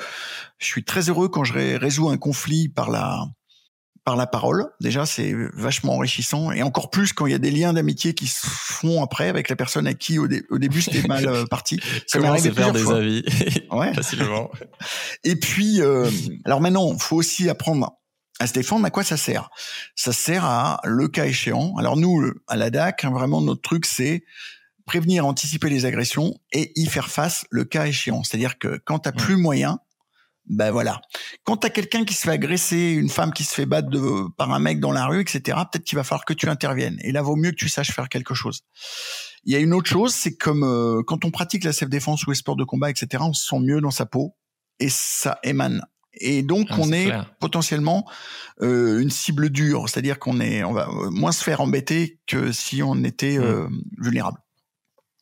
je 0.58 0.66
suis 0.66 0.84
très 0.84 1.10
heureux 1.10 1.30
quand 1.30 1.44
je 1.44 1.54
résous 1.78 2.10
un 2.10 2.18
conflit 2.18 2.70
par 2.70 2.90
la 2.90 3.26
par 4.04 4.16
la 4.16 4.28
parole. 4.28 4.66
Déjà, 4.82 5.06
c'est 5.06 5.34
vachement 5.54 5.96
enrichissant 5.96 6.52
et 6.52 6.62
encore 6.62 6.90
plus 6.90 7.14
quand 7.14 7.26
il 7.26 7.32
y 7.32 7.36
a 7.36 7.40
des 7.40 7.52
liens 7.52 7.74
d'amitié 7.74 8.14
qui 8.14 8.28
se 8.28 8.46
font 8.46 9.02
après 9.02 9.30
avec 9.30 9.50
la 9.50 9.56
personne 9.56 9.88
à 9.88 9.94
qui 9.94 10.20
au, 10.20 10.28
début 10.28 10.82
c'était 10.82 11.08
mal 11.08 11.28
euh, 11.28 11.46
parti. 11.46 11.80
Ça 12.08 12.20
m'est 12.20 12.28
arrivé 12.28 12.52
faire 12.52 12.74
des 12.74 12.92
avis 12.92 13.24
ouais. 13.72 13.94
facilement. 13.94 14.52
Et 15.24 15.36
puis, 15.36 15.82
euh, 15.82 16.10
alors 16.46 16.60
maintenant, 16.60 16.98
faut 16.98 17.16
aussi 17.16 17.50
apprendre 17.50 17.94
à 18.40 18.48
se 18.48 18.54
défendre. 18.54 18.86
À 18.86 18.90
quoi 18.90 19.04
ça 19.04 19.16
sert? 19.16 19.50
Ça 19.96 20.12
sert 20.12 20.44
à 20.44 20.82
le 20.84 21.08
cas 21.08 21.26
échéant. 21.26 21.76
Alors 21.78 21.96
nous, 21.96 22.32
à 22.48 22.58
la 22.58 22.70
DAC, 22.70 23.06
hein, 23.06 23.12
vraiment 23.12 23.42
notre 23.42 23.62
truc, 23.62 23.86
c'est 23.86 24.24
prévenir, 24.86 25.26
anticiper 25.26 25.69
les 25.69 25.86
agressions 25.86 26.34
et 26.52 26.72
y 26.76 26.86
faire 26.88 27.10
face 27.10 27.46
le 27.50 27.63
cas 27.63 27.88
échéant. 27.88 28.24
C'est-à-dire 28.24 28.58
que 28.58 28.80
quand 28.86 29.00
tu 29.00 29.10
n'as 29.10 29.13
plus 29.13 29.38
moyen, 29.38 29.80
ben 30.46 30.72
voilà. 30.72 31.00
Quand 31.46 31.58
t'as 31.58 31.69
quelqu'un 31.69 32.04
qui 32.04 32.13
se 32.13 32.22
fait 32.22 32.32
agresser, 32.32 32.91
une 32.91 33.10
femme 33.10 33.32
qui 33.32 33.43
se 33.43 33.54
fait 33.54 33.65
battre 33.65 33.89
de, 33.89 34.28
par 34.36 34.52
un 34.52 34.60
mec 34.60 34.80
dans 34.80 34.91
la 34.91 35.06
rue, 35.06 35.22
etc., 35.22 35.58
peut-être 35.72 35.86
qu'il 35.86 35.96
va 35.96 36.04
falloir 36.04 36.26
que 36.26 36.34
tu 36.34 36.50
interviennes. 36.50 36.98
Et 37.02 37.12
là, 37.12 37.22
vaut 37.22 37.38
mieux 37.38 37.52
que 37.52 37.56
tu 37.56 37.69
saches 37.69 37.91
faire 37.91 38.10
quelque 38.10 38.34
chose. 38.34 38.62
Il 39.46 39.54
y 39.54 39.56
a 39.56 39.60
une 39.60 39.74
autre 39.74 39.89
chose, 39.89 40.13
c'est 40.13 40.36
comme 40.36 40.63
euh, 40.63 41.02
quand 41.06 41.24
on 41.26 41.32
pratique 41.32 41.63
la 41.63 41.72
self-défense 41.72 42.26
ou 42.28 42.32
les 42.32 42.36
sports 42.36 42.58
de 42.58 42.63
combat, 42.63 42.89
etc., 42.89 43.24
on 43.26 43.34
se 43.34 43.46
sent 43.46 43.60
mieux 43.60 43.80
dans 43.80 43.91
sa 43.91 44.06
peau 44.06 44.36
et 44.80 44.89
ça 44.89 45.39
émane. 45.43 45.82
Et 46.15 46.43
donc, 46.43 46.67
ah, 46.72 46.76
on 46.80 46.91
est, 46.91 47.12
potentiellement 47.39 48.08
euh, 48.62 49.00
une 49.00 49.10
cible 49.10 49.50
dure, 49.50 49.89
c'est-à-dire 49.89 50.19
qu'on 50.19 50.39
est, 50.39 50.63
on 50.63 50.74
va 50.74 50.88
euh, 50.89 51.10
moins 51.10 51.32
se 51.32 51.43
faire 51.43 51.62
embêter 51.62 52.19
que 52.28 52.52
si 52.52 52.84
on 52.84 53.04
était 53.04 53.39
mmh. 53.39 53.82
vulnérable. 53.98 54.38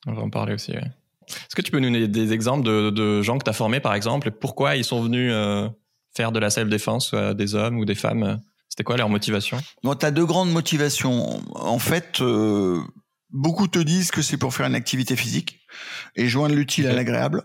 On 0.07 0.13
va 0.13 0.21
en 0.21 0.29
parler 0.29 0.53
aussi. 0.53 0.71
Est-ce 0.71 1.55
que 1.55 1.61
tu 1.61 1.71
peux 1.71 1.79
nous 1.79 1.91
donner 1.91 2.07
des 2.07 2.33
exemples 2.33 2.63
de, 2.63 3.21
gens 3.21 3.37
que 3.37 3.43
tu 3.43 3.49
as 3.49 3.53
formés, 3.53 3.79
par 3.79 3.93
exemple, 3.93 4.27
et 4.27 4.31
pourquoi 4.31 4.75
ils 4.75 4.83
sont 4.83 5.01
venus 5.01 5.31
euh, 5.33 5.67
faire 6.15 6.31
de 6.31 6.39
la 6.39 6.49
self-défense, 6.49 7.13
des 7.13 7.55
hommes 7.55 7.77
ou 7.77 7.85
des 7.85 7.95
femmes 7.95 8.41
C'était 8.69 8.83
quoi 8.83 8.97
leur 8.97 9.09
motivation? 9.09 9.57
Tu 9.83 10.05
as 10.05 10.11
deux 10.11 10.25
grandes 10.25 10.51
motivations. 10.51 11.41
En 11.55 11.79
fait, 11.79 12.21
euh, 12.21 12.81
beaucoup 13.29 13.67
te 13.67 13.79
disent 13.79 14.11
que 14.11 14.21
c'est 14.21 14.37
pour 14.37 14.53
faire 14.53 14.67
une 14.67 14.75
activité 14.75 15.15
physique 15.15 15.59
et 16.15 16.27
joindre 16.27 16.55
l'utile 16.55 16.87
à 16.87 16.93
l'agréable. 16.93 17.43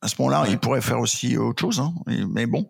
À 0.00 0.08
ce 0.08 0.16
moment-là, 0.18 0.44
ils 0.48 0.58
pourraient 0.58 0.82
faire 0.82 1.00
aussi 1.00 1.38
autre 1.38 1.62
chose, 1.62 1.80
hein, 1.80 1.94
mais 2.06 2.44
bon. 2.44 2.66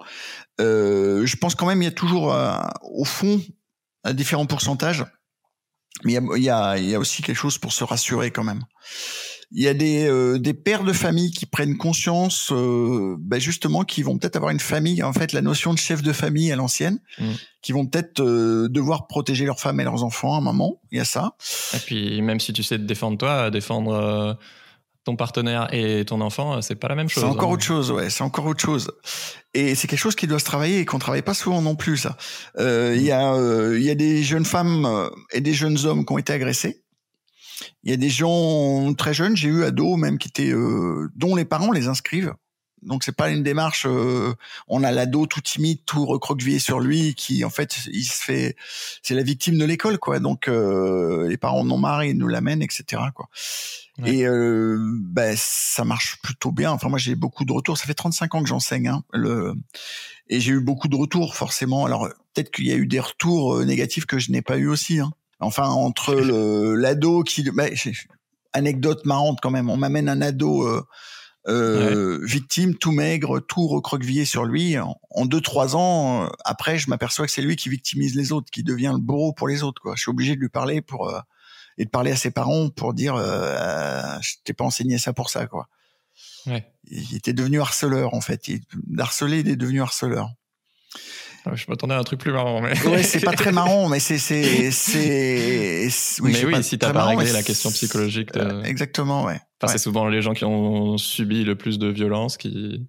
Euh, 0.61 1.27
je 1.27 1.37
pense 1.37 1.57
quand 1.57 1.67
même 1.67 1.83
il 1.83 1.87
y 1.87 1.89
a 1.89 1.93
toujours, 1.93 2.35
au 2.83 3.05
fond, 3.05 3.41
à 4.05 4.13
différents 4.13 4.47
pourcentages, 4.47 5.05
mais 6.03 6.15
il 6.37 6.43
y 6.43 6.51
a, 6.51 6.77
il 6.77 6.89
y 6.89 6.95
a 6.95 6.99
aussi 6.99 7.23
quelque 7.23 7.37
chose 7.37 7.59
pour 7.59 7.73
se 7.73 7.85
rassurer 7.85 8.31
quand 8.31 8.45
même 8.45 8.65
il 9.55 9.63
y 9.63 9.69
a 9.69 9.75
des, 9.75 10.07
euh, 10.09 10.39
des 10.39 10.53
pères 10.53 10.83
de 10.83 10.93
famille 10.93 11.31
qui 11.31 11.47
prennent 11.47 11.77
conscience, 11.77 12.51
euh, 12.51 13.17
bah 13.19 13.39
justement, 13.39 13.85
qui 13.85 14.03
vont 14.03 14.19
peut-être 14.19 14.35
avoir 14.35 14.51
une 14.51 14.61
famille, 14.61 15.03
en 15.03 15.13
fait, 15.13 15.33
la 15.33 15.43
notion 15.43 15.73
de 15.73 15.79
chef 15.79 16.03
de 16.03 16.13
famille 16.13 16.51
à 16.51 16.57
l'ancienne, 16.57 16.99
mmh. 17.19 17.25
qui 17.63 17.73
vont 17.73 17.87
peut-être 17.87 18.21
euh, 18.21 18.69
devoir 18.69 19.07
protéger 19.07 19.47
leurs 19.47 19.61
femmes 19.61 19.79
et 19.79 19.85
leurs 19.85 20.03
enfants 20.03 20.35
à 20.35 20.39
un 20.39 20.41
moment. 20.41 20.81
Il 20.91 20.99
y 20.99 21.01
a 21.01 21.05
ça. 21.05 21.37
Et 21.73 21.79
puis, 21.79 22.21
même 22.21 22.41
si 22.41 22.53
tu 22.53 22.65
sais 22.65 22.79
te 22.79 22.83
défendre 22.83 23.17
toi, 23.17 23.51
défendre 23.51 24.37
ton 25.05 25.17
partenaire 25.17 25.69
et 25.73 26.05
ton 26.05 26.21
enfant, 26.21 26.63
c'est 26.63 26.77
pas 26.77 26.89
la 26.89 26.95
même 26.95 27.09
chose. 27.09 27.23
C'est 27.23 27.29
encore 27.29 27.51
hein. 27.51 27.55
autre 27.55 27.63
chose, 27.63 27.91
ouais. 27.91 28.11
C'est 28.11 28.25
encore 28.25 28.47
autre 28.47 28.63
chose. 28.63 28.91
Et 29.53 29.75
c'est 29.75 29.87
quelque 29.87 29.99
chose 29.99 30.17
qui 30.17 30.27
doit 30.27 30.39
se 30.39 30.45
travailler 30.45 30.81
et 30.81 30.85
qu'on 30.85 30.99
travaille 30.99 31.23
pas 31.23 31.35
souvent 31.35 31.61
non 31.61 31.77
plus, 31.77 31.99
ça. 31.99 32.17
Il 32.59 33.03
y 33.03 33.13
a, 33.13 33.37
il 33.75 33.83
y 33.83 33.91
a 33.91 33.95
des 33.95 34.23
jeunes 34.23 34.47
femmes 34.47 35.11
et 35.33 35.41
des 35.41 35.53
jeunes 35.53 35.79
hommes 35.85 36.05
qui 36.07 36.13
ont 36.13 36.19
été 36.19 36.33
agressés 36.33 36.85
il 37.83 37.91
y 37.91 37.93
a 37.93 37.97
des 37.97 38.09
gens 38.09 38.93
très 38.95 39.15
jeunes, 39.15 39.37
j'ai 39.37 39.49
eu 39.49 39.65
ados 39.65 39.99
même 39.99 40.19
qui 40.19 40.29
étaient 40.29 40.53
euh, 40.53 41.11
dont 41.15 41.35
les 41.35 41.45
parents 41.45 41.73
les 41.73 41.89
inscrivent. 41.89 42.35
Donc 42.83 43.03
c'est 43.03 43.17
pas 43.17 43.31
une 43.31 43.43
démarche. 43.43 43.87
Euh, 43.87 44.35
on 44.69 44.83
a 44.85 44.93
l'ado 44.93 45.27
tout 45.27 45.41
timide, 45.41 45.79
tout 45.87 46.05
recroquevillé 46.05 46.59
sur 46.59 46.81
lui, 46.81 47.15
qui 47.15 47.45
en 47.45 47.51
fait 47.51 47.79
il 47.93 48.05
se 48.05 48.23
fait, 48.23 48.57
c'est 49.03 49.15
la 49.15 49.23
victime 49.23 49.59
de 49.59 49.65
l'école 49.65 49.99
quoi. 49.99 50.19
Donc 50.19 50.49
euh, 50.49 51.27
les 51.29 51.39
parents 51.39 51.65
n'ont 51.65 51.79
marre, 51.79 52.05
ils 52.05 52.17
nous 52.17 52.29
l'amènent, 52.29 52.63
etc. 52.63 53.03
quoi. 53.15 53.29
Et 54.05 54.25
ben 54.27 55.37
ça 55.39 55.85
marche 55.85 56.21
plutôt 56.23 56.51
bien. 56.51 56.73
Enfin 56.73 56.89
moi 56.89 56.99
j'ai 56.99 57.15
beaucoup 57.15 57.45
de 57.45 57.53
retours. 57.53 57.79
Ça 57.79 57.87
fait 57.87 57.95
35 57.95 58.35
ans 58.35 58.43
que 58.43 58.49
j'enseigne. 58.49 58.89
Hein, 58.89 59.05
le 59.13 59.55
et 60.29 60.41
j'ai 60.41 60.53
eu 60.53 60.61
beaucoup 60.61 60.89
de 60.89 60.97
retours 60.97 61.37
forcément. 61.37 61.85
Alors 61.85 62.09
peut-être 62.35 62.51
qu'il 62.51 62.67
y 62.67 62.73
a 62.73 62.77
eu 62.77 62.87
des 62.87 62.99
retours 62.99 63.65
négatifs 63.65 64.07
que 64.07 64.19
je 64.19 64.33
n'ai 64.33 64.43
pas 64.43 64.57
eu 64.57 64.67
aussi. 64.67 64.99
Hein. 64.99 65.13
Enfin, 65.41 65.69
entre 65.69 66.15
le 66.21 66.75
l'ado 66.75 67.23
qui, 67.23 67.49
bah, 67.51 67.67
anecdote 68.55 69.05
marrante 69.05 69.41
quand 69.43 69.51
même. 69.51 69.69
On 69.69 69.77
m'amène 69.77 70.09
un 70.09 70.23
ado 70.23 70.67
euh, 70.67 70.83
euh, 71.49 72.21
victime, 72.25 72.77
tout 72.77 72.93
maigre, 72.93 73.41
tout 73.41 73.67
recroquevillé 73.67 74.25
sur 74.25 74.45
lui. 74.45 74.77
En, 74.79 75.27
deux 75.27 75.41
trois 75.41 75.77
ans, 75.77 76.25
euh, 76.25 76.29
après, 76.45 76.79
je 76.79 76.89
m'aperçois 76.89 77.27
que 77.27 77.33
c'est 77.33 77.43
lui 77.43 77.57
qui 77.57 77.69
victimise 77.69 78.15
les 78.15 78.33
autres, 78.33 78.51
qui 78.51 78.63
devient 78.63 78.93
le 78.95 79.01
bourreau 79.01 79.33
pour 79.33 79.49
les 79.49 79.63
autres. 79.63 79.83
Quoi. 79.83 79.95
Je 79.97 80.03
suis 80.03 80.11
obligé 80.11 80.35
de 80.37 80.41
lui 80.41 80.49
parler 80.49 80.81
pour 80.81 81.13
et 81.79 81.85
de 81.85 81.91
parler 81.91 82.11
à 82.11 82.17
ses 82.17 82.31
parents 82.31 82.69
pour 82.69 82.95
dire, 82.95 83.17
je 83.17 84.35
t'ai 84.45 84.53
pas 84.53 84.65
enseigné 84.65 84.99
ça 84.99 85.13
pour 85.13 85.31
ça, 85.31 85.47
quoi. 85.47 85.69
Ouais. 86.47 86.65
Il 86.91 87.17
était 87.17 87.33
devenu 87.33 87.61
harceleur 87.61 88.15
en 88.15 88.21
fait. 88.21 88.49
Il, 88.49 88.61
harcelé, 88.99 89.41
il 89.41 89.49
est 89.49 89.57
devenu 89.57 89.81
harceleur. 89.81 90.31
Je 91.53 91.67
m'attendais 91.69 91.95
à 91.95 91.99
un 91.99 92.05
truc 92.05 92.21
plus 92.21 92.33
marrant, 92.33 92.63
mais. 92.63 92.79
Ouais, 92.87 93.03
c'est 93.03 93.21
pas 93.21 93.33
très 93.37 93.53
marrant, 93.53 93.89
mais 93.91 94.01
c'est, 94.01 94.17
c'est, 94.17 94.71
c'est. 94.71 95.89
Oui, 96.23 96.33
mais 96.33 96.45
oui, 96.45 96.65
si 96.65 96.79
t'as 96.79 96.93
pas 96.93 97.05
réglé 97.05 97.33
la 97.33 97.43
question 97.43 97.71
psychologique. 97.71 98.33
De... 98.33 98.65
Exactement, 98.65 99.25
ouais. 99.25 99.39
Enfin, 99.61 99.71
c'est 99.71 99.79
souvent 99.79 100.09
les 100.09 100.23
gens 100.23 100.33
qui 100.33 100.45
ont 100.45 100.97
subi 100.97 101.45
le 101.45 101.55
plus 101.55 101.79
de 101.79 101.89
violence 101.89 102.39
qui, 102.39 102.87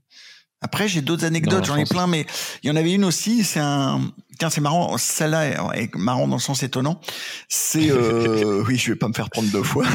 après, 0.65 0.88
j'ai 0.88 1.01
d'autres 1.01 1.25
anecdotes, 1.25 1.63
j'en 1.65 1.75
ai 1.75 1.86
plein, 1.86 2.08
mais 2.08 2.25
il 2.63 2.67
y 2.67 2.71
en 2.71 2.75
avait 2.75 2.91
une 2.91 3.06
aussi. 3.06 3.43
C'est 3.43 3.60
un, 3.60 4.01
tiens, 4.39 4.49
c'est 4.49 4.62
marrant. 4.62 4.97
Celle-là 4.97 5.75
est 5.75 5.93
marrant 5.93 6.28
dans 6.28 6.38
le 6.38 6.41
sens 6.41 6.63
étonnant. 6.63 6.99
C'est, 7.49 7.91
euh... 7.91 8.63
oui, 8.67 8.75
je 8.75 8.91
vais 8.91 8.97
pas 8.97 9.08
me 9.08 9.13
faire 9.13 9.30
prendre 9.30 9.47
deux 9.51 9.62
fois. 9.62 9.86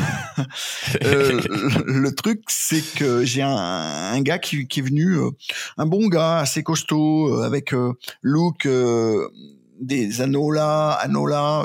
euh, 1.05 1.41
le 1.85 2.15
truc, 2.15 2.43
c'est 2.47 2.83
que 2.95 3.25
j'ai 3.25 3.43
un, 3.43 3.51
un, 3.51 4.21
gars 4.21 4.39
qui, 4.39 4.69
qui 4.69 4.79
est 4.79 4.85
venu, 4.85 5.17
euh, 5.17 5.31
un 5.77 5.87
bon 5.87 6.07
gars, 6.07 6.39
assez 6.39 6.63
costaud, 6.63 7.43
avec 7.43 7.75
look, 8.23 8.69
des 9.81 10.21
anneaux 10.21 10.53
là, 10.53 10.91
anneaux 10.93 11.27
là, 11.27 11.65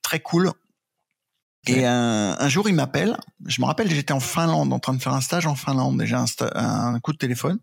très 0.00 0.20
cool. 0.20 0.52
Et 1.66 1.84
un, 1.84 2.34
un, 2.38 2.48
jour, 2.48 2.66
il 2.66 2.74
m'appelle. 2.74 3.14
Je 3.44 3.60
me 3.60 3.66
rappelle, 3.66 3.90
j'étais 3.90 4.14
en 4.14 4.20
Finlande, 4.20 4.72
en 4.72 4.78
train 4.78 4.94
de 4.94 5.02
faire 5.02 5.12
un 5.12 5.20
stage 5.20 5.46
en 5.46 5.54
Finlande. 5.54 6.02
J'ai 6.06 6.14
un, 6.14 6.24
un 6.54 6.98
coup 7.00 7.12
de 7.12 7.18
téléphone. 7.18 7.58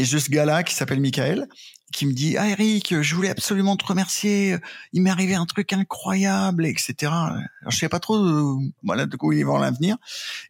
Et 0.00 0.04
j'ai 0.04 0.18
ce 0.18 0.30
gars-là 0.30 0.62
qui 0.62 0.74
s'appelle 0.74 0.98
Michael, 0.98 1.46
qui 1.92 2.06
me 2.06 2.14
dit, 2.14 2.38
ah 2.38 2.48
Eric, 2.48 3.02
je 3.02 3.14
voulais 3.14 3.28
absolument 3.28 3.76
te 3.76 3.84
remercier. 3.84 4.56
Il 4.94 5.02
m'est 5.02 5.10
arrivé 5.10 5.34
un 5.34 5.44
truc 5.44 5.74
incroyable, 5.74 6.64
etc. 6.64 6.94
Alors, 7.02 7.42
je 7.68 7.76
sais 7.76 7.90
pas 7.90 8.00
trop, 8.00 8.16
euh, 8.16 8.56
voilà, 8.82 9.04
de 9.04 9.14
quoi 9.18 9.34
il 9.34 9.44
va 9.44 9.52
en 9.52 9.58
l'avenir. 9.58 9.98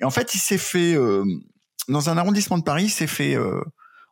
Et 0.00 0.04
en 0.04 0.10
fait, 0.10 0.36
il 0.36 0.38
s'est 0.38 0.56
fait, 0.56 0.94
euh, 0.94 1.24
dans 1.88 2.10
un 2.10 2.16
arrondissement 2.16 2.58
de 2.58 2.62
Paris, 2.62 2.84
il 2.84 2.90
s'est 2.90 3.08
fait 3.08 3.34
euh, 3.34 3.60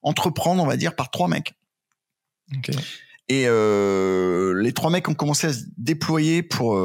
entreprendre, 0.02 0.60
on 0.60 0.66
va 0.66 0.76
dire, 0.76 0.96
par 0.96 1.08
trois 1.08 1.28
mecs. 1.28 1.54
Okay. 2.56 2.72
Et 3.28 3.44
les 3.44 4.72
trois 4.72 4.90
mecs 4.90 5.08
ont 5.08 5.14
commencé 5.14 5.46
à 5.46 5.52
se 5.52 5.66
déployer 5.76 6.42
pour 6.42 6.76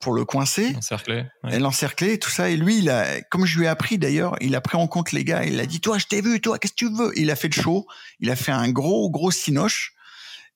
pour 0.00 0.12
le 0.12 0.24
coincer. 0.24 0.72
L'encercler. 0.72 1.24
Ouais. 1.42 1.58
L'encercler, 1.58 2.18
tout 2.18 2.30
ça. 2.30 2.50
Et 2.50 2.56
lui, 2.56 2.78
il 2.78 2.90
a, 2.90 3.20
comme 3.22 3.46
je 3.46 3.58
lui 3.58 3.64
ai 3.64 3.68
appris 3.68 3.98
d'ailleurs, 3.98 4.36
il 4.40 4.54
a 4.54 4.60
pris 4.60 4.76
en 4.76 4.86
compte 4.86 5.12
les 5.12 5.24
gars. 5.24 5.44
Il 5.44 5.58
a 5.60 5.66
dit, 5.66 5.80
toi, 5.80 5.98
je 5.98 6.06
t'ai 6.06 6.20
vu, 6.20 6.40
toi, 6.40 6.58
qu'est-ce 6.58 6.72
que 6.72 6.78
tu 6.78 6.92
veux? 6.92 7.12
Il 7.16 7.30
a 7.30 7.36
fait 7.36 7.48
le 7.48 7.60
show. 7.60 7.86
Il 8.20 8.30
a 8.30 8.36
fait 8.36 8.52
un 8.52 8.70
gros, 8.70 9.10
gros 9.10 9.30
sinoche. 9.30 9.94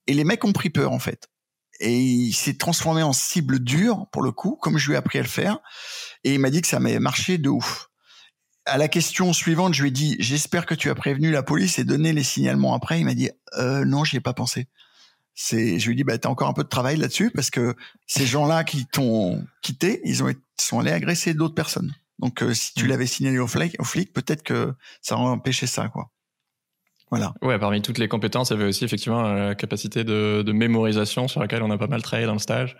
Et 0.06 0.14
les 0.14 0.24
mecs 0.24 0.44
ont 0.44 0.52
pris 0.52 0.70
peur, 0.70 0.92
en 0.92 0.98
fait. 0.98 1.28
Et 1.80 1.98
il 1.98 2.32
s'est 2.32 2.56
transformé 2.56 3.02
en 3.02 3.12
cible 3.12 3.60
dure, 3.60 4.06
pour 4.12 4.22
le 4.22 4.32
coup, 4.32 4.56
comme 4.60 4.76
je 4.76 4.88
lui 4.88 4.94
ai 4.94 4.96
appris 4.96 5.18
à 5.18 5.22
le 5.22 5.28
faire. 5.28 5.58
Et 6.24 6.34
il 6.34 6.40
m'a 6.40 6.50
dit 6.50 6.60
que 6.60 6.68
ça 6.68 6.78
m'avait 6.78 6.98
marché 6.98 7.38
de 7.38 7.48
ouf. 7.48 7.88
À 8.66 8.76
la 8.76 8.88
question 8.88 9.32
suivante, 9.32 9.72
je 9.72 9.82
lui 9.82 9.88
ai 9.88 9.92
dit, 9.92 10.16
j'espère 10.18 10.66
que 10.66 10.74
tu 10.74 10.90
as 10.90 10.94
prévenu 10.94 11.30
la 11.30 11.42
police 11.42 11.78
et 11.78 11.84
donné 11.84 12.12
les 12.12 12.22
signalements 12.22 12.74
après. 12.74 13.00
Il 13.00 13.06
m'a 13.06 13.14
dit, 13.14 13.30
euh, 13.56 13.86
non, 13.86 14.04
j'y 14.04 14.16
ai 14.16 14.20
pas 14.20 14.34
pensé 14.34 14.68
c'est, 15.42 15.78
je 15.78 15.88
lui 15.88 15.96
dis, 15.96 16.04
bah, 16.04 16.18
t'as 16.18 16.28
encore 16.28 16.48
un 16.48 16.52
peu 16.52 16.64
de 16.64 16.68
travail 16.68 16.98
là-dessus 16.98 17.30
parce 17.30 17.48
que 17.48 17.74
ces 18.06 18.26
gens-là 18.34 18.62
qui 18.62 18.84
t'ont 18.84 19.42
quitté, 19.62 20.02
ils 20.04 20.22
ont 20.22 20.30
sont 20.58 20.80
allés 20.80 20.92
agresser 20.92 21.32
d'autres 21.32 21.54
personnes. 21.54 21.94
Donc, 22.18 22.42
euh, 22.42 22.52
si 22.52 22.74
tu 22.74 22.84
mm. 22.84 22.88
l'avais 22.88 23.06
signalé 23.06 23.38
au 23.38 23.46
flic, 23.46 23.74
au 23.78 23.84
flic, 23.84 24.12
peut-être 24.12 24.42
que 24.42 24.74
ça 25.00 25.16
aurait 25.16 25.30
empêché 25.30 25.66
ça, 25.66 25.88
quoi. 25.88 26.10
Voilà. 27.10 27.32
Ouais, 27.40 27.58
parmi 27.58 27.80
toutes 27.80 27.96
les 27.96 28.06
compétences, 28.06 28.50
il 28.50 28.52
y 28.52 28.56
avait 28.56 28.68
aussi 28.68 28.84
effectivement 28.84 29.22
la 29.22 29.54
capacité 29.54 30.04
de, 30.04 30.42
de 30.44 30.52
mémorisation 30.52 31.26
sur 31.26 31.40
laquelle 31.40 31.62
on 31.62 31.70
a 31.70 31.78
pas 31.78 31.86
mal 31.86 32.02
travaillé 32.02 32.26
dans 32.26 32.34
le 32.34 32.38
stage. 32.38 32.76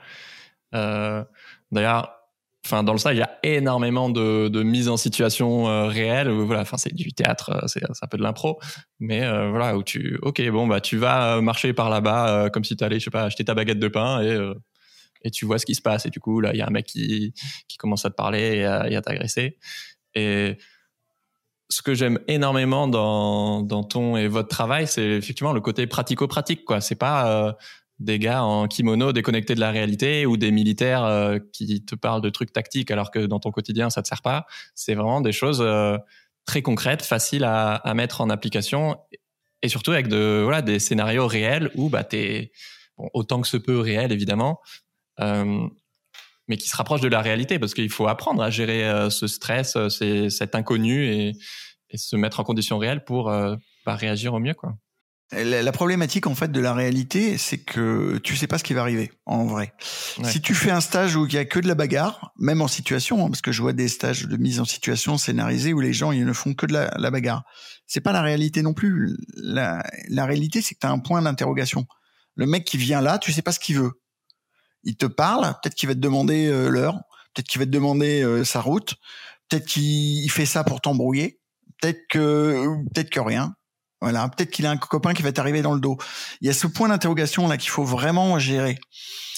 Euh, 0.75 1.25
D'ailleurs, 1.73 2.20
enfin 2.65 2.83
dans 2.83 2.93
le 2.93 2.99
stage 2.99 3.17
il 3.17 3.21
y 3.21 3.23
a 3.23 3.39
énormément 3.43 4.11
de, 4.11 4.49
de 4.49 4.63
mise 4.63 4.89
en 4.89 4.97
situation 4.97 5.69
euh, 5.69 5.87
réelle 5.87 6.29
voilà 6.31 6.63
enfin 6.63 6.77
c'est 6.77 6.95
du 6.95 7.13
théâtre 7.13 7.51
euh, 7.51 7.67
c'est 7.67 7.83
un 7.85 8.07
peu 8.07 8.19
de 8.19 8.23
l'impro 8.23 8.59
mais 8.99 9.23
euh, 9.23 9.51
voilà 9.51 9.77
où 9.77 9.83
tu 9.83 10.19
ok 10.23 10.47
bon 10.51 10.67
bah 10.67 10.81
tu 10.81 10.97
vas 10.97 11.41
marcher 11.41 11.73
par 11.73 11.89
là-bas 11.91 12.51
comme 12.51 12.65
si 12.65 12.77
tu 12.77 12.85
allais 12.85 12.99
je 12.99 13.05
sais 13.05 13.11
pas 13.11 13.25
acheter 13.25 13.45
ta 13.45 13.55
baguette 13.55 13.79
de 13.79 13.89
pain 13.89 14.23
et 14.23 14.39
et 15.23 15.31
tu 15.31 15.45
vois 15.47 15.59
ce 15.59 15.67
qui 15.67 15.75
se 15.75 15.83
passe 15.83 16.07
et 16.07 16.11
du 16.11 16.21
coup 16.21 16.41
là 16.41 16.51
il 16.53 16.59
y 16.59 16.63
a 16.63 16.67
un 16.67 16.71
mec 16.71 16.87
qui 16.87 17.33
qui 17.69 17.77
commence 17.77 18.05
à 18.05 18.11
te 18.11 18.15
parler 18.15 18.57
et 18.59 18.65
à, 18.65 18.83
à 18.83 19.03
t'agresser 19.03 19.59
Et 20.15 20.57
ce 21.71 21.83
que 21.83 21.95
j'aime 21.95 22.19
énormément 22.27 22.89
dans, 22.89 23.63
dans 23.63 23.85
ton 23.85 24.17
et 24.17 24.27
votre 24.27 24.49
travail, 24.49 24.89
c'est 24.89 25.05
effectivement 25.05 25.53
le 25.53 25.61
côté 25.61 25.87
pratico-pratique. 25.87 26.65
quoi. 26.65 26.81
C'est 26.81 26.97
pas 26.97 27.47
euh, 27.49 27.53
des 28.01 28.19
gars 28.19 28.43
en 28.43 28.67
kimono 28.67 29.13
déconnectés 29.13 29.55
de 29.55 29.61
la 29.61 29.71
réalité 29.71 30.25
ou 30.25 30.39
des 30.39 30.51
militaires 30.51 31.05
euh, 31.05 31.39
qui 31.53 31.85
te 31.85 31.95
parlent 31.95 32.23
de 32.23 32.31
trucs 32.31 32.53
tactiques 32.53 32.91
alors 32.91 33.11
que 33.11 33.19
dans 33.19 33.39
ton 33.39 33.51
quotidien 33.51 33.91
ça 33.91 34.03
te 34.03 34.09
sert 34.09 34.23
pas. 34.23 34.47
C'est 34.75 34.95
vraiment 34.95 35.21
des 35.21 35.33
choses 35.33 35.61
euh, 35.61 35.99
très 36.47 36.63
concrètes, 36.63 37.03
faciles 37.03 37.45
à, 37.45 37.75
à, 37.75 37.95
mettre 37.95 38.23
en 38.23 38.31
application 38.31 38.97
et 39.63 39.69
surtout 39.69 39.93
avec 39.93 40.09
de 40.09 40.41
voilà 40.43 40.63
des 40.63 40.79
scénarios 40.79 41.27
réels 41.27 41.71
où 41.75 41.91
bah 41.91 42.03
t'es 42.03 42.53
autant 42.97 43.41
que 43.43 43.49
ce 43.49 43.59
peut 43.59 43.79
réel 43.79 44.13
évidemment. 44.13 44.61
Euh, 45.21 45.69
mais 46.49 46.57
qui 46.57 46.69
se 46.69 46.77
rapproche 46.77 47.03
de 47.03 47.09
la 47.09 47.21
réalité 47.21 47.59
parce 47.61 47.75
qu'il 47.75 47.91
faut 47.91 48.09
apprendre 48.09 48.43
à 48.43 48.51
gérer 48.51 49.09
ce 49.11 49.29
stress, 49.29 49.77
euh, 49.77 50.29
cet 50.29 50.55
inconnu 50.57 51.07
et, 51.07 51.33
se 51.95 52.17
mettre 52.17 52.41
en 52.41 52.45
conditions 52.45 52.79
réelles 52.79 53.05
pour 53.05 53.25
bah, 53.25 53.97
réagir 53.97 54.33
au 54.33 54.39
mieux. 54.39 54.55
Quoi. 54.55 54.77
La, 55.33 55.73
problématique 55.73 56.27
en 56.27 56.35
fait 56.35 56.51
de 56.51 56.61
la 56.61 56.75
réalité, 56.75 57.39
c'est 57.39 57.59
que 57.59 58.19
tu 58.19 58.35
sais 58.37 58.49
pas 58.49 58.59
ce 58.59 58.65
qui 58.65 58.75
va 58.75 58.81
arriver 58.81 59.13
en 59.27 59.45
vrai. 59.45 59.75
Ouais. 60.19 60.29
Si 60.29 60.41
tu 60.41 60.55
fais 60.55 60.73
un 60.73 60.81
stage 60.81 61.15
où 61.15 61.25
il 61.27 61.33
y 61.33 61.39
a 61.39 61.45
que 61.45 61.61
de 61.61 61.69
la 61.69 61.77
bagarre, 61.77 62.33
même 62.37 62.61
en 62.63 62.69
situation, 62.69 63.25
hein, 63.25 63.29
parce 63.29 63.41
que 63.41 63.53
je 63.53 63.63
vois 63.63 63.73
des 63.73 63.87
stages 63.87 64.27
de 64.27 64.37
mise 64.37 64.59
en 64.59 64.65
situation 64.65 65.19
scénarisés 65.19 65.73
où 65.73 65.81
les 65.81 65.93
gens 65.93 66.11
ils 66.11 66.27
ne 66.27 66.33
font 66.33 66.55
que 66.55 66.67
de 66.67 66.73
la, 66.73 66.93
la 66.99 67.11
bagarre, 67.13 67.45
c'est 67.87 68.01
pas 68.01 68.13
la 68.13 68.23
réalité 68.23 68.63
non 68.63 68.75
plus. 68.75 69.17
La, 69.37 69.85
la 70.09 70.27
réalité, 70.27 70.63
c'est 70.63 70.75
que 70.75 70.81
tu 70.81 70.87
as 70.87 70.91
un 70.91 70.99
point 70.99 71.23
d'interrogation. 71.23 71.87
Le 72.35 72.47
mec 72.47 72.65
qui 72.65 72.77
vient 72.77 73.01
là, 73.01 73.19
tu 73.19 73.33
sais 73.33 73.43
pas 73.43 73.53
ce 73.53 73.61
qu'il 73.61 73.79
veut 73.79 73.93
il 74.85 74.97
te 74.97 75.07
parle, 75.07 75.45
peut-être 75.63 75.75
qu'il 75.75 75.89
va 75.89 75.95
te 75.95 76.01
demander 76.01 76.47
euh, 76.47 76.69
l'heure, 76.69 76.95
peut-être 77.35 77.49
qu'il 77.49 77.59
va 77.59 77.67
te 77.67 77.71
demander 77.71 78.23
euh, 78.23 78.45
sa 78.45 78.61
route, 78.61 78.95
peut-être 79.49 79.67
qu'il 79.67 80.31
fait 80.31 80.47
ça 80.47 80.65
pour 80.65 80.81
t'embrouiller, 80.81 81.41
peut-être 81.81 82.01
que 82.09 82.65
peut-être 82.95 83.11
que 83.11 83.21
rien. 83.21 83.55
Voilà, 84.01 84.29
peut-être 84.29 84.51
qu'il 84.51 84.67
a 84.67 84.71
un 84.71 84.77
copain 84.77 85.13
qui 85.13 85.23
va 85.23 85.33
t'arriver 85.33 85.63
dans 85.63 85.75
le 85.75 85.81
dos. 85.81 85.99
Il 86.41 86.47
y 86.47 86.51
a 86.51 86.55
ce 86.55 86.67
point 86.67 86.89
d'interrogation 86.89 87.49
là 87.49 87.57
qu'il 87.57 87.71
faut 87.71 87.85
vraiment 87.85 88.39
gérer. 88.39 88.79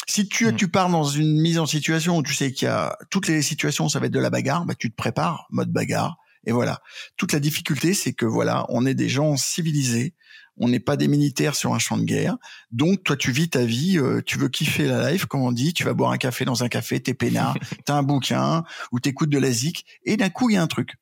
Si 0.09 0.29
tu, 0.29 0.47
mmh. 0.47 0.57
tu 0.57 0.69
pars 0.69 0.89
dans 0.89 1.05
une 1.05 1.41
mise 1.41 1.59
en 1.59 1.67
situation 1.67 2.17
où 2.17 2.23
tu 2.23 2.35
sais 2.35 2.53
qu'il 2.53 2.67
y 2.67 2.71
a 2.71 2.97
toutes 3.11 3.29
les 3.29 3.43
situations, 3.43 3.89
ça 3.89 3.99
va 4.01 4.07
être 4.07 4.13
de 4.13 4.21
la 4.21 4.31
bagarre, 4.31 4.65
bah 4.65 4.75
tu 4.77 4.91
te 4.91 4.97
prépares, 4.97 5.47
mode 5.51 5.71
bagarre, 5.71 6.17
et 6.45 6.53
voilà. 6.53 6.81
Toute 7.17 7.33
la 7.33 7.41
difficulté, 7.41 7.95
c'est 7.95 8.13
que 8.13 8.27
voilà, 8.27 8.67
on 8.69 8.85
est 8.85 8.95
des 8.95 9.09
gens 9.09 9.37
civilisés, 9.37 10.15
on 10.57 10.69
n'est 10.69 10.81
pas 10.81 10.97
des 10.97 11.09
militaires 11.09 11.55
sur 11.55 11.73
un 11.73 11.79
champ 11.79 11.97
de 11.97 12.05
guerre. 12.05 12.37
Donc, 12.71 13.05
toi, 13.05 13.17
tu 13.17 13.31
vis 13.31 13.49
ta 13.49 13.65
vie, 13.65 13.99
euh, 13.99 14.21
tu 14.25 14.39
veux 14.39 14.49
kiffer 14.49 14.87
la 14.87 15.13
life, 15.13 15.27
comme 15.27 15.43
on 15.43 15.53
dit, 15.53 15.73
tu 15.73 15.85
vas 15.85 15.95
boire 15.95 16.11
un 16.11 16.19
café 16.19 16.45
dans 16.45 16.65
un 16.65 16.69
café, 16.69 17.01
t'es 17.01 17.15
peinard, 17.15 17.57
t'as 17.87 17.95
un 17.95 18.03
bouquin, 18.03 18.65
ou 18.91 19.01
t'écoutes 19.01 19.31
de 19.31 19.39
la 19.39 19.51
zik, 19.51 19.87
et 20.05 20.17
d'un 20.17 20.31
coup, 20.31 20.51
il 20.51 20.55
y 20.55 20.57
a 20.57 20.63
un 20.63 20.67
truc. 20.67 20.97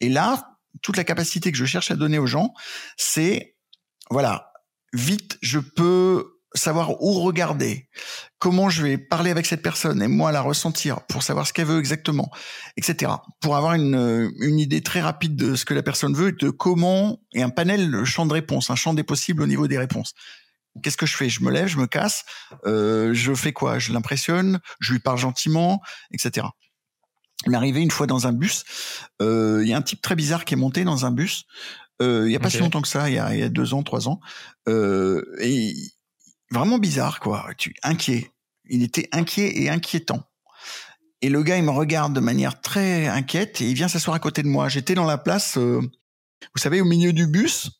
Et 0.00 0.08
là, 0.08 0.57
toute 0.82 0.96
la 0.96 1.04
capacité 1.04 1.52
que 1.52 1.58
je 1.58 1.64
cherche 1.64 1.90
à 1.90 1.96
donner 1.96 2.18
aux 2.18 2.26
gens, 2.26 2.52
c'est, 2.96 3.56
voilà, 4.10 4.52
vite, 4.92 5.38
je 5.42 5.58
peux 5.58 6.38
savoir 6.54 7.02
où 7.02 7.20
regarder, 7.20 7.88
comment 8.38 8.70
je 8.70 8.82
vais 8.82 8.98
parler 8.98 9.30
avec 9.30 9.46
cette 9.46 9.62
personne 9.62 10.02
et 10.02 10.08
moi 10.08 10.32
la 10.32 10.40
ressentir 10.40 11.00
pour 11.02 11.22
savoir 11.22 11.46
ce 11.46 11.52
qu'elle 11.52 11.66
veut 11.66 11.78
exactement, 11.78 12.30
etc. 12.76 13.12
Pour 13.40 13.56
avoir 13.56 13.74
une, 13.74 14.32
une 14.40 14.58
idée 14.58 14.82
très 14.82 15.00
rapide 15.00 15.36
de 15.36 15.54
ce 15.56 15.64
que 15.64 15.74
la 15.74 15.82
personne 15.82 16.14
veut 16.14 16.28
et 16.28 16.32
de 16.32 16.50
comment, 16.50 17.20
et 17.34 17.42
un 17.42 17.50
panel, 17.50 17.90
le 17.90 18.04
champ 18.04 18.26
de 18.26 18.32
réponse, 18.32 18.70
un 18.70 18.76
champ 18.76 18.94
des 18.94 19.02
possibles 19.02 19.42
au 19.42 19.46
niveau 19.46 19.68
des 19.68 19.78
réponses. 19.78 20.14
Qu'est-ce 20.82 20.96
que 20.96 21.06
je 21.06 21.16
fais? 21.16 21.28
Je 21.28 21.42
me 21.42 21.50
lève, 21.50 21.66
je 21.66 21.78
me 21.78 21.86
casse, 21.86 22.24
euh, 22.66 23.12
je 23.12 23.34
fais 23.34 23.52
quoi? 23.52 23.78
Je 23.78 23.92
l'impressionne, 23.92 24.60
je 24.80 24.92
lui 24.92 25.00
parle 25.00 25.18
gentiment, 25.18 25.82
etc. 26.12 26.46
Arrivé 27.54 27.80
une 27.80 27.90
fois 27.90 28.06
dans 28.06 28.26
un 28.26 28.32
bus, 28.32 28.64
euh, 29.22 29.60
il 29.62 29.68
y 29.68 29.72
a 29.72 29.76
un 29.76 29.82
type 29.82 30.02
très 30.02 30.16
bizarre 30.16 30.44
qui 30.44 30.54
est 30.54 30.56
monté 30.56 30.84
dans 30.84 31.06
un 31.06 31.10
bus, 31.10 31.46
euh, 32.00 32.24
il 32.26 32.32
y 32.32 32.36
a 32.36 32.38
pas 32.38 32.48
okay. 32.48 32.58
si 32.58 32.62
longtemps 32.62 32.82
que 32.82 32.88
ça, 32.88 33.08
il 33.10 33.16
y 33.16 33.18
a, 33.18 33.34
il 33.34 33.40
y 33.40 33.42
a 33.42 33.48
deux 33.48 33.74
ans, 33.74 33.82
trois 33.82 34.08
ans, 34.08 34.20
euh, 34.68 35.22
et 35.40 35.74
vraiment 36.50 36.78
bizarre, 36.78 37.20
quoi. 37.20 37.48
Tu, 37.56 37.74
inquiet. 37.82 38.30
Il 38.68 38.82
était 38.82 39.08
inquiet 39.12 39.62
et 39.62 39.70
inquiétant. 39.70 40.22
Et 41.20 41.30
le 41.30 41.42
gars, 41.42 41.56
il 41.56 41.64
me 41.64 41.70
regarde 41.70 42.12
de 42.14 42.20
manière 42.20 42.60
très 42.60 43.08
inquiète 43.08 43.60
et 43.60 43.68
il 43.68 43.74
vient 43.74 43.88
s'asseoir 43.88 44.14
à 44.14 44.20
côté 44.20 44.42
de 44.42 44.48
moi. 44.48 44.68
J'étais 44.68 44.94
dans 44.94 45.06
la 45.06 45.18
place, 45.18 45.58
euh, 45.58 45.80
vous 45.80 46.60
savez, 46.60 46.80
au 46.80 46.84
milieu 46.84 47.12
du 47.12 47.26
bus 47.26 47.70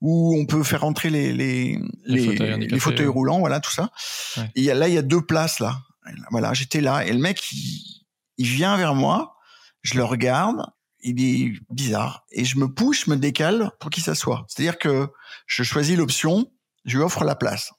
où 0.00 0.36
on 0.38 0.46
peut 0.46 0.62
faire 0.62 0.82
rentrer 0.82 1.10
les 1.10 1.32
les, 1.32 1.78
les, 2.04 2.18
les 2.18 2.26
fauteuils, 2.26 2.68
les 2.68 2.78
fauteuils 2.78 3.06
roulants, 3.06 3.40
voilà, 3.40 3.60
tout 3.60 3.72
ça. 3.72 3.90
Ouais. 4.36 4.50
Et 4.54 4.64
là, 4.72 4.88
il 4.88 4.94
y 4.94 4.98
a 4.98 5.02
deux 5.02 5.20
places 5.20 5.58
là. 5.60 5.82
Voilà, 6.30 6.54
j'étais 6.54 6.80
là 6.80 7.04
et 7.04 7.12
le 7.12 7.18
mec, 7.18 7.42
il, 7.52 7.95
il 8.38 8.46
vient 8.46 8.76
vers 8.76 8.94
moi. 8.94 9.36
Je 9.82 9.94
le 9.94 10.04
regarde. 10.04 10.66
Il 11.00 11.22
est 11.22 11.52
bizarre 11.70 12.24
et 12.32 12.44
je 12.44 12.58
me 12.58 12.72
pousse, 12.72 13.04
je 13.04 13.10
me 13.10 13.16
décale 13.16 13.70
pour 13.78 13.90
qu'il 13.90 14.02
s'assoie. 14.02 14.44
C'est-à-dire 14.48 14.78
que 14.78 15.08
je 15.46 15.62
choisis 15.62 15.96
l'option, 15.96 16.50
je 16.84 16.96
lui 16.96 17.04
offre 17.04 17.22
la 17.22 17.36
place. 17.36 17.72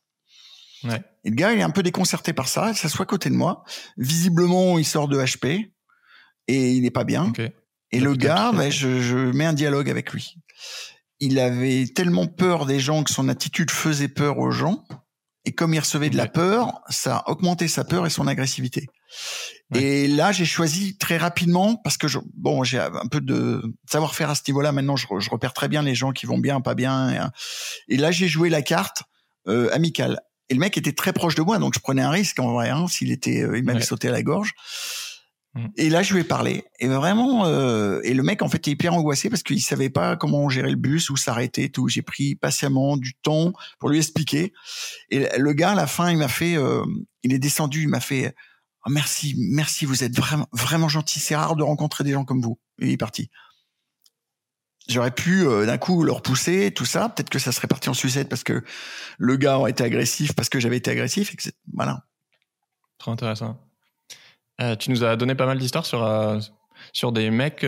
Ouais. 0.83 1.01
Et 1.23 1.29
le 1.29 1.35
gars, 1.35 1.51
il 1.51 1.59
est 1.59 1.63
un 1.63 1.71
peu 1.71 1.83
déconcerté 1.83 2.31
par 2.31 2.47
ça. 2.47 2.69
Il 2.69 2.75
s'assoit 2.75 3.03
à 3.03 3.05
côté 3.05 3.29
de 3.29 3.35
moi. 3.35 3.63
Visiblement, 3.97 4.77
il 4.77 4.85
sort 4.85 5.07
de 5.07 5.19
HP 5.19 5.71
et 6.47 6.71
il 6.71 6.83
n'est 6.83 6.91
pas 6.91 7.03
bien. 7.03 7.29
Okay. 7.29 7.51
Et 7.91 7.99
le 7.99 8.13
gars, 8.15 8.51
ben, 8.53 8.71
je, 8.71 9.01
je, 9.01 9.17
mets 9.17 9.45
un 9.45 9.53
dialogue 9.53 9.89
avec 9.89 10.13
lui. 10.13 10.35
Il 11.19 11.39
avait 11.39 11.85
tellement 11.87 12.27
peur 12.27 12.65
des 12.65 12.79
gens 12.79 13.03
que 13.03 13.11
son 13.11 13.27
attitude 13.27 13.71
faisait 13.71 14.07
peur 14.07 14.37
aux 14.37 14.51
gens. 14.51 14.83
Et 15.45 15.53
comme 15.53 15.73
il 15.73 15.79
recevait 15.79 16.09
de 16.09 16.17
la 16.17 16.27
peur, 16.27 16.81
ça 16.89 17.17
a 17.17 17.29
augmenté 17.31 17.67
sa 17.67 17.83
peur 17.83 18.05
et 18.05 18.09
son 18.09 18.27
agressivité. 18.27 18.87
Ouais. 19.71 19.83
Et 19.83 20.07
là, 20.07 20.31
j'ai 20.31 20.45
choisi 20.45 20.97
très 20.97 21.17
rapidement 21.17 21.75
parce 21.83 21.97
que 21.97 22.07
je, 22.07 22.19
bon, 22.35 22.63
j'ai 22.63 22.79
un 22.79 23.07
peu 23.11 23.19
de 23.19 23.61
savoir-faire 23.89 24.29
à 24.29 24.35
ce 24.35 24.41
niveau-là. 24.47 24.71
Maintenant, 24.71 24.95
je, 24.95 25.07
je, 25.19 25.29
repère 25.29 25.53
très 25.53 25.67
bien 25.67 25.81
les 25.81 25.95
gens 25.95 26.11
qui 26.11 26.25
vont 26.25 26.37
bien, 26.37 26.61
pas 26.61 26.75
bien. 26.75 27.31
Et, 27.89 27.95
et 27.95 27.97
là, 27.97 28.11
j'ai 28.11 28.27
joué 28.27 28.49
la 28.49 28.61
carte 28.61 29.03
euh, 29.47 29.69
amicale. 29.71 30.19
Et 30.49 30.53
le 30.53 30.59
mec 30.59 30.77
était 30.77 30.91
très 30.91 31.13
proche 31.13 31.35
de 31.35 31.41
moi, 31.41 31.57
donc 31.57 31.73
je 31.73 31.79
prenais 31.79 32.01
un 32.01 32.09
risque 32.09 32.39
en 32.39 32.51
vrai, 32.51 32.69
hein, 32.69 32.87
s'il 32.87 33.11
était, 33.11 33.41
euh, 33.41 33.57
il 33.57 33.63
m'avait 33.63 33.79
ouais. 33.79 33.85
sauté 33.85 34.09
à 34.09 34.11
la 34.11 34.23
gorge. 34.23 34.53
Mmh. 35.53 35.65
Et 35.77 35.89
là, 35.89 36.03
je 36.03 36.13
lui 36.13 36.21
ai 36.21 36.23
parlé. 36.25 36.65
Et 36.79 36.87
vraiment, 36.87 37.45
euh, 37.45 38.01
et 38.03 38.13
le 38.13 38.23
mec, 38.23 38.41
en 38.41 38.49
fait, 38.49 38.67
est 38.67 38.71
hyper 38.71 38.93
angoissé 38.93 39.29
parce 39.29 39.43
qu'il 39.43 39.61
savait 39.61 39.89
pas 39.89 40.17
comment 40.17 40.49
gérer 40.49 40.69
le 40.69 40.75
bus, 40.75 41.09
où 41.09 41.15
s'arrêter, 41.15 41.69
tout. 41.69 41.87
J'ai 41.87 42.01
pris 42.01 42.35
patiemment 42.35 42.97
du 42.97 43.13
temps 43.15 43.53
pour 43.79 43.89
lui 43.89 43.97
expliquer. 43.97 44.51
Et 45.09 45.27
le 45.37 45.53
gars, 45.53 45.71
à 45.71 45.75
la 45.75 45.87
fin, 45.87 46.11
il 46.11 46.17
m'a 46.17 46.27
fait, 46.27 46.57
il 47.23 47.33
est 47.33 47.39
descendu, 47.39 47.83
il 47.83 47.89
m'a 47.89 48.01
fait, 48.01 48.35
oh, 48.87 48.91
merci, 48.91 49.35
merci, 49.37 49.85
vous 49.85 50.03
êtes 50.03 50.17
vraiment, 50.51 50.89
gentil. 50.89 51.19
C'est 51.19 51.35
rare 51.35 51.55
de 51.55 51.63
rencontrer 51.63 52.03
des 52.03 52.11
gens 52.11 52.25
comme 52.25 52.41
vous. 52.41 52.59
Il 52.79 52.89
est 52.89 52.97
parti. 52.97 53.29
J'aurais 54.87 55.11
pu 55.11 55.45
euh, 55.45 55.65
d'un 55.65 55.77
coup 55.77 56.03
le 56.03 56.11
repousser, 56.11 56.71
tout 56.71 56.85
ça. 56.85 57.09
Peut-être 57.09 57.29
que 57.29 57.39
ça 57.39 57.51
serait 57.51 57.67
parti 57.67 57.89
en 57.89 57.93
sucette 57.93 58.29
parce 58.29 58.43
que 58.43 58.63
le 59.17 59.35
gars 59.35 59.57
aurait 59.57 59.71
été 59.71 59.83
agressif, 59.83 60.33
parce 60.33 60.49
que 60.49 60.59
j'avais 60.59 60.77
été 60.77 60.91
agressif. 60.91 61.35
Voilà. 61.73 62.05
Trop 62.97 63.11
intéressant. 63.11 63.59
Euh, 64.61 64.75
tu 64.75 64.89
nous 64.89 65.03
as 65.03 65.15
donné 65.17 65.35
pas 65.35 65.45
mal 65.45 65.59
d'histoires 65.59 65.85
sur, 65.85 66.03
euh, 66.03 66.39
des 67.11 67.29
mecs 67.29 67.65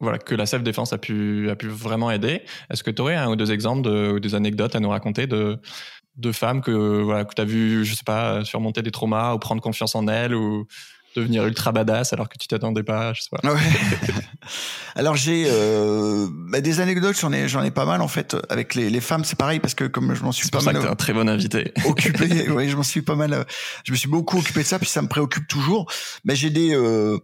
voilà, 0.00 0.18
que 0.18 0.34
la 0.34 0.46
self-défense 0.46 0.92
a 0.92 0.98
pu, 0.98 1.48
a 1.48 1.54
pu 1.54 1.68
vraiment 1.68 2.10
aider. 2.10 2.42
Est-ce 2.68 2.82
que 2.82 2.90
tu 2.90 3.00
aurais 3.00 3.14
un 3.14 3.30
ou 3.30 3.36
deux 3.36 3.52
exemples 3.52 3.82
de, 3.82 4.12
ou 4.14 4.20
des 4.20 4.34
anecdotes 4.34 4.74
à 4.74 4.80
nous 4.80 4.88
raconter 4.88 5.28
de, 5.28 5.60
de 6.16 6.32
femmes 6.32 6.60
que, 6.60 7.02
voilà, 7.02 7.24
que 7.24 7.34
tu 7.34 7.40
as 7.40 7.46
vu, 7.46 7.84
je 7.84 7.94
sais 7.94 8.04
pas, 8.04 8.44
surmonter 8.44 8.82
des 8.82 8.90
traumas 8.90 9.34
ou 9.34 9.38
prendre 9.38 9.62
confiance 9.62 9.94
en 9.94 10.08
elles 10.08 10.34
ou 10.34 10.66
devenir 11.14 11.46
ultra 11.46 11.72
badass 11.72 12.12
alors 12.12 12.28
que 12.28 12.38
tu 12.38 12.48
t'attendais 12.48 12.82
pas, 12.82 13.12
je 13.12 13.22
sais 13.22 13.28
pas. 13.30 13.52
Ouais. 13.52 13.60
alors 14.94 15.16
j'ai 15.16 15.44
euh, 15.46 16.26
bah 16.50 16.60
des 16.60 16.80
anecdotes, 16.80 17.18
j'en 17.20 17.32
ai 17.32 17.48
j'en 17.48 17.62
ai 17.62 17.70
pas 17.70 17.84
mal 17.84 18.00
en 18.00 18.08
fait 18.08 18.36
avec 18.48 18.74
les, 18.74 18.90
les 18.90 19.00
femmes, 19.00 19.24
c'est 19.24 19.38
pareil 19.38 19.60
parce 19.60 19.74
que 19.74 19.84
comme 19.84 20.14
je 20.14 20.22
m'en 20.22 20.32
suis 20.32 20.48
pas 20.48 20.62
mal 20.62 20.78
que 20.78 20.86
un 20.86 20.94
très 20.94 21.12
bon 21.12 21.28
invité. 21.28 21.72
occupé, 21.86 22.48
oui, 22.50 22.68
je 22.68 22.76
m'en 22.76 22.82
suis 22.82 23.02
pas 23.02 23.14
mal 23.14 23.44
je 23.84 23.92
me 23.92 23.96
suis 23.96 24.08
beaucoup 24.08 24.38
occupé 24.38 24.62
de 24.62 24.66
ça 24.66 24.78
puis 24.78 24.88
ça 24.88 25.02
me 25.02 25.08
préoccupe 25.08 25.46
toujours. 25.48 25.90
Mais 26.24 26.34
j'ai 26.34 26.50
des 26.50 26.74
euh, 26.74 27.18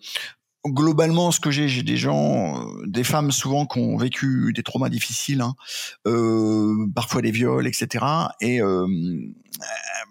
globalement, 0.68 1.31
ce 1.31 1.40
que 1.40 1.50
j'ai, 1.50 1.68
j'ai 1.68 1.83
des 1.83 1.96
gens, 1.96 2.66
des 2.87 3.04
femmes 3.04 3.33
souvent 3.33 3.66
qui 3.66 3.78
ont 3.78 3.96
vécu 3.96 4.52
des 4.54 4.62
traumas 4.62 4.88
difficiles, 4.88 5.40
hein, 5.40 5.54
euh, 6.07 6.87
parfois 6.94 7.22
des 7.22 7.31
viols, 7.31 7.66
etc. 7.66 8.04
Et 8.40 8.61
euh, 8.61 8.87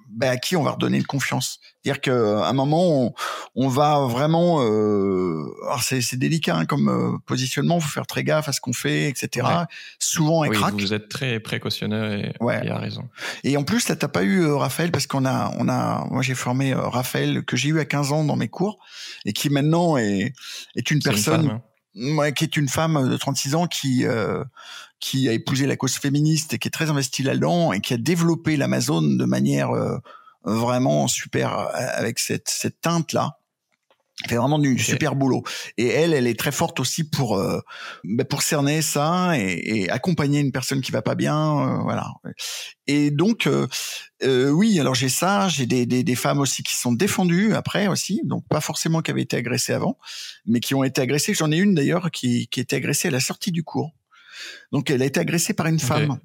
ben, 0.10 0.32
à 0.32 0.38
qui 0.38 0.56
on 0.56 0.64
va 0.64 0.72
redonner 0.72 0.98
une 0.98 1.06
confiance. 1.06 1.60
C'est-à-dire 1.84 2.02
qu'à 2.02 2.48
un 2.48 2.54
moment, 2.54 3.06
on, 3.06 3.14
on 3.56 3.68
va 3.70 4.00
vraiment, 4.00 4.62
euh, 4.62 5.46
alors 5.64 5.84
c'est, 5.84 6.02
c'est 6.02 6.18
délicat 6.18 6.56
hein, 6.56 6.66
comme 6.66 6.90
euh, 6.90 7.18
positionnement, 7.26 7.80
faut 7.80 7.88
faire 7.90 8.08
très 8.08 8.24
gaffe 8.24 8.50
à 8.50 8.52
ce 8.52 8.60
qu'on 8.60 8.74
fait, 8.74 9.08
etc. 9.10 9.46
Ouais. 9.48 9.66
Souvent, 10.00 10.44
un 10.44 10.50
oui, 10.50 10.58
craque. 10.58 10.74
Vous 10.74 10.94
êtes 10.94 11.08
très 11.08 11.40
précautionneux 11.40 12.20
et 12.20 12.34
ouais. 12.42 12.60
il 12.64 12.70
a 12.70 12.78
raison. 12.78 13.08
Et 13.44 13.56
en 13.58 13.64
plus, 13.64 13.88
là, 13.88 13.96
t'as 13.96 14.08
pas 14.08 14.24
eu 14.24 14.42
euh, 14.42 14.58
Raphaël 14.58 14.92
parce 14.92 15.08
qu'on 15.08 15.26
a, 15.26 15.54
on 15.58 15.70
a, 15.70 16.06
moi 16.10 16.22
j'ai 16.22 16.36
formé 16.36 16.74
euh, 16.74 16.82
Raphaël 16.82 17.44
que 17.46 17.56
j'ai 17.56 17.70
eu 17.70 17.80
à 17.80 17.86
15 17.86 18.12
ans 18.12 18.24
dans 18.24 18.36
mes 18.36 18.50
cours 18.50 18.80
et 19.26 19.34
qui 19.34 19.50
maintenant 19.50 19.98
est 19.98 20.34
est 20.76 20.92
une 20.92 21.02
personne. 21.02 21.42
Une 21.42 21.50
femme, 21.50 21.62
hein. 21.96 22.16
ouais, 22.16 22.34
qui 22.34 22.44
est 22.44 22.58
une 22.58 22.70
femme 22.70 23.10
de 23.10 23.18
36 23.18 23.56
ans 23.56 23.68
qui 23.68 24.06
euh, 24.06 24.44
qui 25.00 25.30
a 25.30 25.34
épousé 25.34 25.68
la 25.68 25.76
cause 25.76 25.96
féministe 25.96 26.54
et 26.54 26.60
qui 26.60 26.68
est 26.68 26.72
très 26.72 26.90
investie 26.90 27.24
là-dedans 27.24 27.74
et 27.74 27.82
qui 27.82 27.94
a 27.94 27.98
développé 27.98 28.58
l'Amazon 28.58 29.02
de 29.02 29.26
manière 29.26 29.72
euh, 29.72 29.98
vraiment 30.44 31.08
super 31.08 31.70
avec 31.76 32.20
cette, 32.20 32.50
cette 32.50 32.82
teinte 32.82 33.14
là. 33.14 33.38
Elle 34.24 34.32
fait 34.32 34.36
vraiment 34.38 34.58
du 34.58 34.80
super 34.80 35.16
boulot. 35.16 35.44
Et 35.78 35.88
elle, 35.88 36.12
elle 36.12 36.26
est 36.26 36.40
très 36.40 36.52
forte 36.52 36.80
aussi 36.80 37.04
pour 37.04 37.38
euh, 37.38 37.60
bah, 38.04 38.26
pour 38.26 38.42
cerner 38.42 38.82
ça 38.82 39.38
et, 39.38 39.84
et, 39.84 39.90
accompagner 39.92 40.40
une 40.40 40.52
personne 40.52 40.82
qui 40.82 40.92
va 40.92 41.04
pas 41.04 41.14
bien, 41.14 41.60
euh, 41.60 41.78
voilà. 41.84 42.14
Et 42.88 43.12
donc 43.12 43.46
euh, 43.46 43.68
euh, 44.24 44.50
oui, 44.50 44.80
alors 44.80 44.96
j'ai 44.96 45.10
ça, 45.10 45.50
j'ai 45.50 45.68
des, 45.68 45.86
des, 45.86 46.04
des, 46.04 46.16
femmes 46.16 46.40
aussi 46.40 46.64
qui 46.64 46.76
sont 46.76 46.94
défendues 46.94 47.54
après 47.54 47.88
aussi, 47.88 48.22
donc 48.24 48.44
pas 48.48 48.60
forcément 48.60 49.04
qui 49.04 49.12
avaient 49.12 49.22
été 49.22 49.38
agressées 49.38 49.74
avant, 49.74 50.00
mais 50.48 50.62
qui 50.62 50.74
ont 50.74 50.84
été 50.84 51.00
agressées. 51.00 51.36
J'en 51.36 51.52
ai 51.52 51.58
une 51.58 51.76
d'ailleurs 51.76 52.10
qui 52.10 52.48
qui 52.48 52.60
était 52.60 52.78
agressée 52.78 53.10
à 53.10 53.12
la 53.12 53.20
sortie 53.20 53.52
du 53.52 53.64
cours. 53.64 53.94
Donc 54.72 54.90
elle 54.90 55.04
a 55.04 55.06
été 55.06 55.20
agressée 55.20 55.54
par 55.54 55.68
une 55.68 55.80
femme. 55.80 56.18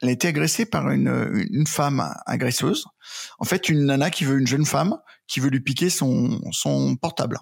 Elle 0.00 0.08
a 0.08 0.12
été 0.12 0.28
agressée 0.28 0.66
par 0.66 0.90
une, 0.90 1.46
une 1.50 1.66
femme 1.66 2.14
agresseuse. 2.26 2.86
En 3.38 3.44
fait, 3.44 3.68
une 3.68 3.86
nana 3.86 4.10
qui 4.10 4.24
veut 4.24 4.38
une 4.38 4.46
jeune 4.46 4.64
femme 4.64 4.96
qui 5.26 5.40
veut 5.40 5.50
lui 5.50 5.60
piquer 5.60 5.90
son, 5.90 6.40
son 6.52 6.96
portable. 6.96 7.38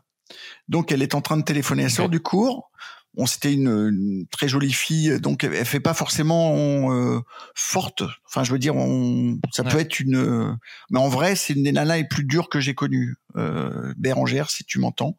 Donc, 0.69 0.93
elle 0.93 1.03
est 1.03 1.15
en 1.15 1.21
train 1.21 1.37
de 1.37 1.43
téléphoner. 1.43 1.85
Elle 1.85 1.91
sort 1.91 2.09
du 2.09 2.21
cours. 2.21 2.71
Bon, 3.15 3.27
c'était 3.27 3.53
une, 3.53 3.69
une, 3.69 4.27
très 4.31 4.49
jolie 4.49 4.73
fille, 4.73 5.19
donc 5.21 5.43
elle, 5.43 5.65
fait 5.65 5.81
pas 5.81 5.95
forcément 5.95 6.93
euh, 6.93 7.21
forte. 7.55 8.05
Enfin, 8.27 8.45
je 8.45 8.53
veux 8.53 8.59
dire, 8.59 8.77
on, 8.77 9.41
ça 9.51 9.65
ouais. 9.65 9.71
peut 9.71 9.79
être 9.81 9.99
une. 9.99 10.57
Mais 10.91 10.99
en 11.01 11.09
vrai, 11.09 11.35
c'est 11.35 11.55
une 11.55 11.65
des 11.65 11.73
nanas 11.73 11.97
les 11.97 12.05
plus 12.07 12.25
dures 12.25 12.49
que 12.49 12.61
j'ai 12.61 12.75
connues. 12.75 13.17
Euh, 13.37 13.93
Bérangère, 13.97 14.51
si 14.51 14.65
tu 14.65 14.79
m'entends. 14.79 15.17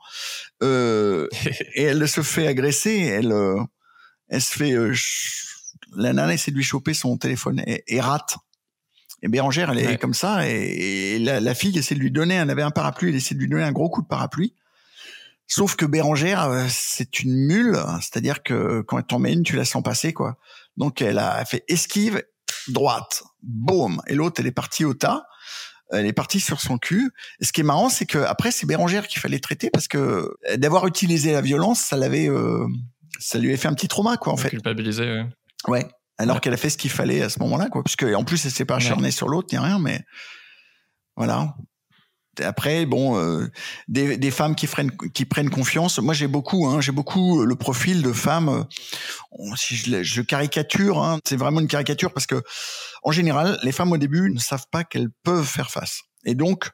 Euh, 0.63 1.27
et 1.75 1.83
elle 1.83 2.07
se 2.07 2.21
fait 2.21 2.47
agresser. 2.47 2.99
Elle, 2.99 3.31
euh, 3.31 3.61
elle 4.29 4.41
se 4.41 4.53
fait 4.53 4.73
euh, 4.73 4.93
la 5.95 6.13
nana 6.13 6.33
essaie 6.33 6.51
de 6.51 6.55
lui 6.55 6.63
choper 6.63 6.93
son 6.93 7.17
téléphone 7.17 7.61
et, 7.65 7.83
et 7.87 8.01
rate. 8.01 8.37
Et 9.21 9.27
Bérangère, 9.27 9.71
elle 9.71 9.79
est 9.79 9.87
ouais. 9.87 9.97
comme 9.97 10.13
ça, 10.13 10.47
et, 10.47 11.15
et 11.15 11.19
la, 11.19 11.39
la, 11.39 11.53
fille 11.53 11.77
essaie 11.77 11.95
de 11.95 11.99
lui 11.99 12.11
donner, 12.11 12.35
elle 12.35 12.49
avait 12.49 12.61
un 12.61 12.71
parapluie, 12.71 13.09
elle 13.09 13.15
essaie 13.15 13.35
de 13.35 13.39
lui 13.39 13.49
donner 13.49 13.63
un 13.63 13.71
gros 13.71 13.89
coup 13.89 14.01
de 14.01 14.07
parapluie. 14.07 14.53
Sauf 15.47 15.75
que 15.75 15.85
Bérangère, 15.85 16.43
euh, 16.43 16.65
c'est 16.69 17.19
une 17.19 17.35
mule, 17.35 17.77
c'est-à-dire 18.01 18.43
que 18.43 18.81
quand 18.81 18.99
elle 18.99 19.03
t'en 19.03 19.19
met 19.19 19.33
une, 19.33 19.43
tu 19.43 19.55
la 19.55 19.65
sens 19.65 19.83
passer, 19.83 20.13
quoi. 20.13 20.37
Donc 20.77 21.01
elle 21.01 21.17
a 21.17 21.43
fait 21.43 21.65
esquive, 21.67 22.23
droite, 22.67 23.23
boum, 23.41 24.01
et 24.07 24.15
l'autre, 24.15 24.39
elle 24.39 24.47
est 24.47 24.51
partie 24.51 24.85
au 24.85 24.93
tas. 24.93 25.25
Elle 25.91 26.05
est 26.05 26.13
partie 26.13 26.39
sur 26.39 26.61
son 26.61 26.77
cul. 26.77 27.11
Et 27.39 27.45
ce 27.45 27.51
qui 27.51 27.61
est 27.61 27.63
marrant, 27.63 27.89
c'est 27.89 28.05
que 28.05 28.19
après, 28.19 28.51
c'est 28.51 28.67
Bérangère 28.67 29.07
qu'il 29.07 29.19
fallait 29.19 29.39
traiter 29.39 29.71
parce 29.71 29.87
que 29.87 30.31
d'avoir 30.55 30.85
utilisé 30.85 31.31
la 31.31 31.41
violence, 31.41 31.79
ça 31.79 31.97
l'avait, 31.97 32.29
euh, 32.29 32.63
ça 33.19 33.39
lui 33.39 33.47
avait 33.47 33.57
fait 33.57 33.69
un 33.69 33.73
petit 33.73 33.87
trauma, 33.87 34.15
quoi, 34.17 34.31
en 34.31 34.37
fait. 34.37 34.49
Culpabilisé, 34.49 35.03
ouais. 35.03 35.25
Ouais. 35.67 35.87
Alors 36.17 36.35
ouais. 36.35 36.41
qu'elle 36.41 36.53
a 36.53 36.57
fait 36.57 36.69
ce 36.69 36.77
qu'il 36.77 36.91
fallait 36.91 37.21
à 37.21 37.29
ce 37.29 37.39
moment-là, 37.39 37.69
quoi. 37.69 37.83
Puisque 37.83 38.03
en 38.03 38.23
plus, 38.23 38.45
elle 38.45 38.51
s'est 38.51 38.65
pas 38.65 38.75
acharnée 38.75 39.05
ouais. 39.05 39.11
sur 39.11 39.27
l'autre, 39.27 39.49
ni 39.51 39.57
rien, 39.57 39.79
mais 39.79 40.01
voilà. 41.15 41.55
Après, 42.41 42.85
bon, 42.85 43.17
euh, 43.17 43.51
des, 43.89 44.15
des, 44.15 44.31
femmes 44.31 44.55
qui 44.55 44.67
prennent, 44.67 44.91
qui 44.91 45.25
prennent 45.25 45.49
confiance. 45.49 45.99
Moi, 45.99 46.13
j'ai 46.13 46.27
beaucoup, 46.27 46.67
hein, 46.67 46.79
j'ai 46.79 46.93
beaucoup 46.93 47.43
le 47.43 47.55
profil 47.55 48.01
de 48.01 48.13
femmes. 48.13 48.49
Euh, 48.49 49.55
si 49.55 49.75
je, 49.75 50.03
je 50.03 50.21
caricature, 50.21 51.03
hein, 51.03 51.19
c'est 51.25 51.35
vraiment 51.35 51.59
une 51.59 51.67
caricature 51.67 52.13
parce 52.13 52.27
que, 52.27 52.41
en 53.03 53.11
général, 53.11 53.59
les 53.63 53.73
femmes 53.73 53.91
au 53.91 53.97
début 53.97 54.31
ne 54.31 54.39
savent 54.39 54.67
pas 54.71 54.85
qu'elles 54.85 55.09
peuvent 55.23 55.45
faire 55.45 55.69
face. 55.69 56.03
Et 56.25 56.35
donc, 56.35 56.69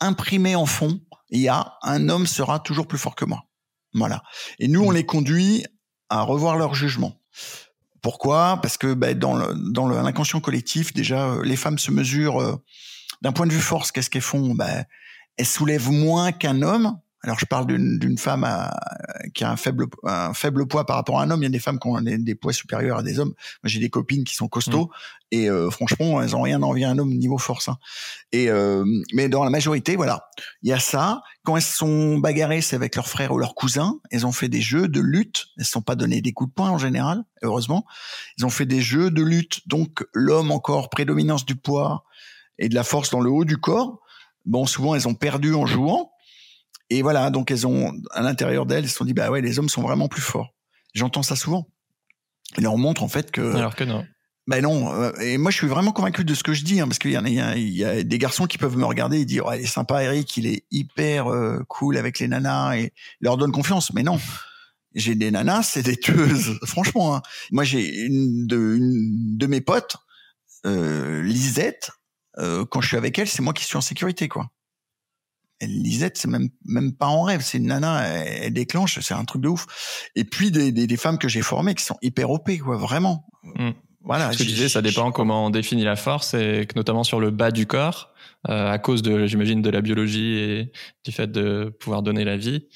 imprimé 0.00 0.54
en 0.54 0.66
fond, 0.66 1.00
il 1.30 1.40
y 1.40 1.48
a 1.48 1.74
un 1.82 2.08
homme 2.08 2.26
sera 2.26 2.60
toujours 2.60 2.86
plus 2.86 2.98
fort 2.98 3.14
que 3.14 3.24
moi. 3.24 3.44
Voilà. 3.94 4.22
Et 4.58 4.68
nous, 4.68 4.82
on 4.82 4.90
les 4.90 5.06
conduit 5.06 5.64
à 6.08 6.22
revoir 6.22 6.56
leur 6.56 6.74
jugement. 6.74 7.20
Pourquoi? 8.04 8.58
Parce 8.60 8.76
que 8.76 8.92
ben, 8.92 9.18
dans, 9.18 9.34
l'inconscient 9.88 10.38
collectif, 10.38 10.92
déjà, 10.92 11.30
euh, 11.30 11.42
les 11.42 11.56
femmes 11.56 11.78
se 11.78 11.90
mesurent 11.90 12.38
euh, 12.38 12.62
d'un 13.22 13.32
point 13.32 13.46
de 13.46 13.52
vue 13.52 13.62
force. 13.62 13.92
Qu'est-ce 13.92 14.10
qu'elles 14.10 14.20
font? 14.20 14.54
Ben, 14.54 14.84
Elles 15.38 15.46
soulèvent 15.46 15.90
moins 15.90 16.30
qu'un 16.30 16.60
homme. 16.60 16.98
Alors, 17.24 17.38
je 17.38 17.46
parle 17.46 17.66
d'une 17.66 18.18
femme 18.18 18.44
à, 18.44 18.70
qui 19.32 19.44
a 19.44 19.50
un 19.50 19.56
faible, 19.56 19.86
un 20.04 20.34
faible 20.34 20.66
poids 20.66 20.84
par 20.84 20.96
rapport 20.96 21.20
à 21.20 21.22
un 21.22 21.30
homme. 21.30 21.40
Il 21.40 21.44
y 21.44 21.46
a 21.46 21.50
des 21.50 21.58
femmes 21.58 21.78
qui 21.78 21.88
ont 21.88 21.98
des, 21.98 22.34
poids 22.34 22.52
supérieurs 22.52 22.98
à 22.98 23.02
des 23.02 23.18
hommes. 23.18 23.32
Moi, 23.62 23.64
j'ai 23.64 23.80
des 23.80 23.88
copines 23.88 24.24
qui 24.24 24.34
sont 24.34 24.46
costauds 24.46 24.86
mmh. 24.86 24.88
et 25.30 25.48
euh, 25.48 25.70
franchement, 25.70 26.20
elles 26.20 26.36
ont 26.36 26.42
rien 26.42 26.60
envie 26.62 26.84
à 26.84 26.90
un 26.90 26.98
homme 26.98 27.14
niveau 27.14 27.38
force. 27.38 27.68
Hein. 27.68 27.78
Et 28.32 28.50
euh, 28.50 28.84
mais 29.14 29.30
dans 29.30 29.42
la 29.42 29.48
majorité, 29.48 29.96
voilà, 29.96 30.28
il 30.62 30.68
y 30.68 30.74
a 30.74 30.78
ça. 30.78 31.22
Quand 31.44 31.56
elles 31.56 31.62
sont 31.62 32.18
bagarrées, 32.18 32.60
c'est 32.60 32.76
avec 32.76 32.94
leurs 32.94 33.08
frères 33.08 33.32
ou 33.32 33.38
leurs 33.38 33.54
cousins. 33.54 34.00
Elles 34.10 34.26
ont 34.26 34.32
fait 34.32 34.50
des 34.50 34.60
jeux 34.60 34.86
de 34.88 35.00
lutte. 35.00 35.46
Elles 35.56 35.62
ne 35.62 35.66
sont 35.66 35.82
pas 35.82 35.94
donné 35.94 36.20
des 36.20 36.34
coups 36.34 36.50
de 36.50 36.54
poing 36.54 36.68
en 36.68 36.78
général, 36.78 37.24
heureusement. 37.42 37.86
Ils 38.36 38.44
ont 38.44 38.50
fait 38.50 38.66
des 38.66 38.82
jeux 38.82 39.10
de 39.10 39.22
lutte. 39.22 39.66
Donc 39.66 40.04
l'homme 40.12 40.50
encore 40.50 40.90
prédominance 40.90 41.46
du 41.46 41.56
poids 41.56 42.04
et 42.58 42.68
de 42.68 42.74
la 42.74 42.84
force 42.84 43.08
dans 43.08 43.20
le 43.20 43.30
haut 43.30 43.46
du 43.46 43.56
corps. 43.56 44.00
Bon, 44.44 44.66
souvent 44.66 44.94
elles 44.94 45.08
ont 45.08 45.14
perdu 45.14 45.54
en 45.54 45.64
jouant. 45.64 46.13
Et 46.90 47.02
voilà, 47.02 47.30
donc 47.30 47.50
elles 47.50 47.66
ont, 47.66 47.92
à 48.10 48.22
l'intérieur 48.22 48.66
d'elles, 48.66 48.84
elles 48.84 48.90
se 48.90 48.96
sont 48.96 49.04
dit, 49.04 49.14
bah 49.14 49.30
ouais, 49.30 49.40
les 49.40 49.58
hommes 49.58 49.68
sont 49.68 49.82
vraiment 49.82 50.08
plus 50.08 50.22
forts. 50.22 50.54
J'entends 50.94 51.22
ça 51.22 51.36
souvent. 51.36 51.68
Ils 52.56 52.64
leur 52.64 52.76
montrent 52.76 53.02
en 53.02 53.08
fait 53.08 53.30
que. 53.30 53.54
Alors 53.54 53.74
que 53.74 53.84
non. 53.84 54.04
Ben 54.46 54.60
non. 54.60 55.12
Et 55.20 55.38
moi, 55.38 55.50
je 55.50 55.56
suis 55.56 55.66
vraiment 55.66 55.92
convaincu 55.92 56.24
de 56.24 56.34
ce 56.34 56.42
que 56.42 56.52
je 56.52 56.64
dis, 56.64 56.80
hein, 56.80 56.86
parce 56.86 56.98
qu'il 56.98 57.12
y, 57.12 57.14
y, 57.14 57.52
il 57.56 57.76
y 57.76 57.84
a 57.84 58.02
des 58.02 58.18
garçons 58.18 58.46
qui 58.46 58.58
peuvent 58.58 58.76
me 58.76 58.84
regarder 58.84 59.20
et 59.20 59.24
dire, 59.24 59.46
ouais, 59.46 59.60
il 59.60 59.64
est 59.64 59.66
sympa, 59.66 60.04
Eric, 60.04 60.36
il 60.36 60.46
est 60.46 60.64
hyper 60.70 61.32
euh, 61.32 61.64
cool 61.68 61.96
avec 61.96 62.18
les 62.18 62.28
nanas 62.28 62.76
et 62.76 62.92
leur 63.20 63.38
donne 63.38 63.52
confiance. 63.52 63.92
Mais 63.94 64.02
non. 64.02 64.20
J'ai 64.94 65.14
des 65.14 65.30
nanas, 65.30 65.62
c'est 65.62 65.82
des 65.82 65.96
tueuses. 65.96 66.58
Franchement, 66.66 67.16
hein. 67.16 67.22
moi, 67.50 67.64
j'ai 67.64 68.04
une 68.04 68.46
de, 68.46 68.76
une 68.76 69.36
de 69.38 69.46
mes 69.46 69.60
potes, 69.60 69.96
euh, 70.66 71.22
Lisette, 71.22 71.90
euh, 72.38 72.64
quand 72.64 72.80
je 72.80 72.88
suis 72.88 72.96
avec 72.96 73.18
elle, 73.18 73.28
c'est 73.28 73.42
moi 73.42 73.54
qui 73.54 73.64
suis 73.64 73.76
en 73.76 73.82
sécurité, 73.82 74.28
quoi. 74.28 74.50
Lisette, 75.66 76.16
c'est 76.16 76.28
même 76.28 76.48
même 76.64 76.92
pas 76.92 77.06
en 77.06 77.22
rêve, 77.22 77.42
c'est 77.42 77.58
une 77.58 77.66
nana, 77.66 78.06
elle, 78.06 78.44
elle 78.44 78.52
déclenche, 78.52 79.00
c'est 79.00 79.14
un 79.14 79.24
truc 79.24 79.42
de 79.42 79.48
ouf. 79.48 79.66
Et 80.14 80.24
puis 80.24 80.50
des, 80.50 80.72
des, 80.72 80.86
des 80.86 80.96
femmes 80.96 81.18
que 81.18 81.28
j'ai 81.28 81.42
formées 81.42 81.74
qui 81.74 81.84
sont 81.84 81.98
hyper 82.02 82.30
op, 82.30 82.50
quoi, 82.62 82.76
vraiment. 82.76 83.26
Mm. 83.42 83.70
Voilà. 84.02 84.32
Ce 84.32 84.38
que 84.38 84.42
tu 84.42 84.50
disais, 84.50 84.68
ça 84.68 84.82
dépend 84.82 85.12
comment 85.12 85.46
on 85.46 85.50
définit 85.50 85.84
la 85.84 85.96
force, 85.96 86.34
et 86.34 86.66
que 86.66 86.74
notamment 86.76 87.04
sur 87.04 87.20
le 87.20 87.30
bas 87.30 87.50
du 87.50 87.66
corps, 87.66 88.12
euh, 88.48 88.70
à 88.70 88.78
cause 88.78 89.00
de, 89.00 89.26
j'imagine, 89.26 89.62
de 89.62 89.70
la 89.70 89.80
biologie 89.80 90.36
et 90.36 90.72
du 91.04 91.12
fait 91.12 91.30
de 91.32 91.74
pouvoir 91.80 92.02
donner 92.02 92.24
la 92.24 92.36
vie, 92.36 92.66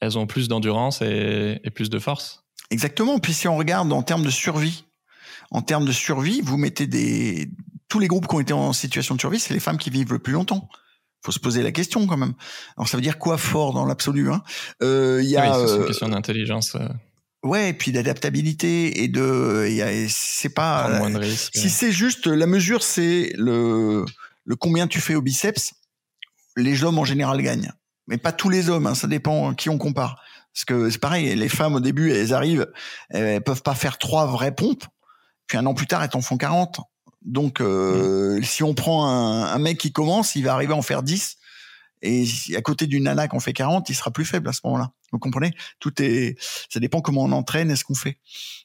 elles 0.00 0.16
ont 0.16 0.26
plus 0.26 0.48
d'endurance 0.48 1.02
et, 1.02 1.60
et 1.62 1.70
plus 1.70 1.90
de 1.90 1.98
force. 1.98 2.44
Exactement. 2.70 3.18
Puis 3.18 3.34
si 3.34 3.46
on 3.46 3.56
regarde 3.56 3.92
en 3.92 4.02
termes 4.02 4.24
de 4.24 4.30
survie, 4.30 4.84
en 5.50 5.60
termes 5.60 5.84
de 5.84 5.92
survie, 5.92 6.40
vous 6.42 6.56
mettez 6.56 6.86
des 6.86 7.50
tous 7.88 7.98
les 7.98 8.06
groupes 8.06 8.28
qui 8.28 8.34
ont 8.36 8.40
été 8.40 8.52
en 8.52 8.72
situation 8.72 9.16
de 9.16 9.20
survie, 9.20 9.40
c'est 9.40 9.52
les 9.52 9.60
femmes 9.60 9.76
qui 9.76 9.90
vivent 9.90 10.12
le 10.12 10.20
plus 10.20 10.32
longtemps 10.32 10.68
faut 11.22 11.32
se 11.32 11.38
poser 11.38 11.62
la 11.62 11.72
question 11.72 12.06
quand 12.06 12.16
même. 12.16 12.34
Alors 12.76 12.88
ça 12.88 12.96
veut 12.96 13.02
dire 13.02 13.18
quoi 13.18 13.38
fort 13.38 13.72
dans 13.72 13.84
l'absolu 13.84 14.30
hein? 14.30 14.42
Euh, 14.82 15.20
y 15.22 15.36
a, 15.36 15.60
oui, 15.60 15.66
c'est 15.68 15.76
une 15.76 15.86
question 15.86 16.08
d'intelligence. 16.08 16.74
Euh... 16.74 16.88
Ouais, 17.42 17.70
et 17.70 17.72
puis 17.72 17.92
d'adaptabilité 17.92 19.02
et 19.02 19.08
de, 19.08 19.68
y 19.68 19.82
a, 19.82 20.08
c'est 20.08 20.50
pas. 20.50 20.88
Moins 20.98 21.10
de 21.10 21.18
risque, 21.18 21.52
si 21.54 21.70
c'est 21.70 21.92
juste 21.92 22.26
la 22.26 22.46
mesure, 22.46 22.82
c'est 22.82 23.32
le 23.36 24.04
le 24.44 24.56
combien 24.56 24.86
tu 24.86 25.00
fais 25.00 25.14
au 25.14 25.22
biceps. 25.22 25.74
Les 26.56 26.82
hommes 26.84 26.98
en 26.98 27.04
général 27.04 27.40
gagnent, 27.40 27.72
mais 28.08 28.18
pas 28.18 28.32
tous 28.32 28.48
les 28.48 28.68
hommes. 28.68 28.86
Hein, 28.86 28.94
ça 28.94 29.06
dépend 29.06 29.54
qui 29.54 29.70
on 29.70 29.78
compare. 29.78 30.20
Parce 30.52 30.64
que 30.64 30.90
c'est 30.90 30.98
pareil, 30.98 31.34
les 31.36 31.48
femmes 31.48 31.76
au 31.76 31.80
début, 31.80 32.10
elles 32.10 32.34
arrivent, 32.34 32.66
elles 33.10 33.40
peuvent 33.42 33.62
pas 33.62 33.74
faire 33.74 33.98
trois 33.98 34.26
vraies 34.26 34.54
pompes, 34.54 34.84
puis 35.46 35.56
un 35.56 35.66
an 35.66 35.74
plus 35.74 35.86
tard, 35.86 36.02
elles 36.02 36.10
en 36.14 36.20
font 36.20 36.36
40. 36.36 36.80
Donc, 37.22 37.60
euh, 37.60 38.38
mmh. 38.38 38.42
si 38.44 38.62
on 38.62 38.74
prend 38.74 39.06
un, 39.06 39.44
un, 39.44 39.58
mec 39.58 39.78
qui 39.78 39.92
commence, 39.92 40.36
il 40.36 40.44
va 40.44 40.54
arriver 40.54 40.72
à 40.72 40.76
en 40.76 40.82
faire 40.82 41.02
10. 41.02 41.36
Et 42.02 42.24
à 42.56 42.62
côté 42.62 42.86
d'une 42.86 43.04
nana 43.04 43.28
qu'on 43.28 43.40
fait 43.40 43.52
40, 43.52 43.90
il 43.90 43.94
sera 43.94 44.10
plus 44.10 44.24
faible 44.24 44.48
à 44.48 44.52
ce 44.52 44.60
moment-là. 44.64 44.92
Vous 45.12 45.18
comprenez? 45.18 45.52
Tout 45.80 46.00
est, 46.00 46.36
ça 46.70 46.80
dépend 46.80 47.00
comment 47.00 47.24
on 47.24 47.32
entraîne 47.32 47.70
et 47.70 47.76
ce 47.76 47.84
qu'on 47.84 47.94
fait. 47.94 48.18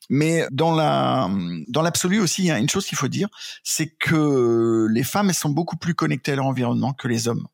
Mais 0.09 0.45
dans 0.51 0.73
la, 0.73 1.29
dans 1.67 1.81
l'absolu 1.81 2.19
aussi, 2.19 2.43
il 2.43 2.47
y 2.47 2.51
a 2.51 2.59
une 2.59 2.69
chose 2.69 2.85
qu'il 2.85 2.97
faut 2.97 3.07
dire, 3.07 3.27
c'est 3.63 3.87
que 3.87 4.87
les 4.89 5.03
femmes, 5.03 5.29
elles 5.29 5.35
sont 5.35 5.49
beaucoup 5.49 5.75
plus 5.75 5.95
connectées 5.95 6.33
à 6.33 6.35
leur 6.35 6.45
environnement 6.45 6.93
que 6.93 7.07
les 7.07 7.27
hommes. 7.27 7.47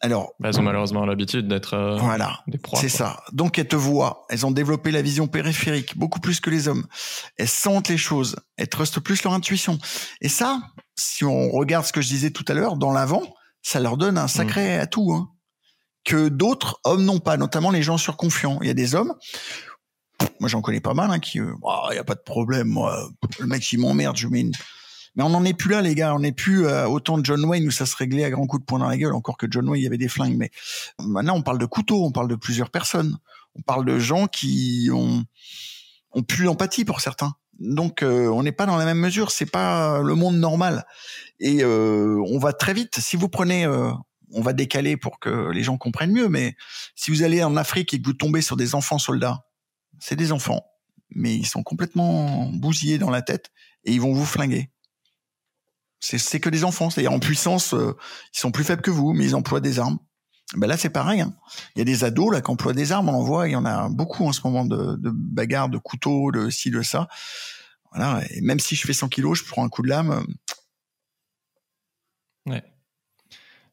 Alors, 0.00 0.34
bah, 0.38 0.48
elles 0.48 0.60
ont 0.60 0.62
malheureusement 0.62 1.04
l'habitude 1.04 1.48
d'être 1.48 1.74
euh, 1.74 1.96
voilà, 1.96 2.40
des 2.46 2.58
proies. 2.58 2.78
C'est 2.80 2.88
ça. 2.88 3.22
Donc 3.32 3.58
elles 3.58 3.68
te 3.68 3.76
voient, 3.76 4.26
elles 4.28 4.46
ont 4.46 4.50
développé 4.50 4.90
la 4.90 5.02
vision 5.02 5.26
périphérique 5.26 5.98
beaucoup 5.98 6.20
plus 6.20 6.40
que 6.40 6.50
les 6.50 6.68
hommes. 6.68 6.86
Elles 7.36 7.48
sentent 7.48 7.88
les 7.88 7.96
choses, 7.96 8.36
elles 8.56 8.68
trustent 8.68 9.00
plus 9.00 9.22
leur 9.24 9.32
intuition. 9.32 9.78
Et 10.20 10.28
ça, 10.28 10.60
si 10.94 11.24
on 11.24 11.50
regarde 11.50 11.84
ce 11.84 11.92
que 11.92 12.00
je 12.00 12.08
disais 12.08 12.30
tout 12.30 12.44
à 12.48 12.54
l'heure, 12.54 12.76
dans 12.76 12.92
l'avant, 12.92 13.22
ça 13.62 13.80
leur 13.80 13.96
donne 13.96 14.18
un 14.18 14.28
sacré 14.28 14.78
mmh. 14.78 14.80
atout 14.80 15.12
hein, 15.12 15.30
que 16.04 16.28
d'autres 16.28 16.80
hommes 16.84 17.04
n'ont 17.04 17.20
pas, 17.20 17.36
notamment 17.36 17.70
les 17.70 17.82
gens 17.82 17.98
surconfiants. 17.98 18.58
Il 18.62 18.68
y 18.68 18.70
a 18.70 18.74
des 18.74 18.94
hommes, 18.94 19.14
moi 20.38 20.48
j'en 20.48 20.60
connais 20.60 20.80
pas 20.80 20.94
mal, 20.94 21.10
hein, 21.10 21.18
qui, 21.18 21.38
il 21.38 21.42
euh, 21.42 21.94
y 21.94 21.98
a 21.98 22.04
pas 22.04 22.14
de 22.14 22.22
problème, 22.24 22.68
moi, 22.68 23.08
le 23.38 23.46
mec 23.46 23.70
il 23.72 23.80
m'emmerde, 23.80 24.16
je 24.16 24.28
mets 24.28 24.40
une 24.40 24.52
mais 25.18 25.24
on 25.24 25.30
n'en 25.30 25.44
est 25.44 25.52
plus 25.52 25.70
là, 25.70 25.82
les 25.82 25.96
gars. 25.96 26.14
On 26.14 26.20
n'est 26.20 26.32
plus 26.32 26.66
euh, 26.66 26.86
autant 26.86 27.18
de 27.18 27.26
John 27.26 27.44
Wayne 27.44 27.66
où 27.66 27.72
ça 27.72 27.86
se 27.86 27.96
réglait 27.96 28.22
à 28.22 28.30
grands 28.30 28.46
coups 28.46 28.62
de 28.62 28.64
poing 28.64 28.78
dans 28.78 28.88
la 28.88 28.96
gueule. 28.96 29.12
Encore 29.12 29.36
que 29.36 29.48
John 29.50 29.68
Wayne, 29.68 29.82
y 29.82 29.86
avait 29.86 29.98
des 29.98 30.08
flingues. 30.08 30.36
Mais 30.36 30.52
maintenant, 31.00 31.34
on 31.34 31.42
parle 31.42 31.58
de 31.58 31.66
couteaux, 31.66 32.04
on 32.04 32.12
parle 32.12 32.28
de 32.28 32.36
plusieurs 32.36 32.70
personnes. 32.70 33.18
On 33.56 33.62
parle 33.62 33.84
de 33.84 33.98
gens 33.98 34.28
qui 34.28 34.90
ont, 34.92 35.24
ont 36.12 36.22
plus 36.22 36.44
d'empathie 36.44 36.84
pour 36.84 37.00
certains. 37.00 37.34
Donc, 37.58 38.04
euh, 38.04 38.28
on 38.28 38.44
n'est 38.44 38.52
pas 38.52 38.66
dans 38.66 38.76
la 38.76 38.84
même 38.84 39.00
mesure. 39.00 39.32
C'est 39.32 39.50
pas 39.50 40.00
le 40.00 40.14
monde 40.14 40.36
normal. 40.36 40.86
Et 41.40 41.64
euh, 41.64 42.22
on 42.28 42.38
va 42.38 42.52
très 42.52 42.72
vite. 42.72 43.00
Si 43.00 43.16
vous 43.16 43.28
prenez, 43.28 43.64
euh, 43.66 43.90
on 44.30 44.40
va 44.40 44.52
décaler 44.52 44.96
pour 44.96 45.18
que 45.18 45.50
les 45.50 45.64
gens 45.64 45.76
comprennent 45.76 46.12
mieux. 46.12 46.28
Mais 46.28 46.54
si 46.94 47.10
vous 47.10 47.24
allez 47.24 47.42
en 47.42 47.56
Afrique 47.56 47.92
et 47.92 48.00
que 48.00 48.06
vous 48.06 48.12
tombez 48.12 48.40
sur 48.40 48.56
des 48.56 48.76
enfants 48.76 48.98
soldats, 48.98 49.44
c'est 49.98 50.14
des 50.14 50.30
enfants, 50.30 50.64
mais 51.10 51.34
ils 51.34 51.46
sont 51.46 51.64
complètement 51.64 52.48
bousillés 52.52 52.98
dans 52.98 53.10
la 53.10 53.20
tête 53.20 53.50
et 53.84 53.92
ils 53.92 54.00
vont 54.00 54.12
vous 54.12 54.24
flinguer. 54.24 54.70
C'est 56.00 56.40
que 56.40 56.48
des 56.48 56.64
enfants, 56.64 56.90
c'est-à-dire 56.90 57.12
en 57.12 57.18
puissance, 57.18 57.74
euh, 57.74 57.96
ils 58.34 58.38
sont 58.38 58.52
plus 58.52 58.64
faibles 58.64 58.82
que 58.82 58.90
vous, 58.90 59.12
mais 59.12 59.24
ils 59.24 59.34
emploient 59.34 59.60
des 59.60 59.78
armes. 59.78 59.98
Ben 60.54 60.66
là, 60.66 60.76
c'est 60.76 60.90
pareil. 60.90 61.20
Hein. 61.20 61.34
Il 61.74 61.80
y 61.80 61.82
a 61.82 61.84
des 61.84 62.04
ados 62.04 62.32
là 62.32 62.40
qui 62.40 62.50
emploient 62.50 62.72
des 62.72 62.92
armes, 62.92 63.08
on 63.08 63.14
en 63.14 63.22
voit, 63.22 63.48
il 63.48 63.52
y 63.52 63.56
en 63.56 63.66
a 63.66 63.88
beaucoup 63.88 64.26
en 64.26 64.32
ce 64.32 64.40
moment 64.44 64.64
de, 64.64 64.96
de 64.96 65.10
bagarres, 65.10 65.68
de 65.68 65.78
couteaux, 65.78 66.30
de 66.30 66.50
ci, 66.50 66.70
de 66.70 66.82
ça. 66.82 67.08
Voilà. 67.92 68.22
Et 68.30 68.40
même 68.40 68.60
si 68.60 68.76
je 68.76 68.86
fais 68.86 68.92
100 68.92 69.08
kilos, 69.08 69.38
je 69.38 69.44
prends 69.44 69.64
un 69.64 69.68
coup 69.68 69.82
de 69.82 69.88
lame. 69.88 70.24
Ouais. 72.46 72.62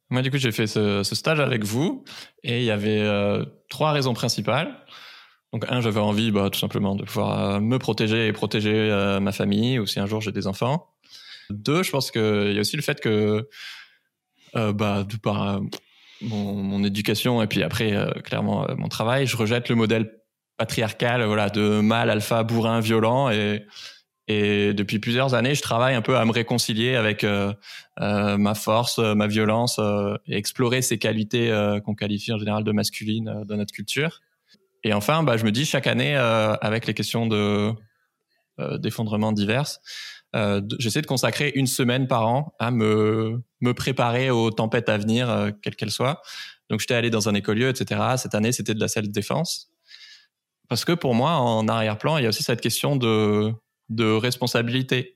Moi, 0.10 0.22
du 0.22 0.32
coup, 0.32 0.38
j'ai 0.38 0.52
fait 0.52 0.68
ce, 0.68 1.04
stage 1.04 1.40
avec 1.40 1.64
vous 1.64 2.04
et 2.44 2.60
il 2.60 2.66
y 2.66 2.72
avait 2.72 3.02
euh, 3.02 3.44
trois 3.70 3.92
raisons 3.92 4.14
principales. 4.14 4.86
Donc, 5.52 5.66
un, 5.70 5.82
j'avais 5.82 6.00
envie, 6.00 6.32
bah, 6.32 6.50
tout 6.52 6.60
simplement, 6.60 6.96
de 6.96 7.04
pouvoir 7.04 7.40
euh, 7.40 7.60
me 7.60 7.80
protéger 7.80 8.28
et 8.28 8.34
protéger 8.34 8.74
euh, 8.74 9.20
ma 9.20 9.32
famille, 9.32 9.80
ou 9.80 9.86
si 9.86 10.00
un 10.00 10.06
jour 10.06 10.22
j'ai 10.22 10.32
des 10.32 10.48
enfants. 10.48 10.95
Deux, 11.50 11.84
je 11.84 11.92
pense 11.92 12.12
qu'il 12.12 12.54
y 12.54 12.58
a 12.58 12.60
aussi 12.60 12.76
le 12.76 12.82
fait 12.82 13.00
que, 13.00 13.48
bah, 14.54 15.04
de 15.04 15.18
par 15.18 15.62
mon, 16.22 16.54
mon, 16.54 16.84
éducation 16.84 17.42
et 17.42 17.48
puis 17.48 17.62
après, 17.62 17.94
clairement, 18.24 18.68
mon 18.78 18.88
travail, 18.88 19.28
je 19.28 19.36
rejette 19.38 19.70
le 19.70 19.76
modèle 19.76 20.12
patriarcal, 20.58 21.24
voilà, 21.26 21.50
de 21.50 21.82
mâle, 21.82 22.10
alpha, 22.10 22.44
bourrin, 22.44 22.80
violent 22.80 23.30
et 23.30 23.66
et 24.28 24.74
depuis 24.74 24.98
plusieurs 24.98 25.36
années, 25.36 25.54
je 25.54 25.62
travaille 25.62 25.94
un 25.94 26.02
peu 26.02 26.18
à 26.18 26.26
me 26.26 26.32
réconcilier 26.32 26.96
avec 26.96 27.24
euh, 27.24 27.54
euh, 28.02 28.38
ma 28.38 28.56
force, 28.56 28.98
euh, 28.98 29.14
ma 29.14 29.28
violence, 29.28 29.80
et 30.28 30.36
explorer 30.36 30.82
ces 30.82 30.98
qualités 30.98 31.52
qu'on 31.84 31.96
qualifie 31.96 32.34
en 32.34 32.40
général 32.40 32.64
de 32.64 32.72
masculines 32.72 33.44
dans 33.46 33.58
notre 33.58 33.74
culture. 33.74 34.22
Et 34.84 34.94
enfin, 34.94 35.24
bah, 35.24 35.38
je 35.38 35.46
me 35.46 35.52
dis 35.52 35.66
chaque 35.66 35.88
année, 35.88 36.16
avec 36.16 36.88
les 36.88 36.94
questions 36.94 37.28
de 37.28 37.72
d'effondrement 38.58 39.32
diverses, 39.32 39.82
j'essaie 40.80 41.02
de 41.02 41.08
consacrer 41.08 41.52
une 41.56 41.68
semaine 41.68 42.08
par 42.08 42.28
an 42.28 42.54
à 42.60 42.72
me 42.72 43.42
me 43.62 43.74
préparer 43.74 44.30
aux 44.30 44.52
tempêtes 44.52 44.90
à 44.90 44.98
venir, 44.98 45.52
quelles 45.62 45.76
qu'elles 45.76 45.92
soient. 45.92 46.22
Donc, 46.70 46.80
j'étais 46.80 46.96
allé 46.96 47.10
dans 47.10 47.30
un 47.30 47.34
écolieu, 47.34 47.70
etc. 47.70 48.02
Cette 48.18 48.36
année, 48.36 48.52
c'était 48.52 48.74
de 48.74 48.80
la 48.80 48.88
salle 48.88 49.08
de 49.08 49.12
défense. 49.12 49.72
Parce 50.68 50.84
que 50.84 50.94
pour 50.94 51.16
moi, 51.16 51.32
en 51.32 51.68
arrière-plan, 51.68 52.18
il 52.18 52.24
y 52.24 52.26
a 52.26 52.30
aussi 52.30 52.44
cette 52.44 52.62
question 52.62 52.96
de 52.96 53.54
de 53.90 54.12
responsabilité. 54.12 55.16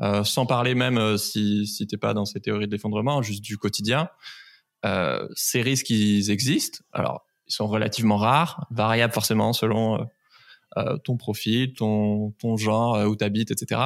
Euh, 0.00 0.24
sans 0.24 0.46
parler 0.46 0.74
même 0.74 0.96
euh, 0.96 1.18
si, 1.18 1.66
si 1.66 1.86
t'es 1.86 1.98
pas 1.98 2.14
dans 2.14 2.24
ces 2.24 2.40
théories 2.40 2.66
de 2.66 2.72
l'effondrement, 2.72 3.20
juste 3.20 3.44
du 3.44 3.58
quotidien. 3.58 4.08
Euh, 4.86 5.28
ces 5.34 5.60
risques, 5.60 5.90
ils 5.90 6.30
existent. 6.30 6.78
Alors, 6.92 7.26
ils 7.46 7.52
sont 7.52 7.66
relativement 7.66 8.16
rares, 8.16 8.66
variables 8.70 9.12
forcément 9.12 9.52
selon 9.52 10.06
euh, 10.76 10.96
ton 10.98 11.16
profil, 11.16 11.74
ton, 11.74 12.30
ton 12.38 12.56
genre, 12.56 12.98
où 13.08 13.16
tu 13.16 13.24
habites, 13.24 13.50
etc. 13.50 13.80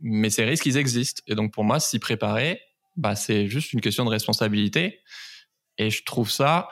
Mais 0.00 0.30
ces 0.30 0.44
risques, 0.44 0.66
ils 0.66 0.76
existent. 0.76 1.22
Et 1.26 1.34
donc, 1.34 1.52
pour 1.52 1.64
moi, 1.64 1.80
s'y 1.80 1.98
préparer, 1.98 2.60
bah, 2.96 3.16
c'est 3.16 3.48
juste 3.48 3.72
une 3.72 3.80
question 3.80 4.04
de 4.04 4.10
responsabilité. 4.10 5.00
Et 5.78 5.90
je 5.90 6.04
trouve 6.04 6.30
ça 6.30 6.68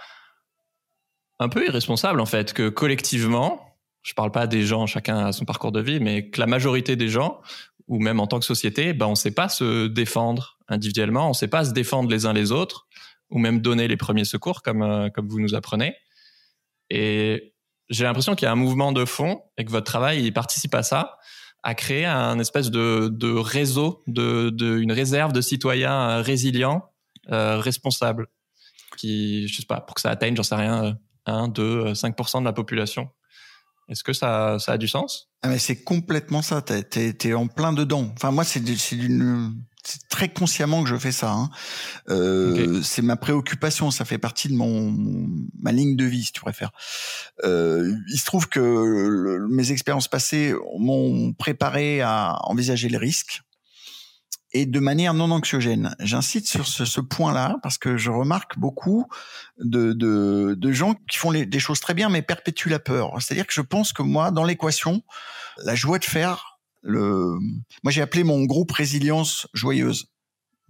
un 1.39 1.49
peu 1.49 1.67
irresponsable, 1.67 2.21
en 2.21 2.27
fait, 2.27 2.53
que 2.53 2.69
collectivement, 2.69 3.79
je 4.03 4.15
parle 4.15 4.33
pas 4.33 4.47
des 4.47 4.65
gens, 4.65 4.87
chacun 4.87 5.27
a 5.27 5.33
son 5.33 5.45
parcours 5.45 5.73
de 5.73 5.81
vie, 5.81 6.01
mais 6.01 6.29
que 6.29 6.41
la 6.41 6.47
majorité 6.47 6.97
des 6.97 7.09
gens, 7.09 7.41
ou 7.89 7.99
même 7.99 8.21
en 8.21 8.27
tant 8.27 8.39
que 8.39 8.45
société, 8.45 8.93
ben 8.93 9.07
on 9.07 9.15
sait 9.15 9.33
pas 9.33 9.49
se 9.49 9.87
défendre 9.87 10.59
individuellement, 10.69 11.31
on 11.31 11.33
sait 11.33 11.49
pas 11.49 11.65
se 11.65 11.73
défendre 11.73 12.11
les 12.11 12.27
uns 12.27 12.33
les 12.33 12.53
autres, 12.53 12.87
ou 13.31 13.39
même 13.39 13.61
donner 13.61 13.89
les 13.89 13.97
premiers 13.97 14.25
secours 14.25 14.63
comme 14.63 14.83
euh, 14.83 15.09
comme 15.11 15.29
vous 15.29 15.41
nous 15.41 15.55
apprenez. 15.55 15.95
Et 16.91 17.52
j'ai 17.93 18.05
l'impression 18.05 18.35
qu'il 18.35 18.47
y 18.47 18.49
a 18.49 18.53
un 18.53 18.57
mouvement 18.57 18.91
de 18.93 19.05
fond 19.05 19.43
et 19.59 19.65
que 19.65 19.71
votre 19.71 19.85
travail 19.87 20.25
il 20.25 20.33
participe 20.33 20.75
à 20.75 20.83
ça, 20.83 21.19
à 21.63 21.75
créer 21.75 22.07
un 22.07 22.39
espèce 22.39 22.71
de, 22.71 23.35
réseau, 23.39 24.03
de, 24.07 24.79
une 24.79 24.93
réserve 24.93 25.33
de 25.33 25.41
citoyens 25.41 26.11
euh, 26.11 26.23
résilients, 26.23 26.91
euh, 27.31 27.59
responsables, 27.59 28.27
qui 28.97 29.47
je 29.47 29.61
sais 29.61 29.67
pas 29.67 29.81
pour 29.81 29.95
que 29.95 30.01
ça 30.01 30.11
atteigne, 30.11 30.35
j'en 30.35 30.43
sais 30.43 30.55
rien, 30.55 30.99
1, 31.27 31.49
2, 31.49 31.93
5% 31.93 32.41
de 32.41 32.45
la 32.45 32.53
population. 32.53 33.11
Est-ce 33.89 34.03
que 34.03 34.13
ça, 34.13 34.59
ça 34.59 34.73
a 34.73 34.79
du 34.79 34.89
sens? 34.89 35.31
Ah 35.43 35.49
mais 35.49 35.59
c'est 35.59 35.85
complètement 35.85 36.41
ça. 36.41 36.63
T'es 36.63 37.17
es, 37.25 37.35
en 37.35 37.47
plein 37.47 37.73
dedans. 37.73 38.11
Enfin 38.17 38.31
moi 38.31 38.45
c'est 38.45 38.61
d'une 38.61 39.55
c'est 39.83 40.09
très 40.09 40.29
consciemment 40.29 40.83
que 40.83 40.89
je 40.89 40.97
fais 40.97 41.13
ça. 41.13 41.33
Hein. 41.33 41.51
Euh, 42.09 42.81
C'est 42.83 43.03
ma 43.03 43.17
préoccupation, 43.17 43.91
ça 43.91 44.05
fait 44.05 44.19
partie 44.19 44.49
de 44.49 44.55
mon, 44.55 44.95
ma 45.61 45.73
ligne 45.73 45.97
de 45.97 46.05
vie, 46.05 46.25
si 46.25 46.33
tu 46.33 46.41
préfères. 46.41 46.71
Euh, 47.45 47.93
il 48.09 48.19
se 48.19 48.25
trouve 48.25 48.49
que 48.49 49.39
mes 49.51 49.73
expériences 49.73 50.09
passées 50.09 50.55
m'ont 50.79 51.33
préparé 51.33 52.01
à 52.01 52.39
envisager 52.45 52.89
les 52.89 52.99
risques 52.99 53.43
et 54.55 54.67
de 54.67 54.81
manière 54.81 55.15
non 55.15 55.31
anxiogène. 55.31 55.97
J'incite 55.99 56.47
sur 56.47 56.67
ce, 56.67 56.85
ce 56.85 57.01
point-là 57.01 57.57
parce 57.63 57.79
que 57.79 57.97
je 57.97 58.11
remarque 58.11 58.59
beaucoup 58.59 59.07
de, 59.59 59.93
de, 59.95 60.55
de 60.57 60.73
gens 60.73 60.95
qui 61.11 61.19
font 61.19 61.31
les, 61.31 61.47
des 61.47 61.59
choses 61.59 61.81
très 61.81 61.95
bien 61.95 62.09
mais 62.09 62.23
perpétuent 62.23 62.69
la 62.69 62.79
peur. 62.79 63.17
C'est-à-dire 63.21 63.47
que 63.47 63.55
je 63.55 63.63
pense 63.63 63.93
que 63.93 64.03
moi, 64.03 64.31
dans 64.31 64.45
l'équation, 64.45 65.03
la 65.65 65.75
joie 65.75 65.99
de 65.99 66.05
faire, 66.05 66.52
le, 66.83 67.39
moi 67.83 67.91
j'ai 67.91 68.03
appelé 68.03 68.25
mon 68.25 68.45
groupe 68.45 68.73
résilience 68.73 69.47
joyeuse. 69.55 70.07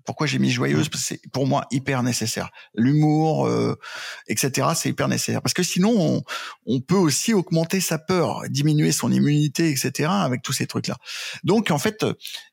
Pourquoi 0.05 0.27
j'ai 0.27 0.39
mis 0.39 0.51
joyeuse? 0.51 0.89
Parce 0.89 1.03
que 1.03 1.09
c'est 1.09 1.31
pour 1.31 1.47
moi 1.47 1.67
hyper 1.71 2.03
nécessaire. 2.03 2.51
L'humour, 2.75 3.47
euh, 3.47 3.79
etc. 4.27 4.71
C'est 4.75 4.89
hyper 4.89 5.07
nécessaire. 5.07 5.43
Parce 5.43 5.55
que 5.55 5.63
sinon, 5.63 5.95
on, 5.97 6.23
on, 6.67 6.81
peut 6.81 6.97
aussi 6.97 7.33
augmenter 7.33 7.81
sa 7.81 7.99
peur, 7.99 8.43
diminuer 8.49 8.91
son 8.91 9.13
immunité, 9.13 9.71
etc. 9.71 10.09
Avec 10.11 10.43
tous 10.43 10.53
ces 10.53 10.67
trucs-là. 10.67 10.97
Donc 11.45 11.71
en 11.71 11.79
fait, 11.79 12.05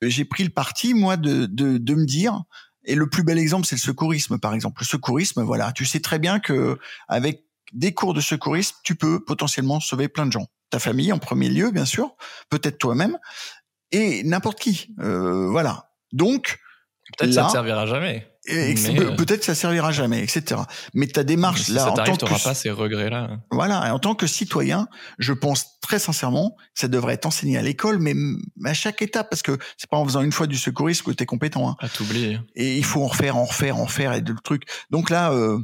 j'ai 0.03 0.26
pris 0.26 0.43
le 0.43 0.51
parti 0.51 0.93
moi 0.93 1.18
de, 1.18 1.47
de, 1.47 1.80
de 1.80 1.95
me 1.95 2.05
dire. 2.05 2.43
Et 2.86 2.95
le 2.95 3.10
plus 3.10 3.24
bel 3.24 3.38
exemple, 3.38 3.68
c'est 3.68 3.76
le 3.76 3.82
secourisme, 3.82 4.39
par 4.39 4.53
exemple. 4.53 4.82
Le 4.82 4.86
secourisme, 4.86 5.41
voilà, 5.43 5.72
tu 5.72 5.86
sais 5.86 5.99
très 5.99 6.20
bien 6.20 6.39
que 6.39 6.78
avec 7.07 7.45
des 7.74 7.93
cours 7.93 8.14
de 8.14 8.22
secourisme, 8.22 8.76
tu 8.84 8.95
peux 8.95 9.24
potentiellement 9.24 9.80
sauver 9.80 10.07
plein 10.07 10.26
de 10.26 10.32
gens. 10.32 10.47
Ta 10.70 10.80
famille 10.80 11.11
en 11.11 11.20
premier 11.20 11.49
lieu, 11.49 11.72
bien 11.72 11.86
sûr, 11.86 12.15
peut-être 12.49 12.78
toi-même, 12.78 13.17
et 13.91 14.24
n'importe 14.24 14.59
qui. 14.59 14.93
Euh, 14.99 15.49
voilà. 15.49 15.91
Donc, 16.11 16.59
Peut-être 17.17 17.34
ça 17.34 17.45
ne 17.45 17.49
servira 17.49 17.86
jamais. 17.86 18.28
Euh, 18.49 19.15
peut-être 19.15 19.43
ça 19.43 19.53
servira 19.53 19.91
jamais, 19.91 20.24
etc. 20.24 20.61
Mais 20.93 21.07
ta 21.07 21.24
démarche 21.24 21.63
si 21.63 21.72
là, 21.72 21.82
ça 21.82 21.91
en 21.91 21.93
tant 21.93 22.15
que 22.15 22.43
pas 22.43 22.53
ces 22.53 22.72
regrets 22.72 23.09
là. 23.09 23.30
Voilà, 23.51 23.93
en 23.93 23.99
tant 23.99 24.15
que 24.15 24.28
citoyen, 24.28 24.88
je 25.17 25.34
pense 25.34 25.80
très 25.82 25.99
sincèrement, 25.99 26.55
ça 26.74 26.88
devrait 26.88 27.15
être 27.15 27.26
enseigné 27.26 27.57
à 27.57 27.61
l'école, 27.61 27.99
mais 27.99 28.13
à 28.65 28.74
chaque 28.74 29.01
étape, 29.01 29.30
parce 29.30 29.41
que 29.41 29.57
c'est 29.78 29.89
pas 29.89 29.97
en 29.97 30.05
faisant 30.05 30.22
une 30.22 30.32
fois 30.32 30.47
du 30.47 30.57
secourisme 30.57 31.03
que 31.05 31.11
tu 31.11 31.24
es 31.24 31.26
compétent. 31.26 31.70
Hein. 31.70 31.76
À 31.80 31.89
t'oublier. 31.89 32.39
Et 32.55 32.78
il 32.78 32.86
faut 32.86 33.03
en 33.03 33.07
refaire, 33.07 33.38
en 33.38 33.45
refaire, 33.45 33.78
en 33.78 33.86
refaire 33.86 34.13
et 34.13 34.22
de 34.22 34.32
le 34.32 34.39
truc. 34.39 34.63
Donc 34.89 35.09
là, 35.09 35.32
euh, 35.32 35.59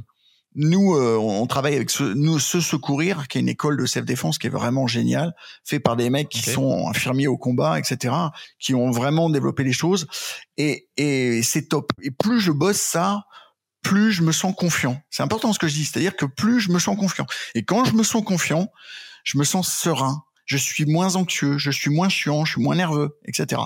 nous, 0.55 0.95
euh, 0.95 1.17
on 1.17 1.45
travaille 1.47 1.75
avec 1.75 1.89
ce, 1.89 2.03
nous, 2.03 2.39
ce 2.39 2.61
secourir, 2.61 3.27
qui 3.27 3.37
est 3.37 3.41
une 3.41 3.49
école 3.49 3.77
de 3.77 3.85
self-défense 3.85 4.37
qui 4.37 4.47
est 4.47 4.49
vraiment 4.49 4.87
géniale, 4.87 5.33
fait 5.63 5.79
par 5.79 5.95
des 5.95 6.09
mecs 6.09 6.29
qui 6.29 6.41
sont 6.41 6.87
infirmiers 6.87 7.27
au 7.27 7.37
combat, 7.37 7.77
etc., 7.77 8.13
qui 8.59 8.73
ont 8.73 8.91
vraiment 8.91 9.29
développé 9.29 9.63
les 9.63 9.73
choses. 9.73 10.07
Et, 10.57 10.87
et 10.97 11.43
c'est 11.43 11.67
top. 11.67 11.91
Et 12.01 12.11
plus 12.11 12.39
je 12.39 12.51
bosse 12.51 12.79
ça, 12.79 13.25
plus 13.81 14.11
je 14.11 14.23
me 14.23 14.31
sens 14.31 14.55
confiant. 14.55 14.99
C'est 15.09 15.23
important 15.23 15.53
ce 15.53 15.59
que 15.59 15.67
je 15.67 15.75
dis, 15.75 15.85
c'est-à-dire 15.85 16.15
que 16.15 16.25
plus 16.25 16.59
je 16.59 16.71
me 16.71 16.79
sens 16.79 16.97
confiant. 16.97 17.25
Et 17.53 17.63
quand 17.63 17.85
je 17.85 17.93
me 17.93 18.03
sens 18.03 18.23
confiant, 18.23 18.69
je 19.23 19.37
me 19.37 19.43
sens 19.43 19.71
serein. 19.71 20.23
Je 20.45 20.57
suis 20.57 20.85
moins 20.85 21.15
anxieux, 21.15 21.57
je 21.57 21.71
suis 21.71 21.89
moins 21.89 22.07
chiant, 22.09 22.45
je 22.45 22.53
suis 22.53 22.61
moins 22.61 22.75
nerveux, 22.75 23.17
etc. 23.25 23.61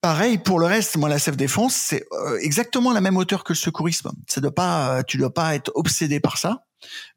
Pareil 0.00 0.38
pour 0.38 0.58
le 0.58 0.66
reste, 0.66 0.96
moi 0.96 1.10
la 1.10 1.18
self 1.18 1.36
défense 1.36 1.74
c'est 1.74 2.06
euh, 2.12 2.38
exactement 2.40 2.92
la 2.92 3.02
même 3.02 3.18
hauteur 3.18 3.44
que 3.44 3.52
le 3.52 3.58
secourisme. 3.58 4.10
Ça 4.28 4.40
doit 4.40 4.54
pas, 4.54 4.98
euh, 4.98 5.02
tu 5.06 5.18
dois 5.18 5.34
pas 5.34 5.54
être 5.54 5.70
obsédé 5.74 6.20
par 6.20 6.38
ça, 6.38 6.64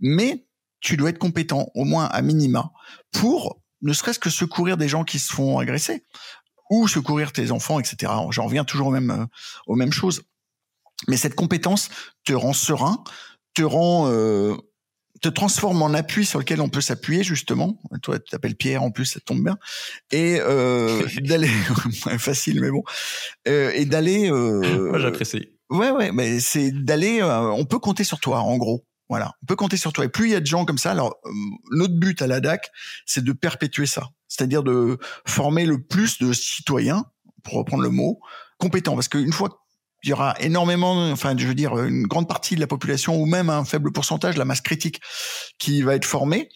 mais 0.02 0.46
tu 0.82 0.98
dois 0.98 1.10
être 1.10 1.18
compétent 1.18 1.70
au 1.76 1.86
moins 1.86 2.06
à 2.06 2.22
minima 2.22 2.72
pour 3.14 3.62
ne 3.82 3.94
serait-ce 3.94 4.20
que 4.20 4.30
secourir 4.30 4.76
des 4.76 4.90
gens 4.90 5.06
qui 5.06 5.18
se 5.20 5.32
font 5.34 5.60
agresser 5.60 6.06
ou 6.70 6.90
secourir 6.90 7.32
tes 7.32 7.52
enfants, 7.52 7.80
etc. 7.80 8.12
J'en 8.32 8.46
reviens 8.46 8.66
toujours 8.66 8.88
au 8.88 8.92
même 8.92 9.12
euh, 9.12 9.26
aux 9.68 9.76
mêmes 9.76 9.94
choses. 9.94 10.24
Mais 11.08 11.16
cette 11.16 11.36
compétence 11.36 11.90
te 12.26 12.34
rend 12.34 12.54
serein, 12.54 13.02
te 13.54 13.64
rend 13.64 14.10
te 15.24 15.30
transforme 15.30 15.82
en 15.82 15.94
appui 15.94 16.26
sur 16.26 16.38
lequel 16.40 16.60
on 16.60 16.70
peut 16.70 16.82
s'appuyer 16.82 17.24
justement. 17.24 17.80
Toi, 18.02 18.20
tu 18.20 18.30
t'appelles 18.30 18.56
Pierre 18.56 18.84
en 18.84 18.92
plus, 18.92 19.06
ça 19.06 19.20
tombe 19.22 19.42
bien. 19.42 19.58
Et 20.12 20.38
euh, 20.40 21.08
d'aller 21.22 21.48
facile, 22.20 22.60
mais 22.62 22.70
bon, 22.70 22.84
euh, 23.48 23.72
et 23.74 23.86
d'aller. 23.86 24.30
Euh, 24.30 24.90
Moi, 24.90 25.00
j'apprécie. 25.00 25.50
Ouais, 25.70 25.92
ouais, 25.92 26.12
mais 26.12 26.40
c'est 26.40 26.72
d'aller. 26.72 27.24
On 27.24 27.66
peut 27.66 27.80
compter 27.80 28.04
sur 28.04 28.20
toi, 28.20 28.40
en 28.40 28.58
gros. 28.58 28.86
Voilà, 29.10 29.34
on 29.42 29.46
peut 29.46 29.56
compter 29.56 29.78
sur 29.78 29.94
toi. 29.94 30.06
Et 30.06 30.10
plus 30.10 30.28
il 30.28 30.32
y 30.32 30.36
a 30.36 30.40
de 30.40 30.46
gens 30.46 30.66
comme 30.66 30.78
ça, 30.78 30.92
alors 30.92 31.20
notre 31.72 31.96
but 31.96 32.22
à 32.22 32.28
la 32.28 32.40
DAC, 32.40 32.70
c'est 33.06 33.24
de 33.24 33.32
perpétuer 33.32 33.86
ça, 33.86 34.10
c'est-à-dire 34.28 34.64
de 34.64 34.98
former 35.26 35.66
le 35.66 35.82
plus 35.82 36.20
de 36.20 36.34
citoyens, 36.34 37.06
pour 37.44 37.56
reprendre 37.56 37.84
le 37.84 37.90
mot, 37.90 38.20
compétents. 38.58 38.96
Parce 38.96 39.08
qu'une 39.08 39.34
fois 39.34 39.63
il 40.04 40.10
y 40.10 40.14
aura 40.14 40.36
énormément, 40.40 41.12
enfin, 41.12 41.36
je 41.38 41.48
veux 41.48 41.56
dire, 41.56 41.78
une 41.78 42.08
grande 42.08 42.28
partie 42.28 42.56
de 42.56 42.60
la 42.60 42.68
population 42.68 43.16
ou 43.16 43.26
même 43.26 43.50
un 43.50 43.64
faible 43.64 43.92
pourcentage, 43.92 44.38
la 44.38 44.46
masse 44.46 44.62
critique, 44.62 45.02
qui 45.60 45.82
va 45.82 45.96
être 45.96 46.06
formée. 46.06 46.50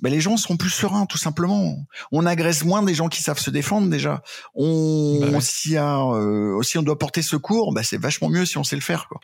Ben, 0.00 0.10
les 0.10 0.20
gens 0.20 0.36
seront 0.36 0.56
plus 0.56 0.70
sereins, 0.70 1.06
tout 1.06 1.18
simplement. 1.18 1.76
On 2.12 2.26
agresse 2.26 2.64
moins 2.64 2.82
des 2.82 2.94
gens 2.94 3.08
qui 3.08 3.22
savent 3.22 3.38
se 3.38 3.50
défendre 3.50 3.88
déjà. 3.88 4.22
On, 4.54 5.20
bah 5.20 5.40
si, 5.40 5.76
euh, 5.76 6.60
on 6.76 6.82
doit 6.82 6.98
porter 6.98 7.22
secours, 7.22 7.72
ben, 7.72 7.82
c'est 7.82 7.98
vachement 7.98 8.28
mieux 8.28 8.44
si 8.44 8.58
on 8.58 8.64
sait 8.64 8.76
le 8.76 8.82
faire, 8.82 9.08
quoi. 9.08 9.20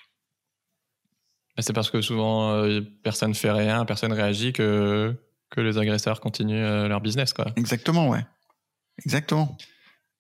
C'est 1.59 1.73
parce 1.73 1.91
que 1.91 2.01
souvent 2.01 2.53
euh, 2.53 2.81
personne 3.03 3.35
fait 3.35 3.51
rien, 3.51 3.85
personne 3.85 4.13
réagit 4.13 4.53
que 4.53 5.15
que 5.51 5.61
les 5.61 5.79
agresseurs 5.79 6.21
continuent 6.21 6.65
euh, 6.65 6.89
leur 6.89 7.01
business, 7.01 7.33
quoi. 7.33 7.47
Exactement, 7.57 8.09
ouais. 8.09 8.25
Exactement. 9.05 9.57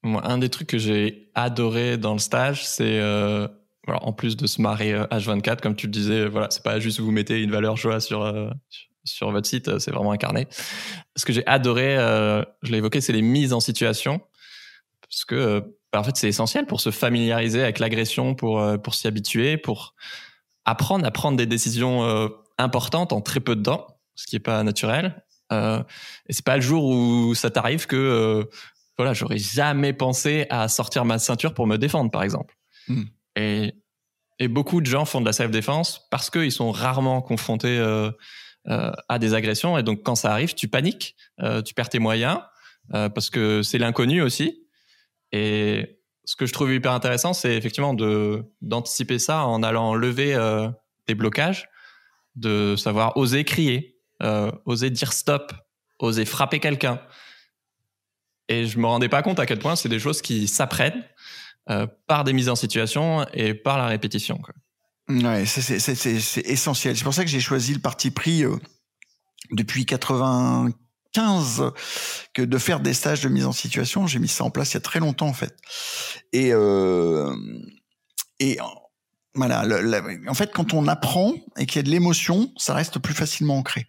Un 0.02 0.38
des 0.38 0.48
trucs 0.48 0.68
que 0.68 0.78
j'ai 0.78 1.30
adoré 1.34 1.98
dans 1.98 2.14
le 2.14 2.18
stage, 2.18 2.64
c'est 2.64 2.98
euh, 3.00 3.46
en 3.86 4.12
plus 4.12 4.36
de 4.36 4.46
se 4.46 4.62
marrer 4.62 4.94
H24, 4.94 5.50
euh, 5.50 5.56
comme 5.56 5.76
tu 5.76 5.86
le 5.86 5.92
disais, 5.92 6.26
voilà, 6.26 6.48
c'est 6.50 6.62
pas 6.62 6.80
juste 6.80 7.00
vous 7.00 7.10
mettez 7.10 7.42
une 7.42 7.50
valeur 7.50 7.76
joie 7.76 8.00
sur 8.00 8.22
euh, 8.22 8.48
sur 9.04 9.30
votre 9.30 9.46
site, 9.46 9.78
c'est 9.78 9.90
vraiment 9.90 10.12
incarné. 10.12 10.46
Ce 11.16 11.24
que 11.24 11.32
j'ai 11.32 11.46
adoré, 11.46 11.96
je 12.62 12.70
l'ai 12.70 12.78
évoqué, 12.78 13.00
c'est 13.00 13.12
les 13.12 13.22
mises 13.22 13.52
en 13.52 13.60
situation, 13.60 14.20
parce 15.02 15.24
que 15.24 15.64
bah, 15.92 16.00
en 16.00 16.04
fait 16.04 16.16
c'est 16.16 16.28
essentiel 16.28 16.66
pour 16.66 16.80
se 16.80 16.90
familiariser 16.90 17.62
avec 17.62 17.78
l'agression, 17.78 18.34
pour 18.34 18.62
pour 18.82 18.94
s'y 18.94 19.06
habituer, 19.06 19.56
pour 19.56 19.94
apprendre 20.64 21.04
à 21.06 21.10
prendre 21.10 21.36
des 21.38 21.46
décisions 21.46 22.30
importantes 22.58 23.12
en 23.12 23.20
très 23.22 23.40
peu 23.40 23.56
de 23.56 23.62
temps, 23.62 23.86
ce 24.14 24.26
qui 24.26 24.36
est 24.36 24.40
pas 24.40 24.62
naturel. 24.62 25.22
Euh, 25.52 25.82
et 26.28 26.32
c'est 26.32 26.44
pas 26.44 26.56
le 26.56 26.62
jour 26.62 26.84
où 26.84 27.34
ça 27.34 27.50
t'arrive 27.50 27.86
que 27.86 28.48
voilà, 29.00 29.14
j'aurais 29.14 29.38
jamais 29.38 29.94
pensé 29.94 30.46
à 30.50 30.68
sortir 30.68 31.06
ma 31.06 31.18
ceinture 31.18 31.54
pour 31.54 31.66
me 31.66 31.78
défendre, 31.78 32.10
par 32.10 32.22
exemple. 32.22 32.54
Hmm. 32.86 33.04
Et, 33.34 33.72
et 34.38 34.46
beaucoup 34.46 34.82
de 34.82 34.86
gens 34.86 35.06
font 35.06 35.22
de 35.22 35.24
la 35.24 35.32
self-défense 35.32 36.06
parce 36.10 36.28
qu'ils 36.28 36.52
sont 36.52 36.70
rarement 36.70 37.22
confrontés 37.22 37.78
euh, 37.78 38.10
euh, 38.68 38.92
à 39.08 39.18
des 39.18 39.32
agressions. 39.32 39.78
Et 39.78 39.82
donc, 39.82 40.02
quand 40.02 40.16
ça 40.16 40.32
arrive, 40.32 40.54
tu 40.54 40.68
paniques, 40.68 41.16
euh, 41.40 41.62
tu 41.62 41.72
perds 41.72 41.88
tes 41.88 41.98
moyens 41.98 42.40
parce 42.92 43.30
que 43.30 43.62
c'est 43.62 43.78
l'inconnu 43.78 44.20
aussi. 44.20 44.66
Et 45.30 46.00
ce 46.24 46.36
que 46.36 46.44
je 46.44 46.52
trouve 46.52 46.74
hyper 46.74 46.92
intéressant, 46.92 47.32
c'est 47.32 47.56
effectivement 47.56 47.94
de 47.94 48.42
d'anticiper 48.62 49.20
ça 49.20 49.46
en 49.46 49.62
allant 49.62 49.94
lever 49.94 50.34
des 51.06 51.14
blocages, 51.14 51.68
de 52.34 52.74
savoir 52.76 53.16
oser 53.16 53.44
crier, 53.44 53.96
oser 54.64 54.90
dire 54.90 55.12
stop, 55.12 55.52
oser 56.00 56.24
frapper 56.24 56.58
quelqu'un. 56.58 57.00
Et 58.50 58.66
je 58.66 58.78
me 58.80 58.86
rendais 58.86 59.08
pas 59.08 59.22
compte 59.22 59.38
à 59.38 59.46
quel 59.46 59.60
point 59.60 59.76
c'est 59.76 59.88
des 59.88 60.00
choses 60.00 60.20
qui 60.20 60.48
s'apprennent 60.48 61.04
euh, 61.70 61.86
par 62.08 62.24
des 62.24 62.32
mises 62.32 62.48
en 62.48 62.56
situation 62.56 63.24
et 63.32 63.54
par 63.54 63.78
la 63.78 63.86
répétition. 63.86 64.38
Quoi. 64.38 64.54
Ouais, 65.08 65.46
c'est 65.46 65.76
essentiel. 66.44 66.96
C'est 66.96 67.04
pour 67.04 67.14
ça 67.14 67.24
que 67.24 67.30
j'ai 67.30 67.38
choisi 67.38 67.72
le 67.72 67.78
parti 67.78 68.10
pris 68.10 68.42
euh, 68.42 68.56
depuis 69.52 69.86
95 69.86 71.72
que 72.34 72.42
de 72.42 72.58
faire 72.58 72.80
des 72.80 72.92
stages 72.92 73.20
de 73.20 73.28
mise 73.28 73.46
en 73.46 73.52
situation. 73.52 74.08
J'ai 74.08 74.18
mis 74.18 74.26
ça 74.26 74.42
en 74.42 74.50
place 74.50 74.72
il 74.72 74.74
y 74.74 74.78
a 74.78 74.80
très 74.80 74.98
longtemps 74.98 75.28
en 75.28 75.32
fait. 75.32 75.56
Et 76.32 76.52
euh, 76.52 77.32
voilà, 79.34 79.64
en 80.26 80.34
fait, 80.34 80.52
quand 80.52 80.74
on 80.74 80.88
apprend 80.88 81.34
et 81.56 81.66
qu'il 81.66 81.76
y 81.76 81.78
a 81.78 81.82
de 81.84 81.90
l'émotion, 81.90 82.52
ça 82.56 82.74
reste 82.74 82.98
plus 82.98 83.14
facilement 83.14 83.58
ancré 83.58 83.86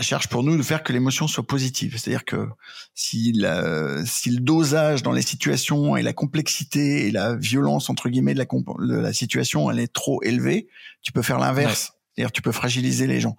cherche 0.00 0.28
pour 0.28 0.42
nous 0.42 0.56
de 0.56 0.62
faire 0.62 0.82
que 0.82 0.92
l'émotion 0.92 1.28
soit 1.28 1.46
positive. 1.46 1.96
C'est-à-dire 1.96 2.24
que 2.24 2.48
si, 2.94 3.32
la, 3.32 4.04
si 4.04 4.30
le 4.30 4.40
dosage 4.40 5.02
dans 5.02 5.12
les 5.12 5.22
situations 5.22 5.96
et 5.96 6.02
la 6.02 6.12
complexité 6.12 7.06
et 7.06 7.10
la 7.10 7.36
violence 7.36 7.88
entre 7.88 8.08
guillemets 8.08 8.34
de 8.34 8.38
la, 8.38 8.46
de 8.46 9.00
la 9.00 9.12
situation 9.12 9.70
elle 9.70 9.78
est 9.78 9.92
trop 9.92 10.22
élevée, 10.22 10.68
tu 11.02 11.12
peux 11.12 11.22
faire 11.22 11.38
l'inverse. 11.38 11.92
C'est-à-dire 12.14 12.32
tu 12.32 12.42
peux 12.42 12.52
fragiliser 12.52 13.06
les 13.06 13.20
gens. 13.20 13.36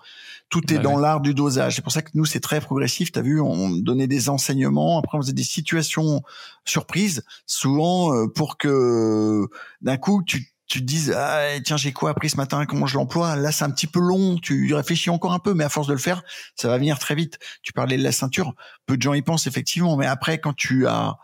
Tout 0.49 0.73
est 0.73 0.79
dans 0.79 0.97
l'art 0.97 1.21
du 1.21 1.34
dosage. 1.34 1.75
C'est 1.75 1.82
pour 1.82 1.93
ça 1.93 2.01
que 2.01 2.11
nous 2.13 2.25
c'est 2.25 2.39
très 2.39 2.59
progressif. 2.59 3.11
T'as 3.11 3.21
vu, 3.21 3.39
on 3.39 3.69
donnait 3.69 4.07
des 4.07 4.29
enseignements. 4.29 4.99
Après 4.99 5.17
on 5.17 5.21
faisait 5.21 5.34
des 5.34 5.43
situations 5.43 6.21
surprises, 6.65 7.23
souvent 7.45 8.13
euh, 8.13 8.27
pour 8.27 8.57
que 8.57 9.47
d'un 9.82 9.97
coup 9.97 10.23
tu 10.25 10.50
tu 10.72 10.80
te 10.80 10.86
dises 10.86 11.13
ah, 11.15 11.59
tiens 11.65 11.76
j'ai 11.76 11.91
quoi 11.91 12.11
appris 12.11 12.30
ce 12.30 12.38
matin? 12.38 12.65
Comment 12.65 12.88
je 12.88 12.95
l'emploie? 12.95 13.36
Là 13.36 13.51
c'est 13.51 13.65
un 13.65 13.72
petit 13.72 13.88
peu 13.88 13.99
long. 13.99 14.38
Tu 14.38 14.74
réfléchis 14.74 15.09
encore 15.09 15.34
un 15.34 15.39
peu 15.39 15.53
mais 15.53 15.65
à 15.65 15.69
force 15.69 15.88
de 15.88 15.91
le 15.91 15.99
faire 15.99 16.24
ça 16.55 16.69
va 16.69 16.78
venir 16.78 16.97
très 16.97 17.13
vite. 17.13 17.39
Tu 17.61 17.74
parlais 17.74 17.97
de 17.97 18.03
la 18.03 18.13
ceinture. 18.13 18.53
Peu 18.86 18.95
de 18.95 19.01
gens 19.01 19.13
y 19.13 19.22
pensent 19.22 19.47
effectivement. 19.47 19.97
Mais 19.97 20.05
après 20.05 20.39
quand 20.39 20.53
tu 20.53 20.88
as 20.88 21.17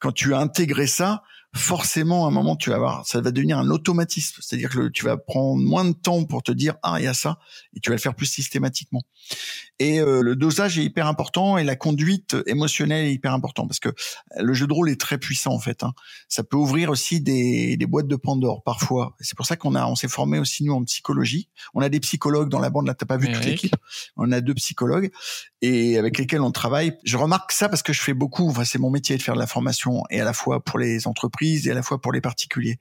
quand 0.00 0.10
tu 0.10 0.34
as 0.34 0.38
intégré 0.38 0.88
ça 0.88 1.22
forcément, 1.54 2.26
à 2.26 2.28
un 2.28 2.30
moment, 2.30 2.56
tu 2.56 2.70
vas 2.70 2.76
avoir, 2.76 3.06
ça 3.06 3.20
va 3.20 3.30
devenir 3.30 3.58
un 3.58 3.70
automatisme. 3.70 4.40
C'est-à-dire 4.40 4.70
que 4.70 4.88
tu 4.88 5.04
vas 5.04 5.16
prendre 5.16 5.62
moins 5.62 5.84
de 5.84 5.92
temps 5.92 6.24
pour 6.24 6.42
te 6.42 6.52
dire, 6.52 6.74
ah, 6.82 6.96
il 6.98 7.04
y 7.04 7.06
a 7.06 7.14
ça, 7.14 7.38
et 7.74 7.80
tu 7.80 7.88
vas 7.90 7.96
le 7.96 8.00
faire 8.00 8.14
plus 8.14 8.26
systématiquement. 8.26 9.02
Et 9.78 10.00
euh, 10.00 10.22
le 10.22 10.34
dosage 10.34 10.78
est 10.78 10.84
hyper 10.84 11.06
important 11.06 11.56
et 11.56 11.64
la 11.64 11.76
conduite 11.76 12.36
émotionnelle 12.46 13.06
est 13.06 13.12
hyper 13.12 13.32
important 13.32 13.66
parce 13.66 13.78
que 13.78 13.90
le 14.36 14.52
jeu 14.52 14.66
de 14.66 14.72
rôle 14.72 14.90
est 14.90 15.00
très 15.00 15.18
puissant, 15.18 15.52
en 15.52 15.60
fait. 15.60 15.84
Hein. 15.84 15.92
Ça 16.28 16.42
peut 16.42 16.56
ouvrir 16.56 16.90
aussi 16.90 17.20
des, 17.20 17.76
des 17.76 17.86
boîtes 17.86 18.08
de 18.08 18.16
Pandore, 18.16 18.62
parfois. 18.64 19.14
C'est 19.20 19.36
pour 19.36 19.46
ça 19.46 19.56
qu'on 19.56 19.74
a, 19.74 19.86
on 19.86 19.94
s'est 19.94 20.08
formé 20.08 20.38
aussi, 20.38 20.64
nous, 20.64 20.74
en 20.74 20.84
psychologie. 20.84 21.48
On 21.74 21.80
a 21.80 21.88
des 21.88 22.00
psychologues 22.00 22.48
dans 22.48 22.58
la 22.58 22.70
bande, 22.70 22.86
là, 22.86 22.94
t'as 22.94 23.06
pas 23.06 23.16
vu 23.16 23.30
toute 23.32 23.44
l'équipe. 23.44 23.76
On 24.16 24.32
a 24.32 24.40
deux 24.40 24.54
psychologues 24.54 25.10
et 25.62 25.98
avec 25.98 26.18
lesquels 26.18 26.40
on 26.40 26.50
travaille. 26.50 26.92
Je 27.04 27.16
remarque 27.16 27.52
ça 27.52 27.68
parce 27.68 27.82
que 27.82 27.92
je 27.92 28.00
fais 28.00 28.14
beaucoup, 28.14 28.48
enfin, 28.48 28.64
c'est 28.64 28.78
mon 28.78 28.90
métier 28.90 29.16
de 29.16 29.22
faire 29.22 29.34
de 29.34 29.40
la 29.40 29.46
formation 29.46 30.02
et 30.10 30.20
à 30.20 30.24
la 30.24 30.32
fois 30.32 30.64
pour 30.64 30.78
les 30.78 31.06
entreprises 31.06 31.66
et 31.66 31.70
à 31.70 31.74
la 31.74 31.82
fois 31.82 32.00
pour 32.00 32.12
les 32.12 32.20
particuliers. 32.20 32.78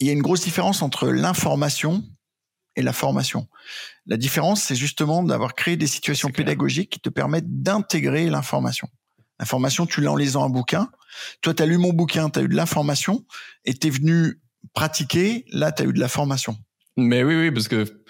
il 0.00 0.06
y 0.06 0.10
a 0.10 0.12
une 0.12 0.22
grosse 0.22 0.42
différence 0.42 0.82
entre 0.82 1.08
l'information 1.08 2.02
et 2.76 2.82
la 2.82 2.92
formation. 2.92 3.48
La 4.06 4.16
différence, 4.16 4.62
c'est 4.62 4.74
justement 4.74 5.22
d'avoir 5.22 5.54
créé 5.54 5.76
des 5.76 5.86
situations 5.86 6.30
pédagogiques 6.30 6.90
qui 6.90 7.00
te 7.00 7.08
permettent 7.08 7.62
d'intégrer 7.62 8.28
l'information. 8.30 8.88
L'information, 9.38 9.86
tu 9.86 10.00
l'as 10.00 10.12
en 10.12 10.16
lisant 10.16 10.44
un 10.44 10.50
bouquin. 10.50 10.90
Toi, 11.40 11.54
tu 11.54 11.62
as 11.62 11.66
lu 11.66 11.78
mon 11.78 11.92
bouquin, 11.92 12.30
tu 12.30 12.38
as 12.38 12.42
eu 12.42 12.48
de 12.48 12.54
l'information 12.54 13.24
et 13.64 13.74
tu 13.74 13.86
es 13.86 13.90
venu 13.90 14.40
pratiquer. 14.74 15.44
Là, 15.50 15.72
tu 15.72 15.82
as 15.82 15.86
eu 15.86 15.92
de 15.92 16.00
la 16.00 16.08
formation. 16.08 16.56
Mais 16.96 17.24
oui, 17.24 17.36
oui, 17.36 17.50
parce 17.50 17.68
que 17.68 18.02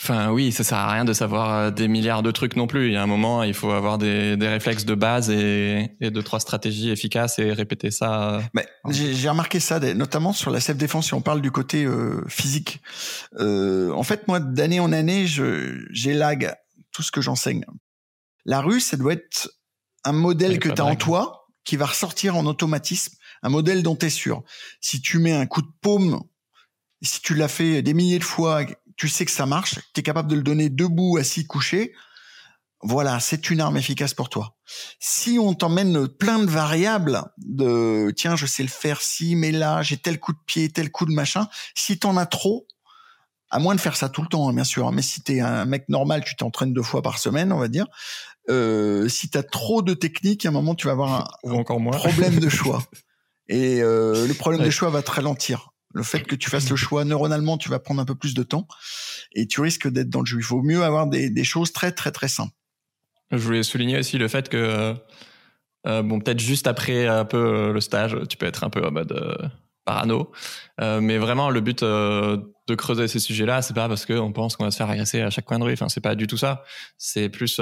Enfin 0.00 0.30
oui, 0.30 0.52
ça 0.52 0.64
sert 0.64 0.78
à 0.78 0.90
rien 0.90 1.04
de 1.04 1.12
savoir 1.12 1.50
euh, 1.50 1.70
des 1.70 1.88
milliards 1.88 2.22
de 2.22 2.30
trucs 2.30 2.56
non 2.56 2.66
plus. 2.66 2.88
Il 2.88 2.92
y 2.94 2.96
a 2.96 3.02
un 3.02 3.06
moment, 3.06 3.42
il 3.42 3.54
faut 3.54 3.70
avoir 3.70 3.98
des, 3.98 4.36
des 4.36 4.48
réflexes 4.48 4.84
de 4.84 4.94
base 4.94 5.30
et, 5.30 5.96
et 6.00 6.10
deux 6.10 6.22
trois 6.22 6.40
stratégies 6.40 6.90
efficaces 6.90 7.38
et 7.38 7.52
répéter 7.52 7.90
ça. 7.90 8.36
Euh, 8.36 8.40
Mais 8.54 8.66
j'ai 8.90 9.28
remarqué 9.28 9.60
ça, 9.60 9.78
notamment 9.94 10.32
sur 10.32 10.50
la 10.50 10.60
self-défense. 10.60 11.06
Si 11.06 11.14
on 11.14 11.20
parle 11.20 11.40
du 11.42 11.50
côté 11.50 11.84
euh, 11.84 12.24
physique, 12.28 12.80
euh, 13.38 13.92
en 13.92 14.02
fait, 14.02 14.26
moi, 14.28 14.40
d'année 14.40 14.80
en 14.80 14.92
année, 14.92 15.26
j'élague 15.90 16.54
tout 16.92 17.02
ce 17.02 17.12
que 17.12 17.20
j'enseigne. 17.20 17.64
La 18.44 18.60
rue, 18.60 18.80
ça 18.80 18.96
doit 18.96 19.12
être 19.12 19.50
un 20.04 20.12
modèle 20.12 20.58
que 20.58 20.68
tu 20.68 20.80
as 20.80 20.84
en 20.84 20.96
toi 20.96 21.46
qui 21.64 21.76
va 21.76 21.86
ressortir 21.86 22.36
en 22.36 22.46
automatisme, 22.46 23.14
un 23.42 23.50
modèle 23.50 23.82
dont 23.82 23.94
tu 23.94 24.06
es 24.06 24.10
sûr. 24.10 24.42
Si 24.80 25.02
tu 25.02 25.18
mets 25.18 25.34
un 25.34 25.46
coup 25.46 25.60
de 25.60 25.68
paume, 25.82 26.22
si 27.02 27.20
tu 27.20 27.34
l'as 27.34 27.48
fait 27.48 27.82
des 27.82 27.92
milliers 27.92 28.18
de 28.18 28.24
fois 28.24 28.64
tu 28.98 29.08
sais 29.08 29.24
que 29.24 29.30
ça 29.30 29.46
marche, 29.46 29.76
tu 29.94 30.00
es 30.00 30.02
capable 30.02 30.28
de 30.28 30.34
le 30.34 30.42
donner 30.42 30.68
debout, 30.68 31.16
assis, 31.16 31.46
couché, 31.46 31.94
voilà, 32.82 33.18
c'est 33.20 33.50
une 33.50 33.60
arme 33.60 33.76
efficace 33.76 34.12
pour 34.12 34.28
toi. 34.28 34.56
Si 35.00 35.38
on 35.40 35.54
t'emmène 35.54 36.06
plein 36.06 36.38
de 36.38 36.50
variables 36.50 37.22
de 37.38 38.12
tiens, 38.16 38.36
je 38.36 38.46
sais 38.46 38.62
le 38.62 38.68
faire 38.68 39.00
si, 39.00 39.34
mais 39.34 39.52
là, 39.52 39.82
j'ai 39.82 39.96
tel 39.96 40.20
coup 40.20 40.32
de 40.32 40.38
pied, 40.46 40.68
tel 40.70 40.90
coup 40.90 41.06
de 41.06 41.12
machin, 41.12 41.48
si 41.74 41.98
t'en 41.98 42.16
as 42.16 42.26
trop, 42.26 42.66
à 43.50 43.58
moins 43.58 43.74
de 43.74 43.80
faire 43.80 43.96
ça 43.96 44.08
tout 44.08 44.22
le 44.22 44.28
temps, 44.28 44.48
hein, 44.48 44.52
bien 44.52 44.64
sûr, 44.64 44.86
hein, 44.86 44.92
mais 44.92 45.02
si 45.02 45.22
t'es 45.22 45.40
un 45.40 45.64
mec 45.64 45.88
normal, 45.88 46.22
tu 46.24 46.36
t'entraînes 46.36 46.72
deux 46.72 46.82
fois 46.82 47.02
par 47.02 47.18
semaine, 47.18 47.52
on 47.52 47.58
va 47.58 47.68
dire, 47.68 47.86
euh, 48.50 49.08
si 49.08 49.30
t'as 49.30 49.42
trop 49.42 49.82
de 49.82 49.94
techniques, 49.94 50.44
à 50.44 50.50
un 50.50 50.52
moment, 50.52 50.74
tu 50.74 50.86
vas 50.86 50.92
avoir 50.92 51.30
un, 51.44 51.50
encore 51.50 51.80
moins. 51.80 51.96
problème 51.96 52.38
de 52.38 52.48
choix. 52.48 52.82
Et 53.48 53.80
euh, 53.82 54.26
le 54.26 54.34
problème 54.34 54.62
de 54.62 54.70
choix 54.70 54.90
va 54.90 55.02
te 55.02 55.10
ralentir. 55.10 55.70
Le 55.94 56.02
fait 56.02 56.20
que 56.20 56.34
tu 56.34 56.50
fasses 56.50 56.68
le 56.68 56.76
choix 56.76 57.04
neuronalement, 57.04 57.56
tu 57.56 57.70
vas 57.70 57.78
prendre 57.78 58.00
un 58.00 58.04
peu 58.04 58.14
plus 58.14 58.34
de 58.34 58.42
temps 58.42 58.68
et 59.32 59.46
tu 59.46 59.60
risques 59.60 59.88
d'être 59.88 60.10
dans 60.10 60.20
le 60.20 60.26
jeu. 60.26 60.38
Il 60.38 60.44
faut 60.44 60.62
mieux 60.62 60.82
avoir 60.82 61.06
des, 61.06 61.44
choses 61.44 61.72
très 61.72 61.92
très 61.92 62.12
très 62.12 62.28
simples. 62.28 62.52
Je 63.30 63.38
voulais 63.38 63.62
souligner 63.62 63.98
aussi 63.98 64.18
le 64.18 64.28
fait 64.28 64.48
que 64.48 64.94
euh, 65.86 66.02
bon 66.02 66.20
peut-être 66.20 66.40
juste 66.40 66.66
après 66.66 67.06
un 67.06 67.24
peu 67.24 67.38
euh, 67.38 67.72
le 67.72 67.80
stage, 67.80 68.16
tu 68.28 68.36
peux 68.36 68.46
être 68.46 68.64
un 68.64 68.70
peu 68.70 68.84
en 68.84 68.90
mode 68.90 69.12
euh, 69.12 69.48
parano, 69.84 70.30
mais 70.78 71.16
vraiment 71.16 71.48
le 71.48 71.62
but 71.62 71.82
de 71.82 72.74
creuser 72.74 73.08
ces 73.08 73.20
sujets-là, 73.20 73.62
c'est 73.62 73.72
pas 73.72 73.88
parce 73.88 74.04
qu'on 74.04 74.32
pense 74.32 74.56
qu'on 74.56 74.64
va 74.64 74.70
se 74.70 74.76
faire 74.76 74.90
agresser 74.90 75.22
à 75.22 75.30
chaque 75.30 75.46
coin 75.46 75.58
de 75.58 75.64
rue. 75.64 75.72
Enfin, 75.72 75.88
c'est 75.88 76.02
pas 76.02 76.14
du 76.14 76.26
tout 76.26 76.36
ça. 76.36 76.62
C'est 76.98 77.30
plus 77.30 77.58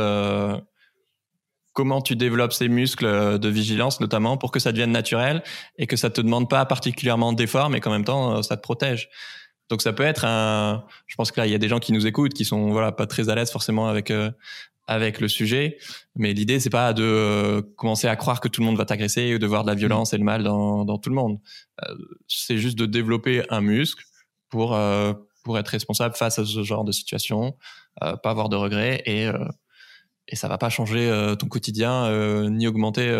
comment 1.77 2.01
tu 2.01 2.17
développes 2.17 2.55
ces 2.55 2.69
muscles 2.69 3.05
euh, 3.05 3.39
de 3.39 3.49
vigilance, 3.49 4.01
notamment 4.01 4.39
pour 4.39 4.51
que 4.51 4.59
ça 4.59 4.73
devienne 4.73 4.93
naturel 4.93 5.43
et 5.77 5.87
que 5.87 5.97
ça 5.97 6.09
te 6.09 6.23
demande 6.23 6.49
pas 6.49 6.65
particulièrement 6.65 7.35
d'efforts, 7.35 7.69
mais 7.69 7.81
qu'en 7.81 7.91
même 7.91 8.05
temps, 8.05 8.39
euh, 8.39 8.43
ça 8.43 8.57
te 8.57 8.63
protège. 8.63 9.11
Donc 9.69 9.83
ça 9.83 9.93
peut 9.93 10.03
être 10.03 10.25
un. 10.25 10.85
Je 11.07 11.15
pense 11.17 11.31
que 11.31 11.39
là, 11.39 11.47
il 11.47 11.53
y 11.53 11.55
a 11.55 11.59
des 11.59 11.69
gens 11.69 11.79
qui 11.79 11.93
nous 11.93 12.07
écoutent 12.07 12.33
qui 12.33 12.45
sont 12.45 12.71
voilà 12.71 12.93
pas 12.93 13.07
très 13.07 13.29
à 13.29 13.35
l'aise 13.35 13.51
forcément 13.51 13.89
avec 13.89 14.11
euh, 14.11 14.31
avec 14.87 15.21
le 15.21 15.29
sujet, 15.29 15.79
mais 16.15 16.33
l'idée 16.33 16.61
c'est 16.61 16.71
pas 16.71 16.93
de 16.93 17.03
euh, 17.03 17.63
commencer 17.77 18.07
à 18.07 18.17
croire 18.17 18.41
que 18.41 18.49
tout 18.49 18.61
le 18.61 18.67
monde 18.67 18.79
va 18.79 18.85
t'agresser 18.87 19.35
ou 19.35 19.39
de 19.39 19.47
voir 19.47 19.65
de 19.65 19.69
la 19.69 19.75
violence 19.75 20.15
et 20.15 20.19
le 20.19 20.25
mal 20.25 20.45
dans, 20.45 20.85
dans 20.85 20.97
tout 20.97 21.11
le 21.11 21.17
monde. 21.17 21.41
C'est 22.29 22.59
juste 22.59 22.79
de 22.79 22.87
développer 22.87 23.45
un 23.51 23.61
muscle 23.61 24.05
pour 24.49 24.79
pour 25.43 25.59
être 25.59 25.69
responsable 25.69 26.15
face 26.15 26.39
à 26.39 26.45
ce 26.45 26.63
genre 26.63 26.85
de 26.85 26.93
situation, 26.93 27.57
pas 28.01 28.31
avoir 28.31 28.49
de 28.49 28.55
regrets 28.55 29.03
et 29.07 29.29
et 30.29 30.37
ça 30.37 30.49
va 30.49 30.59
pas 30.59 30.71
changer 30.71 31.35
ton 31.39 31.47
quotidien 31.47 32.49
ni 32.49 32.67
augmenter 32.67 33.11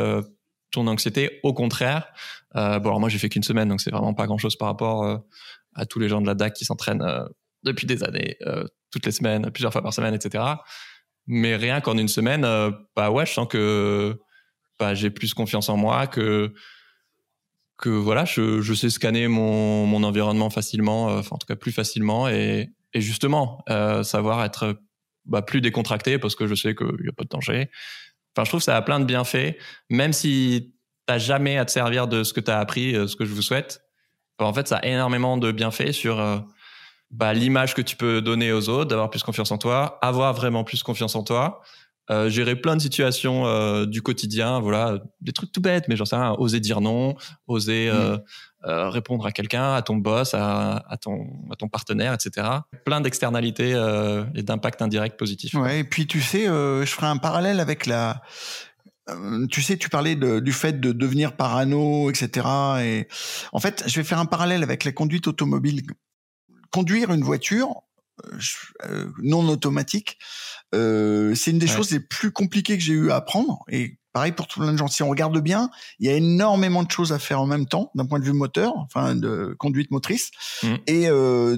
ton 0.73 0.87
anxiété. 0.87 1.41
Au 1.43 1.55
contraire, 1.55 2.09
bon 2.55 2.61
alors 2.61 3.01
moi 3.01 3.09
j'ai 3.09 3.19
fait 3.19 3.29
qu'une 3.29 3.43
semaine 3.43 3.69
donc 3.69 3.81
c'est 3.81 3.91
vraiment 3.91 4.15
pas 4.15 4.27
grand 4.27 4.39
chose 4.39 4.57
par 4.57 4.69
rapport 4.69 5.23
à 5.77 5.87
tous 5.87 5.99
les 5.99 6.09
gens 6.09 6.21
de 6.21 6.27
la 6.27 6.35
DAC 6.35 6.55
qui 6.55 6.65
s'entraînent 6.65 7.03
euh, 7.03 7.25
depuis 7.63 7.87
des 7.87 8.03
années, 8.03 8.37
euh, 8.47 8.65
toutes 8.91 9.07
les 9.07 9.13
semaines, 9.13 9.51
plusieurs 9.51 9.73
fois 9.73 9.83
par 9.83 9.93
semaine, 9.93 10.15
etc. 10.15 10.45
Mais 11.27 11.57
rien 11.57 11.81
qu'en 11.81 11.99
une 11.99 12.09
semaine, 12.09 12.45
euh, 12.45 12.71
bah 12.95 13.11
ouais, 13.11 13.27
je 13.27 13.33
sens 13.33 13.47
que 13.49 14.19
bah, 14.79 14.95
j'ai 14.95 15.11
plus 15.11 15.35
confiance 15.35 15.69
en 15.69 15.77
moi, 15.77 16.07
que 16.07 16.53
voilà, 17.85 18.25
je, 18.25 18.75
sais 18.75 18.91
scanner 18.91 19.29
mon, 19.29 20.03
environnement 20.03 20.51
facilement, 20.51 21.07
enfin 21.07 21.37
en 21.37 21.39
tout 21.39 21.47
cas 21.47 21.57
plus 21.57 21.73
facilement, 21.73 22.29
et 22.29 22.71
justement 22.95 23.65
savoir 24.03 24.45
être 24.45 24.79
bah, 25.27 25.43
plus 25.43 25.61
décontracté 25.61 26.19
parce 26.19 26.35
que 26.35 26.47
je 26.47 26.55
sais 26.55 26.75
qu'il 26.75 27.03
n'y 27.03 27.09
a 27.09 27.13
pas 27.13 27.25
de 27.25 27.29
danger. 27.29 27.71
Enfin, 28.35 28.45
je 28.45 28.51
trouve 28.51 28.61
que 28.61 28.65
ça 28.65 28.77
a 28.77 28.83
plein 28.83 29.01
de 29.01 29.05
bienfaits, 29.05 29.57
même 29.91 30.13
si 30.13 30.75
t'as 31.07 31.19
jamais 31.19 31.59
à 31.59 31.65
te 31.65 31.71
servir 31.71 32.09
de 32.09 32.25
ce 32.25 32.33
que 32.33 32.41
tu 32.41 32.51
as 32.51 32.59
appris, 32.59 32.93
ce 32.93 33.17
que 33.17 33.25
je 33.25 33.33
vous 33.33 33.43
souhaite, 33.43 33.81
en 34.45 34.53
fait, 34.53 34.69
ça 34.69 34.77
a 34.77 34.87
énormément 34.87 35.37
de 35.37 35.51
bienfaits 35.53 35.93
sur 35.93 36.21
euh, 36.21 36.39
bah, 37.11 37.33
l'image 37.33 37.75
que 37.75 37.83
tu 37.83 37.97
peux 37.97 38.21
donner 38.21 38.53
aux 38.53 38.69
autres, 38.69 38.91
d'avoir 38.91 39.11
plus 39.11 39.23
confiance 39.23 39.51
en 39.51 39.59
toi, 39.59 39.99
avoir 40.03 40.35
vraiment 40.35 40.65
plus 40.65 40.83
confiance 40.83 41.15
en 41.15 41.23
toi, 41.23 41.63
euh, 42.11 42.29
gérer 42.29 42.57
plein 42.57 42.77
de 42.77 42.81
situations 42.81 43.47
euh, 43.47 43.87
du 43.87 44.03
quotidien, 44.03 44.61
voilà, 44.61 44.99
des 45.21 45.33
trucs 45.33 45.53
tout 45.53 45.61
bêtes, 45.61 45.89
mais 45.89 45.97
j'en 45.97 46.05
sais 46.05 46.17
rien, 46.17 46.35
oser 46.39 46.61
dire 46.61 46.81
non, 46.81 47.17
oser 47.47 47.91
mmh. 47.91 48.21
Répondre 48.67 49.25
à 49.27 49.33
quelqu'un, 49.33 49.75
à 49.75 49.83
ton 49.83 49.97
boss, 49.97 50.35
à, 50.35 50.97
ton, 51.01 51.27
à 51.51 51.57
ton 51.57 51.69
partenaire, 51.69 52.13
etc. 52.13 52.47
Plein 52.85 53.01
d'externalités 53.01 53.71
et 54.35 54.43
d'impacts 54.43 54.83
indirects 54.83 55.17
positifs. 55.17 55.55
Ouais, 55.55 55.81
et 55.81 55.85
puis 55.85 56.07
tu 56.07 56.21
sais, 56.21 56.47
je 56.47 56.85
ferai 56.85 57.07
un 57.07 57.17
parallèle 57.17 57.61
avec 57.61 57.87
la, 57.87 58.23
euh, 59.09 59.47
tu 59.47 59.63
sais, 59.63 59.77
tu 59.77 59.89
parlais 59.89 60.17
du 60.17 60.53
fait 60.53 60.81
de 60.81 60.93
devenir 60.93 61.37
parano, 61.37 62.11
etc. 62.11 62.47
Et 62.83 63.09
en 63.53 63.61
fait, 63.61 63.85
je 63.87 63.97
vais 63.97 64.05
faire 64.05 64.19
un 64.19 64.27
parallèle 64.27 64.63
avec 64.63 64.85
la 64.85 64.93
conduite 64.93 65.29
automobile. 65.29 65.83
Conduire 66.71 67.13
une 67.13 67.23
voiture 67.23 67.83
euh, 68.25 68.39
euh, 68.85 69.13
non 69.23 69.49
automatique, 69.49 70.19
c'est 70.73 71.51
une 71.51 71.59
des 71.59 71.67
choses 71.67 71.91
les 71.91 72.01
plus 72.01 72.33
compliquées 72.33 72.77
que 72.77 72.83
j'ai 72.83 72.93
eu 72.93 73.11
à 73.11 73.17
apprendre. 73.17 73.65
Et 73.69 73.99
pareil 74.17 74.33
pour 74.33 74.47
tout 74.47 74.61
plein 74.61 74.73
de 74.73 74.79
gens. 74.79 74.89
Si 74.89 75.03
on 75.03 75.11
regarde 75.11 75.39
bien, 75.41 75.69
il 75.99 76.07
y 76.07 76.11
a 76.11 76.15
énormément 76.15 76.83
de 76.83 76.91
choses 76.91 77.13
à 77.13 77.19
faire 77.19 77.39
en 77.39 77.47
même 77.47 77.67
temps, 77.67 77.91
d'un 77.95 78.07
point 78.07 78.19
de 78.19 78.25
vue 78.25 78.33
moteur, 78.33 78.73
enfin 78.79 79.15
de 79.15 79.55
conduite 79.59 79.91
motrice, 79.91 80.31
mmh. 80.63 80.75
et 80.87 81.09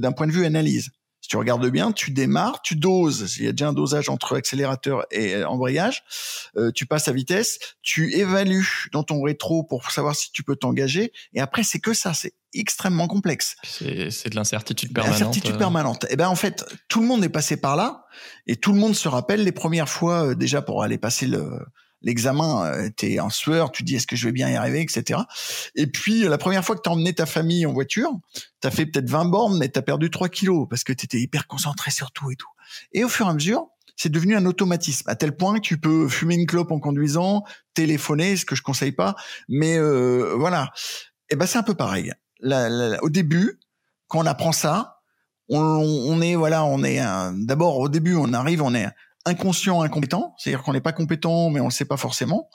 d'un 0.00 0.10
point 0.10 0.26
de 0.26 0.32
vue 0.32 0.44
analyse 0.44 0.90
tu 1.28 1.36
regardes 1.36 1.68
bien, 1.68 1.92
tu 1.92 2.10
démarres, 2.10 2.62
tu 2.62 2.74
doses. 2.74 3.36
Il 3.38 3.44
y 3.44 3.48
a 3.48 3.52
déjà 3.52 3.68
un 3.68 3.72
dosage 3.74 4.08
entre 4.08 4.36
accélérateur 4.36 5.04
et 5.10 5.34
euh, 5.34 5.46
embrayage. 5.46 6.02
Euh, 6.56 6.72
tu 6.74 6.86
passes 6.86 7.06
à 7.06 7.12
vitesse, 7.12 7.58
tu 7.82 8.14
évalues 8.14 8.88
dans 8.92 9.02
ton 9.02 9.22
rétro 9.22 9.62
pour 9.62 9.90
savoir 9.90 10.16
si 10.16 10.32
tu 10.32 10.42
peux 10.42 10.56
t'engager. 10.56 11.12
Et 11.34 11.40
après, 11.40 11.62
c'est 11.62 11.80
que 11.80 11.92
ça. 11.92 12.14
C'est 12.14 12.32
extrêmement 12.54 13.08
complexe. 13.08 13.56
C'est 13.62 14.30
de 14.30 14.34
l'incertitude 14.34 14.94
permanente. 14.94 15.20
L'incertitude 15.20 15.54
euh. 15.56 15.58
permanente. 15.58 16.04
Et 16.04 16.12
eh 16.12 16.16
ben 16.16 16.28
en 16.28 16.34
fait, 16.34 16.64
tout 16.88 17.02
le 17.02 17.06
monde 17.06 17.22
est 17.22 17.28
passé 17.28 17.58
par 17.58 17.76
là 17.76 18.06
et 18.46 18.56
tout 18.56 18.72
le 18.72 18.78
monde 18.78 18.94
se 18.94 19.06
rappelle 19.06 19.44
les 19.44 19.52
premières 19.52 19.88
fois 19.88 20.34
déjà 20.34 20.62
pour 20.62 20.82
aller 20.82 20.96
passer 20.96 21.26
le 21.26 21.58
l'examen, 22.02 22.66
euh, 22.66 22.88
tu 22.96 23.12
es 23.12 23.20
en 23.20 23.30
sueur, 23.30 23.72
tu 23.72 23.82
dis 23.82 23.96
est-ce 23.96 24.06
que 24.06 24.16
je 24.16 24.26
vais 24.26 24.32
bien 24.32 24.48
y 24.48 24.56
arriver, 24.56 24.80
etc. 24.80 25.20
Et 25.74 25.86
puis 25.86 26.22
la 26.22 26.38
première 26.38 26.64
fois 26.64 26.76
que 26.76 26.82
tu 26.82 26.88
as 26.88 26.92
emmené 26.92 27.12
ta 27.12 27.26
famille 27.26 27.66
en 27.66 27.72
voiture, 27.72 28.10
tu 28.60 28.68
as 28.68 28.70
fait 28.70 28.86
peut-être 28.86 29.08
20 29.08 29.26
bornes, 29.26 29.58
mais 29.58 29.68
tu 29.68 29.78
as 29.78 29.82
perdu 29.82 30.10
3 30.10 30.28
kilos 30.28 30.66
parce 30.68 30.84
que 30.84 30.92
tu 30.92 31.04
étais 31.04 31.18
hyper 31.18 31.46
concentré 31.46 31.90
sur 31.90 32.12
tout 32.12 32.30
et 32.30 32.36
tout. 32.36 32.48
Et 32.92 33.04
au 33.04 33.08
fur 33.08 33.26
et 33.26 33.30
à 33.30 33.34
mesure, 33.34 33.68
c'est 33.96 34.10
devenu 34.10 34.36
un 34.36 34.46
automatisme, 34.46 35.08
à 35.08 35.16
tel 35.16 35.36
point 35.36 35.56
que 35.56 35.60
tu 35.60 35.78
peux 35.78 36.08
fumer 36.08 36.36
une 36.36 36.46
clope 36.46 36.70
en 36.70 36.78
conduisant, 36.78 37.42
téléphoner, 37.74 38.36
ce 38.36 38.44
que 38.44 38.54
je 38.54 38.62
conseille 38.62 38.92
pas, 38.92 39.16
mais 39.48 39.76
euh, 39.76 40.34
voilà. 40.36 40.70
Et 41.30 41.36
ben 41.36 41.46
c'est 41.46 41.58
un 41.58 41.64
peu 41.64 41.74
pareil. 41.74 42.12
au 43.02 43.10
début, 43.10 43.58
quand 44.06 44.20
on 44.20 44.26
apprend 44.26 44.52
ça, 44.52 45.00
on, 45.48 45.58
on 45.58 46.20
est 46.20 46.36
voilà, 46.36 46.64
on 46.64 46.84
est 46.84 47.00
d'abord 47.44 47.78
au 47.78 47.88
début, 47.88 48.14
on 48.14 48.32
arrive, 48.32 48.62
on 48.62 48.74
est 48.74 48.86
inconscient, 49.28 49.82
incompétent, 49.82 50.34
c'est-à-dire 50.38 50.62
qu'on 50.62 50.72
n'est 50.72 50.80
pas 50.80 50.92
compétent, 50.92 51.50
mais 51.50 51.60
on 51.60 51.66
le 51.66 51.70
sait 51.70 51.84
pas 51.84 51.96
forcément. 51.96 52.48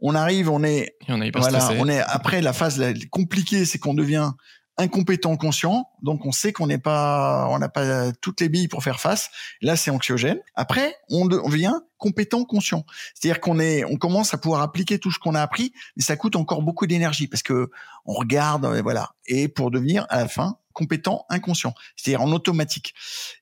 On 0.00 0.14
arrive, 0.14 0.50
on 0.50 0.62
est, 0.62 0.96
on 1.08 1.20
est 1.20 1.36
voilà, 1.36 1.70
on 1.78 1.88
est 1.88 2.00
après 2.00 2.40
la 2.40 2.52
phase 2.52 2.82
compliquée, 3.10 3.64
c'est 3.64 3.78
qu'on 3.78 3.94
devient 3.94 4.30
incompétent 4.78 5.36
conscient, 5.36 5.88
donc 6.02 6.24
on 6.24 6.30
sait 6.30 6.52
qu'on 6.52 6.68
n'est 6.68 6.78
pas, 6.78 7.48
on 7.50 7.58
n'a 7.58 7.68
pas 7.68 8.12
toutes 8.12 8.40
les 8.40 8.48
billes 8.48 8.68
pour 8.68 8.84
faire 8.84 9.00
face. 9.00 9.30
Là, 9.60 9.76
c'est 9.76 9.90
anxiogène. 9.90 10.38
Après, 10.54 10.94
on, 11.10 11.26
devient 11.26 11.74
compétent 11.98 12.44
conscient, 12.44 12.84
c'est-à-dire 13.14 13.40
qu'on 13.40 13.58
est, 13.58 13.84
on 13.84 13.96
commence 13.96 14.32
à 14.34 14.38
pouvoir 14.38 14.62
appliquer 14.62 15.00
tout 15.00 15.10
ce 15.10 15.18
qu'on 15.18 15.34
a 15.34 15.42
appris, 15.42 15.72
mais 15.96 16.04
ça 16.04 16.16
coûte 16.16 16.36
encore 16.36 16.62
beaucoup 16.62 16.86
d'énergie 16.86 17.26
parce 17.26 17.42
que 17.42 17.70
on 18.06 18.14
regarde, 18.14 18.66
voilà, 18.82 19.10
et 19.26 19.48
pour 19.48 19.72
devenir 19.72 20.06
à 20.10 20.20
la 20.20 20.28
fin 20.28 20.58
compétent 20.78 21.26
inconscient, 21.28 21.74
c'est-à-dire 21.96 22.22
en 22.22 22.30
automatique. 22.30 22.94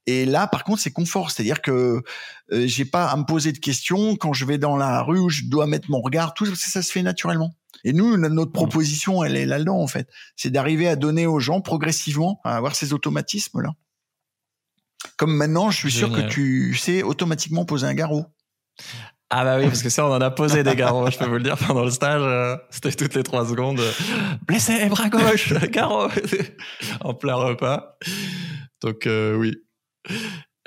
Et 0.07 0.24
là, 0.24 0.47
par 0.47 0.64
contre, 0.64 0.80
c'est 0.80 0.91
confort, 0.91 1.30
c'est-à-dire 1.30 1.61
que 1.61 2.03
euh, 2.53 2.66
j'ai 2.66 2.87
pas 2.87 3.09
à 3.09 3.16
me 3.16 3.24
poser 3.24 3.53
de 3.53 3.59
questions 3.59 4.16
quand 4.16 4.32
je 4.32 4.47
vais 4.47 4.57
dans 4.57 4.76
la 4.76 5.03
rue 5.03 5.18
où 5.18 5.28
je 5.28 5.43
dois 5.45 5.66
mettre 5.66 5.91
mon 5.91 6.01
regard, 6.01 6.32
tout 6.32 6.47
ça, 6.47 6.55
ça 6.70 6.82
se 6.82 6.91
fait 6.91 7.03
naturellement. 7.03 7.55
Et 7.84 7.93
nous, 7.93 8.16
notre 8.16 8.53
proposition, 8.53 9.22
elle 9.22 9.37
est 9.37 9.45
là-dedans, 9.45 9.78
en 9.78 9.87
fait. 9.87 10.09
C'est 10.34 10.51
d'arriver 10.51 10.89
à 10.89 10.97
donner 10.97 11.26
aux 11.26 11.41
gens 11.41 11.61
progressivement 11.61 12.41
à 12.43 12.57
avoir 12.57 12.74
ces 12.74 12.95
automatismes-là. 12.95 13.74
Comme 15.18 15.37
maintenant, 15.37 15.70
je 15.70 15.76
suis 15.76 15.93
sûr 15.93 16.11
que 16.11 16.26
tu 16.26 16.74
sais 16.74 17.03
automatiquement 17.03 17.66
poser 17.66 17.87
un 17.87 17.95
garrot. 17.95 18.24
Ah 19.31 19.45
bah 19.45 19.59
oui, 19.59 19.66
parce 19.66 19.83
que 19.83 19.89
ça, 19.89 20.07
on 20.07 20.12
en 20.12 20.20
a 20.20 20.31
posé 20.31 20.62
des 20.62 20.77
garrots, 20.77 21.11
je 21.11 21.18
peux 21.18 21.27
vous 21.27 21.35
le 21.35 21.43
dire, 21.43 21.57
pendant 21.57 21.85
le 21.85 21.91
stage. 21.91 22.22
Euh, 22.22 22.57
c'était 22.70 22.93
toutes 22.93 23.14
les 23.14 23.24
trois 23.24 23.47
secondes. 23.47 23.81
blessé, 24.47 24.87
bras 24.89 25.09
gauche, 25.09 25.53
garrot, 25.70 26.09
en 27.01 27.14
plein 27.14 27.35
repas. 27.35 27.99
Donc 28.83 29.07
euh, 29.07 29.35
oui. 29.35 29.55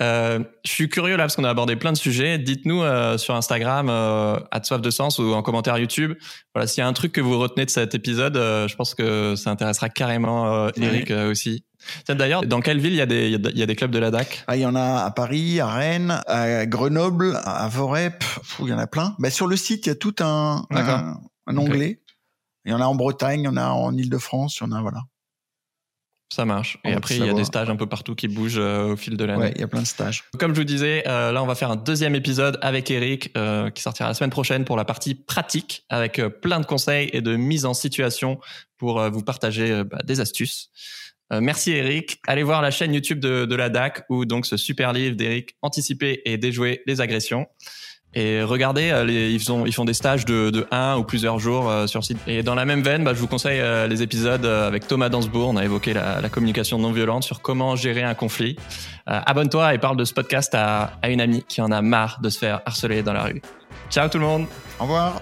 Euh, 0.02 0.40
je 0.66 0.72
suis 0.72 0.90
curieux 0.90 1.18
là 1.18 1.24
parce 1.24 1.36
qu'on 1.36 1.44
a 1.44 1.50
abordé 1.50 1.76
plein 1.76 1.92
de 1.92 1.98
sujets. 1.98 2.38
Dites-nous 2.38 2.84
euh, 2.84 3.18
sur 3.18 3.36
Instagram, 3.36 3.90
euh, 3.90 4.38
soif 4.64 4.82
de 4.82 4.90
sens 4.90 5.20
ou 5.20 5.34
en 5.34 5.42
commentaire 5.42 5.78
YouTube. 5.78 6.14
Voilà, 6.54 6.68
s'il 6.68 6.82
y 6.82 6.84
a 6.84 6.88
un 6.88 6.94
truc 6.94 7.12
que 7.12 7.22
vous 7.22 7.38
retenez 7.38 7.66
de 7.66 7.70
cet 7.70 7.96
épisode, 7.96 8.38
euh, 8.38 8.68
je 8.68 8.76
pense 8.76 8.96
que 8.96 9.36
ça 9.36 9.52
intéressera 9.52 9.90
carrément 9.90 10.70
Eric 10.78 11.12
aussi. 11.12 11.66
D'ailleurs, 12.08 12.44
dans 12.46 12.62
quelle 12.62 12.80
ville 12.80 12.94
il 12.94 12.98
y, 12.98 13.02
a 13.02 13.06
des, 13.06 13.30
il 13.30 13.58
y 13.58 13.64
a 13.64 13.66
des 13.66 13.76
clubs 13.76 13.92
de 13.92 14.00
la 14.00 14.12
DAC 14.12 14.44
ah, 14.48 14.56
Il 14.56 14.62
y 14.62 14.66
en 14.66 14.76
a 14.76 15.04
à 15.04 15.12
Paris, 15.12 15.60
à 15.60 15.68
Rennes, 15.68 16.22
à 16.28 16.66
Grenoble, 16.66 17.40
à 17.44 17.68
Vorep. 17.68 18.24
il 18.60 18.68
y 18.68 18.74
en 18.74 18.80
a 18.80 18.88
plein. 18.88 19.16
Bah, 19.20 19.30
sur 19.30 19.48
le 19.48 19.56
site, 19.56 19.86
il 19.86 19.90
y 19.90 19.92
a 19.92 19.96
tout 19.96 20.16
un, 20.20 20.66
un, 20.72 21.58
onglet. 21.58 22.02
Il 22.66 22.72
y 22.72 22.74
en 22.74 22.82
a 22.82 22.86
en 22.86 22.96
Bretagne, 22.96 23.42
il 23.42 23.46
y 23.46 23.48
en 23.48 23.58
a 23.58 23.70
en 23.70 23.96
Ile-de-France, 23.96 24.58
il 24.58 24.64
y 24.64 24.68
en 24.68 24.72
a 24.72 24.82
voilà. 24.82 25.02
Ça 26.32 26.46
marche. 26.46 26.78
Et 26.86 26.94
après, 26.94 27.16
il 27.16 27.26
y 27.26 27.30
a 27.30 27.34
des 27.34 27.44
stages 27.44 27.70
un 27.72 27.76
peu 27.76 27.88
partout 27.88 28.14
qui 28.14 28.28
bougent 28.28 28.60
euh, 28.60 28.94
au 28.94 28.96
fil 28.96 29.18
de 29.18 29.26
l'année. 29.26 29.42
Ouais, 29.42 29.52
il 29.56 29.62
y 29.62 29.64
a 29.64 29.68
plein 29.68 29.82
de 29.82 29.88
stages. 29.88 30.26
Comme 30.38 30.54
je 30.54 30.60
vous 30.60 30.66
disais, 30.66 31.04
euh, 31.08 31.32
là, 31.32 31.42
on 31.42 31.48
va 31.48 31.56
faire 31.56 31.72
un 31.72 31.76
deuxième 31.76 32.14
épisode 32.14 32.60
avec 32.62 32.92
Eric 32.92 33.32
euh, 33.36 33.72
qui 33.72 33.82
sortira 33.82 34.10
la 34.10 34.14
semaine 34.14 34.30
prochaine 34.30 34.64
pour 34.64 34.78
la 34.78 34.86
partie 34.86 35.16
pratique 35.16 35.86
avec 35.90 36.22
plein 36.42 36.60
de 36.60 36.68
conseils 36.68 37.10
et 37.14 37.22
de 37.22 37.36
mise 37.36 37.66
en 37.66 37.74
situation 37.74 38.40
pour 38.78 39.02
vous 39.10 39.24
partager 39.24 39.84
bah, 39.84 39.98
des 40.04 40.20
astuces. 40.20 40.70
Merci 41.32 41.72
Eric. 41.72 42.20
Allez 42.28 42.44
voir 42.44 42.62
la 42.62 42.72
chaîne 42.72 42.94
YouTube 42.94 43.20
de, 43.20 43.46
de 43.46 43.56
la 43.56 43.70
DAC 43.70 44.04
ou 44.10 44.26
donc 44.26 44.46
ce 44.46 44.58
super 44.58 44.94
livre 44.94 45.16
d'Eric 45.16 45.56
Anticiper 45.62 46.22
et 46.26 46.38
déjouer 46.38 46.82
les 46.86 47.02
agressions. 47.02 47.48
Et 48.16 48.42
regardez, 48.42 48.90
euh, 48.90 49.04
les, 49.04 49.32
ils, 49.32 49.40
font, 49.40 49.66
ils 49.68 49.74
font 49.74 49.86
des 49.86 49.94
stages 49.94 50.26
de, 50.26 50.50
de 50.50 50.66
un 50.72 50.98
ou 50.98 51.04
plusieurs 51.04 51.38
jours 51.38 51.70
euh, 51.70 51.86
sur 51.86 52.04
site. 52.04 52.18
Et 52.26 52.42
dans 52.42 52.56
la 52.56 52.66
même 52.66 52.82
veine, 52.82 53.04
bah, 53.04 53.14
je 53.14 53.20
vous 53.20 53.28
conseille 53.28 53.60
euh, 53.60 53.88
les 53.88 54.02
épisodes 54.02 54.46
avec 54.46 54.88
Thomas 54.88 55.10
Dansbourg. 55.10 55.50
On 55.50 55.58
a 55.58 55.64
évoqué 55.64 55.94
la, 55.94 56.20
la 56.20 56.30
communication 56.30 56.80
non 56.80 56.92
violente 56.92 57.24
sur 57.24 57.42
comment 57.42 57.76
gérer 57.76 58.04
un 58.04 58.16
conflit. 58.16 58.56
Abonne-toi 59.06 59.74
et 59.74 59.80
parle 59.80 59.98
de 59.98 60.06
ce 60.06 60.14
podcast 60.14 60.54
à, 60.54 60.94
à 61.02 61.10
une 61.10 61.22
amie 61.22 61.44
qui 61.48 61.62
en 61.62 61.72
a 61.72 61.82
marre 61.82 62.20
de 62.22 62.30
se 62.30 62.38
faire 62.38 62.62
harceler 62.66 63.02
dans 63.02 63.14
la 63.14 63.24
rue. 63.24 63.42
Ciao 63.90 64.08
tout 64.08 64.20
le 64.20 64.26
monde. 64.26 64.46
Au 64.80 64.84
revoir. 64.84 65.22